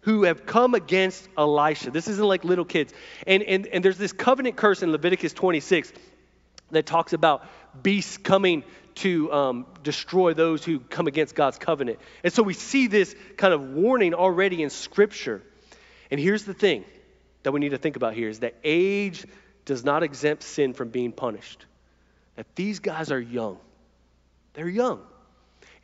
who 0.00 0.24
have 0.24 0.44
come 0.44 0.74
against 0.74 1.28
Elisha. 1.38 1.92
This 1.92 2.08
isn't 2.08 2.26
like 2.26 2.42
little 2.42 2.64
kids. 2.64 2.92
And, 3.24 3.44
and, 3.44 3.68
and 3.68 3.84
there's 3.84 3.98
this 3.98 4.12
covenant 4.12 4.56
curse 4.56 4.82
in 4.82 4.90
Leviticus 4.90 5.32
26 5.32 5.92
that 6.72 6.86
talks 6.86 7.12
about 7.12 7.46
beasts 7.82 8.16
coming 8.16 8.64
to 8.98 9.32
um, 9.32 9.66
destroy 9.82 10.34
those 10.34 10.64
who 10.64 10.80
come 10.80 11.06
against 11.06 11.34
God's 11.34 11.58
covenant. 11.58 11.98
And 12.22 12.32
so 12.32 12.42
we 12.42 12.54
see 12.54 12.86
this 12.86 13.14
kind 13.36 13.54
of 13.54 13.62
warning 13.62 14.14
already 14.14 14.62
in 14.62 14.70
Scripture. 14.70 15.42
And 16.10 16.20
here's 16.20 16.44
the 16.44 16.54
thing 16.54 16.84
that 17.42 17.52
we 17.52 17.60
need 17.60 17.70
to 17.70 17.78
think 17.78 17.96
about 17.96 18.14
here 18.14 18.28
is 18.28 18.40
that 18.40 18.54
age 18.64 19.26
does 19.64 19.84
not 19.84 20.02
exempt 20.02 20.42
sin 20.42 20.72
from 20.72 20.88
being 20.88 21.12
punished. 21.12 21.66
That 22.36 22.46
these 22.56 22.78
guys 22.78 23.10
are 23.10 23.20
young. 23.20 23.58
They're 24.54 24.68
young. 24.68 25.00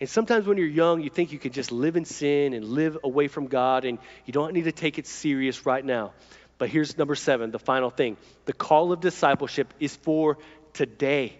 And 0.00 0.08
sometimes 0.08 0.46
when 0.46 0.58
you're 0.58 0.66
young, 0.66 1.00
you 1.00 1.10
think 1.10 1.32
you 1.32 1.38
can 1.38 1.52
just 1.52 1.70
live 1.70 1.96
in 1.96 2.04
sin 2.04 2.52
and 2.52 2.64
live 2.64 2.98
away 3.04 3.28
from 3.28 3.46
God, 3.46 3.84
and 3.84 3.98
you 4.26 4.32
don't 4.32 4.52
need 4.52 4.64
to 4.64 4.72
take 4.72 4.98
it 4.98 5.06
serious 5.06 5.66
right 5.66 5.84
now. 5.84 6.12
But 6.58 6.68
here's 6.68 6.98
number 6.98 7.14
seven, 7.14 7.50
the 7.50 7.58
final 7.58 7.90
thing. 7.90 8.16
The 8.44 8.52
call 8.52 8.92
of 8.92 9.00
discipleship 9.00 9.72
is 9.78 9.94
for 9.96 10.38
today. 10.72 11.38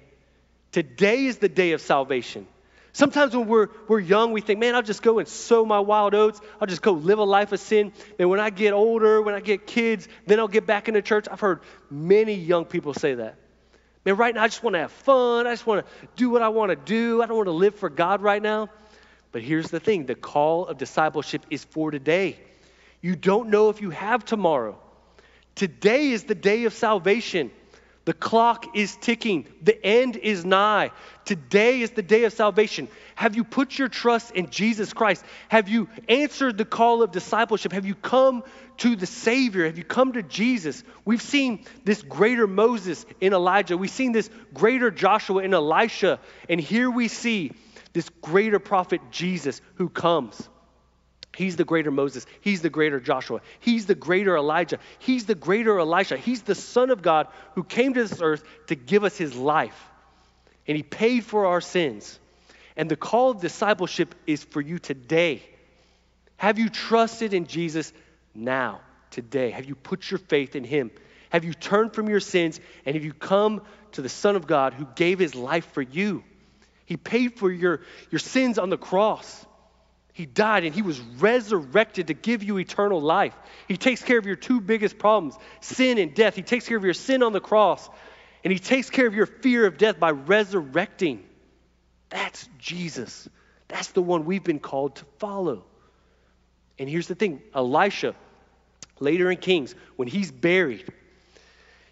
Today 0.75 1.27
is 1.27 1.39
the 1.39 1.49
day 1.49 1.71
of 1.71 1.81
salvation. 1.81 2.49
Sometimes 2.93 3.37
when 3.37 3.47
we're, 3.47 3.69
we're 3.87 4.01
young, 4.01 4.33
we 4.33 4.41
think, 4.41 4.59
man, 4.59 4.75
I'll 4.75 4.83
just 4.83 5.05
go 5.05 5.21
and 5.21 5.29
sow 5.29 5.65
my 5.65 5.79
wild 5.79 6.17
oats. 6.17 6.41
I'll 6.61 6.67
just 6.67 6.83
go 6.83 6.91
live 6.91 7.21
a 7.21 7.23
life 7.23 7.53
of 7.53 7.61
sin. 7.61 7.93
And 8.19 8.29
when 8.29 8.41
I 8.41 8.51
get 8.51 8.73
older, 8.73 9.23
when 9.23 9.37
I 9.37 9.41
get 9.41 9.69
kids, 9.69 10.09
then 10.27 10.41
I'll 10.41 10.49
get 10.49 10.67
back 10.67 10.89
into 10.89 11.01
church. 11.01 11.29
I've 11.31 11.39
heard 11.39 11.61
many 11.93 12.35
young 12.35 12.65
people 12.65 12.93
say 12.93 13.15
that. 13.15 13.37
Man, 14.05 14.17
right 14.17 14.35
now 14.35 14.43
I 14.43 14.49
just 14.49 14.65
want 14.65 14.75
to 14.75 14.81
have 14.81 14.91
fun. 14.91 15.47
I 15.47 15.53
just 15.53 15.65
want 15.65 15.87
to 15.87 16.09
do 16.17 16.29
what 16.29 16.43
I 16.43 16.49
want 16.49 16.71
to 16.71 16.77
do. 16.77 17.23
I 17.23 17.27
don't 17.27 17.37
want 17.37 17.47
to 17.47 17.53
live 17.53 17.77
for 17.77 17.89
God 17.89 18.21
right 18.21 18.43
now. 18.43 18.69
But 19.31 19.43
here's 19.43 19.71
the 19.71 19.79
thing 19.79 20.07
the 20.07 20.17
call 20.17 20.67
of 20.67 20.77
discipleship 20.77 21.47
is 21.51 21.63
for 21.63 21.93
today. 21.93 22.37
You 23.01 23.15
don't 23.15 23.51
know 23.51 23.69
if 23.69 23.81
you 23.81 23.91
have 23.91 24.25
tomorrow. 24.25 24.77
Today 25.55 26.11
is 26.11 26.25
the 26.25 26.35
day 26.35 26.65
of 26.65 26.73
salvation. 26.73 27.53
The 28.05 28.13
clock 28.13 28.77
is 28.77 28.97
ticking. 28.97 29.47
The 29.63 29.83
end 29.85 30.17
is 30.17 30.45
nigh. 30.45 30.91
Today 31.25 31.81
is 31.81 31.93
the 31.93 32.03
day 32.03 32.25
of 32.25 32.35
salvation. 32.35 32.89
Have 33.15 33.35
you 33.35 33.45
put 33.45 33.79
your 33.79 33.89
trust 33.89 34.33
in 34.33 34.51
Jesus 34.51 34.93
Christ? 34.93 35.25
Have 35.49 35.71
you 35.71 35.89
answered 36.09 36.59
the 36.59 36.67
call 36.67 37.03
of 37.03 37.13
discipleship? 37.13 37.73
Have 37.73 37.87
you 37.87 37.95
come 37.95 38.45
to 38.79 38.95
the 38.95 39.07
Savior? 39.07 39.65
Have 39.65 39.79
you 39.79 39.85
come 39.85 40.13
to 40.13 40.23
Jesus? 40.23 40.85
We've 41.07 41.23
seen 41.23 41.65
this 41.85 42.03
greater 42.03 42.47
Moses 42.47 43.07
in 43.23 43.33
Elijah. 43.33 43.79
We've 43.79 43.91
seen 43.91 44.13
this 44.13 44.29
greater 44.53 44.91
Joshua 44.91 45.43
in 45.43 45.55
Elisha. 45.55 46.21
And 46.51 46.61
here 46.61 46.91
we 46.91 47.09
see 47.09 47.53
this 47.95 48.11
greater 48.21 48.59
prophet 48.59 49.01
Jesus 49.11 49.63
who 49.77 49.89
comes. 49.89 50.49
He's 51.37 51.57
the 51.57 51.65
greater 51.65 51.91
Moses. 51.91 52.27
He's 52.41 52.63
the 52.63 52.71
greater 52.71 53.01
Joshua. 53.01 53.41
He's 53.61 53.87
the 53.87 53.95
greater 53.95 54.37
Elijah. 54.37 54.79
He's 54.99 55.27
the 55.27 55.35
greater 55.35 55.79
Elisha. 55.79 56.17
He's 56.17 56.43
the 56.43 56.55
Son 56.55 56.91
of 56.91 57.03
God 57.03 57.29
who 57.55 57.65
came 57.65 57.95
to 57.95 58.07
this 58.07 58.21
earth 58.21 58.45
to 58.69 58.75
give 58.75 59.05
us 59.05 59.17
his 59.17 59.35
life. 59.35 59.91
And 60.67 60.77
he 60.77 60.83
paid 60.83 61.25
for 61.25 61.47
our 61.47 61.61
sins. 61.61 62.19
And 62.77 62.91
the 62.91 62.97
call 62.97 63.31
of 63.31 63.41
discipleship 63.41 64.15
is 64.27 64.43
for 64.43 64.61
you 64.61 64.79
today. 64.79 65.43
Have 66.37 66.59
you 66.59 66.69
trusted 66.69 67.35
in 67.35 67.47
Jesus 67.47 67.93
now, 68.35 68.81
today? 69.11 69.51
Have 69.51 69.67
you 69.67 69.75
put 69.75 70.11
your 70.11 70.19
faith 70.19 70.57
in 70.57 70.65
him? 70.65 70.91
Have 71.31 71.45
you 71.45 71.53
turned 71.53 71.95
from 71.95 72.09
your 72.09 72.21
sins 72.21 72.61
and 72.87 72.95
have 72.95 73.05
you 73.05 73.13
come 73.13 73.63
to 73.93 74.03
the 74.03 74.09
Son 74.09 74.37
of 74.37 74.47
God 74.47 74.75
who 74.75 74.87
gave 74.95 75.19
his 75.19 75.35
life 75.35 75.67
for 75.73 75.83
you? 75.83 76.23
He 76.87 76.97
paid 76.97 77.39
for 77.39 77.51
your, 77.51 77.81
your 78.11 78.19
sins 78.19 78.59
on 78.59 78.71
the 78.71 78.77
cross. 78.77 79.45
He 80.15 80.27
died 80.27 80.63
and 80.63 80.73
he 80.73 80.81
was 80.81 81.01
resurrected 81.01 82.07
to 82.07 82.15
give 82.15 82.45
you 82.45 82.59
eternal 82.59 83.01
life. 83.01 83.35
He 83.67 83.77
takes 83.77 84.01
care 84.01 84.17
of 84.17 84.27
your 84.27 84.37
two 84.37 84.61
biggest 84.61 84.97
problems 84.97 85.37
sin 85.61 85.99
and 85.99 86.15
death. 86.15 86.37
He 86.37 86.43
takes 86.43 86.69
care 86.69 86.77
of 86.77 86.85
your 86.85 86.95
sin 86.95 87.25
on 87.25 87.33
the 87.33 87.41
cross, 87.41 87.91
and 88.45 88.53
he 88.53 88.61
takes 88.61 88.91
care 88.91 89.09
of 89.09 89.15
your 89.15 89.27
fear 89.27 89.67
of 89.67 89.77
death 89.77 89.99
by 89.99 90.13
resurrecting. 90.13 91.25
That's 92.11 92.49
Jesus. 92.59 93.29
That's 93.67 93.89
the 93.89 94.03
one 94.03 94.25
we've 94.25 94.45
been 94.45 94.61
called 94.61 94.97
to 94.97 95.05
follow. 95.19 95.65
And 96.79 96.89
here's 96.89 97.09
the 97.09 97.17
thing 97.17 97.43
Elisha, 97.53 98.15
later 99.01 99.33
in 99.33 99.39
Kings, 99.39 99.75
when 99.97 100.07
he's 100.07 100.31
buried, 100.31 100.93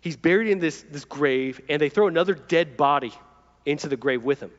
he's 0.01 0.16
buried 0.16 0.49
in 0.49 0.61
this, 0.61 0.81
this 0.89 1.05
grave, 1.05 1.61
and 1.68 1.83
they 1.83 1.89
throw 1.89 2.07
another 2.07 2.35
dead 2.35 2.77
body 2.77 3.12
into 3.66 3.89
the 3.89 3.97
grave 3.97 4.23
with 4.23 4.39
him. 4.39 4.53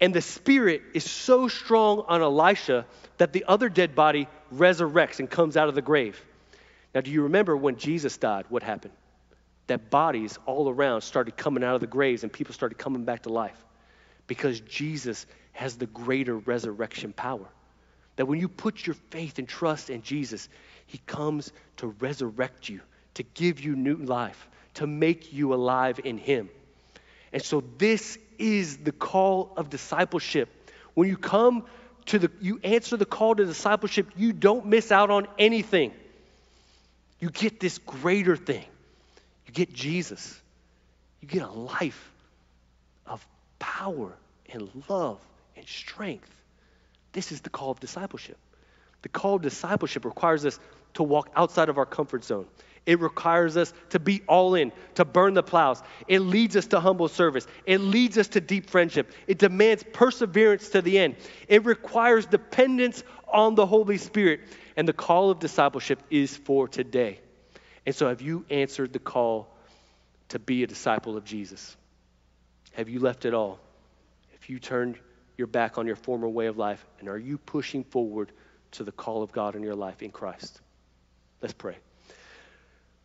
And 0.00 0.14
the 0.14 0.22
spirit 0.22 0.82
is 0.94 1.08
so 1.08 1.48
strong 1.48 2.04
on 2.08 2.22
Elisha 2.22 2.86
that 3.18 3.32
the 3.32 3.44
other 3.46 3.68
dead 3.68 3.94
body 3.94 4.28
resurrects 4.54 5.18
and 5.18 5.28
comes 5.28 5.56
out 5.56 5.68
of 5.68 5.74
the 5.74 5.82
grave. 5.82 6.24
Now, 6.94 7.02
do 7.02 7.10
you 7.10 7.24
remember 7.24 7.56
when 7.56 7.76
Jesus 7.76 8.16
died? 8.16 8.46
What 8.48 8.62
happened? 8.62 8.94
That 9.66 9.90
bodies 9.90 10.38
all 10.46 10.68
around 10.68 11.02
started 11.02 11.36
coming 11.36 11.62
out 11.62 11.74
of 11.74 11.80
the 11.80 11.86
graves 11.86 12.22
and 12.22 12.32
people 12.32 12.54
started 12.54 12.78
coming 12.78 13.04
back 13.04 13.22
to 13.24 13.28
life 13.28 13.56
because 14.26 14.60
Jesus 14.60 15.26
has 15.52 15.76
the 15.76 15.86
greater 15.86 16.36
resurrection 16.36 17.12
power. 17.12 17.46
That 18.16 18.26
when 18.26 18.40
you 18.40 18.48
put 18.48 18.86
your 18.86 18.96
faith 19.10 19.38
and 19.38 19.48
trust 19.48 19.90
in 19.90 20.02
Jesus, 20.02 20.48
He 20.86 20.98
comes 21.06 21.52
to 21.76 21.88
resurrect 21.88 22.68
you, 22.68 22.80
to 23.14 23.22
give 23.22 23.60
you 23.60 23.76
new 23.76 23.96
life, 23.96 24.48
to 24.74 24.86
make 24.86 25.32
you 25.32 25.54
alive 25.54 26.00
in 26.02 26.16
Him. 26.16 26.48
And 27.32 27.42
so, 27.42 27.62
this 27.78 28.18
is 28.38 28.78
the 28.78 28.92
call 28.92 29.52
of 29.56 29.70
discipleship. 29.70 30.48
When 30.94 31.08
you 31.08 31.16
come 31.16 31.64
to 32.06 32.18
the, 32.18 32.30
you 32.40 32.60
answer 32.64 32.96
the 32.96 33.06
call 33.06 33.34
to 33.34 33.44
discipleship, 33.44 34.10
you 34.16 34.32
don't 34.32 34.66
miss 34.66 34.90
out 34.90 35.10
on 35.10 35.28
anything. 35.38 35.92
You 37.20 37.30
get 37.30 37.60
this 37.60 37.78
greater 37.78 38.36
thing. 38.36 38.64
You 39.46 39.52
get 39.52 39.72
Jesus. 39.72 40.40
You 41.20 41.28
get 41.28 41.42
a 41.42 41.50
life 41.50 42.10
of 43.06 43.24
power 43.58 44.12
and 44.52 44.68
love 44.88 45.20
and 45.56 45.68
strength. 45.68 46.30
This 47.12 47.30
is 47.30 47.42
the 47.42 47.50
call 47.50 47.70
of 47.70 47.80
discipleship. 47.80 48.38
The 49.02 49.08
call 49.08 49.36
of 49.36 49.42
discipleship 49.42 50.04
requires 50.04 50.44
us 50.44 50.58
to 50.94 51.02
walk 51.02 51.30
outside 51.36 51.68
of 51.68 51.78
our 51.78 51.86
comfort 51.86 52.24
zone. 52.24 52.46
It 52.86 53.00
requires 53.00 53.56
us 53.56 53.72
to 53.90 53.98
be 53.98 54.22
all 54.26 54.54
in, 54.54 54.72
to 54.94 55.04
burn 55.04 55.34
the 55.34 55.42
plows. 55.42 55.82
It 56.08 56.20
leads 56.20 56.56
us 56.56 56.66
to 56.68 56.80
humble 56.80 57.08
service. 57.08 57.46
It 57.66 57.78
leads 57.78 58.16
us 58.18 58.28
to 58.28 58.40
deep 58.40 58.70
friendship. 58.70 59.12
It 59.26 59.38
demands 59.38 59.84
perseverance 59.92 60.70
to 60.70 60.82
the 60.82 60.98
end. 60.98 61.16
It 61.46 61.64
requires 61.64 62.26
dependence 62.26 63.04
on 63.28 63.54
the 63.54 63.66
Holy 63.66 63.98
Spirit. 63.98 64.40
And 64.76 64.88
the 64.88 64.92
call 64.92 65.30
of 65.30 65.38
discipleship 65.38 66.02
is 66.10 66.36
for 66.36 66.66
today. 66.66 67.20
And 67.84 67.94
so, 67.94 68.08
have 68.08 68.22
you 68.22 68.44
answered 68.50 68.92
the 68.92 68.98
call 68.98 69.54
to 70.30 70.38
be 70.38 70.62
a 70.62 70.66
disciple 70.66 71.16
of 71.16 71.24
Jesus? 71.24 71.76
Have 72.72 72.88
you 72.88 73.00
left 73.00 73.24
it 73.24 73.34
all? 73.34 73.58
Have 74.32 74.48
you 74.48 74.58
turned 74.58 74.98
your 75.36 75.48
back 75.48 75.76
on 75.76 75.86
your 75.86 75.96
former 75.96 76.28
way 76.28 76.46
of 76.46 76.56
life? 76.56 76.84
And 76.98 77.08
are 77.08 77.18
you 77.18 77.36
pushing 77.38 77.84
forward 77.84 78.32
to 78.72 78.84
the 78.84 78.92
call 78.92 79.22
of 79.22 79.32
God 79.32 79.54
in 79.54 79.62
your 79.62 79.74
life 79.74 80.02
in 80.02 80.10
Christ? 80.10 80.60
Let's 81.42 81.54
pray. 81.54 81.76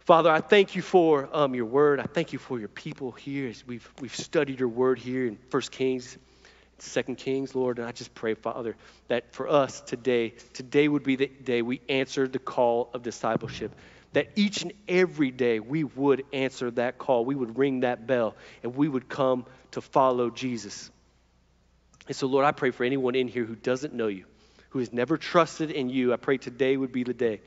Father, 0.06 0.30
I 0.30 0.39
thank 0.39 0.76
you 0.76 0.84
for 0.84 1.28
um, 1.34 1.56
your 1.56 1.66
word. 1.66 1.99
I 1.99 2.03
thank 2.03 2.32
you 2.32 2.38
for 2.38 2.60
your 2.60 2.68
people 2.68 3.12
here 3.12 3.51
we've, 3.66 3.89
we've 3.99 4.16
studied 4.16 4.60
your 4.60 4.70
word 4.70 4.99
here 4.99 5.26
in 5.26 5.39
1 5.49 5.62
Kings, 5.72 6.20
2 6.78 7.03
Kings, 7.16 7.56
Lord. 7.56 7.80
And 7.80 7.88
I 7.88 7.91
just 7.91 8.14
pray, 8.14 8.36
Father, 8.36 8.76
that 9.08 9.34
for 9.34 9.49
us 9.49 9.82
today, 9.82 10.36
today 10.53 10.88
would 10.88 11.01
be 11.01 11.16
the 11.16 11.26
day 11.26 11.64
we 11.64 11.82
answered 11.89 12.34
the 12.34 12.39
call 12.39 12.91
of 12.93 13.01
discipleship. 13.01 13.74
That 14.14 14.28
each 14.36 14.62
and 14.62 14.74
every 14.88 15.32
day 15.32 15.60
we 15.60 15.84
would 15.84 16.24
answer 16.32 16.70
that 16.72 16.99
call, 16.99 17.26
we 17.26 17.34
would 17.34 17.58
ring 17.58 17.80
that 17.80 18.06
bell, 18.06 18.36
and 18.62 18.76
we 18.76 18.88
would 18.88 19.10
come 19.10 19.47
to 19.72 19.82
follow 19.82 20.30
Jesus. 20.30 20.91
And 22.08 22.16
so, 22.16 22.28
Lord, 22.28 22.45
I 22.45 22.51
pray 22.51 22.70
for 22.70 22.84
anyone 22.84 23.16
in 23.16 23.28
here 23.28 23.43
who 23.43 23.56
doesn't 23.56 23.95
know 23.95 24.08
you, 24.08 24.26
who 24.70 24.80
has 24.80 24.93
never 24.93 25.18
trusted 25.18 25.72
in 25.72 25.89
you. 25.89 26.14
I 26.14 26.18
pray 26.18 26.38
today 26.38 26.78
would 26.78 26.91
be 26.91 27.03
the 27.03 27.16
day 27.16 27.41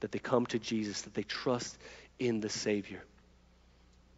that 0.00 0.12
they 0.12 0.18
come 0.18 0.46
to 0.46 0.58
Jesus, 0.58 1.02
that 1.02 1.14
they 1.14 1.22
trust 1.22 1.78
in 2.20 2.40
the 2.40 2.48
Savior. 2.48 3.02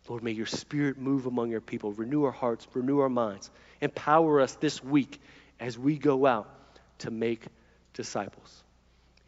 Lord, 0.08 0.22
may 0.22 0.32
your 0.32 0.46
spirit 0.46 0.98
move 0.98 1.26
among 1.26 1.50
your 1.50 1.60
people, 1.60 1.92
renew 1.92 2.24
our 2.24 2.32
hearts, 2.32 2.66
renew 2.74 2.98
our 2.98 3.08
minds, 3.08 3.50
empower 3.80 4.40
us 4.40 4.54
this 4.56 4.82
week 4.82 5.20
as 5.60 5.78
we 5.78 5.96
go 5.96 6.26
out 6.26 6.50
to 6.98 7.10
make 7.10 7.46
disciples. 7.94 8.62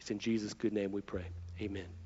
It's 0.01 0.11
in 0.11 0.19
Jesus' 0.19 0.53
good 0.53 0.73
name 0.73 0.93
we 0.93 1.01
pray. 1.01 1.25
Amen. 1.61 2.04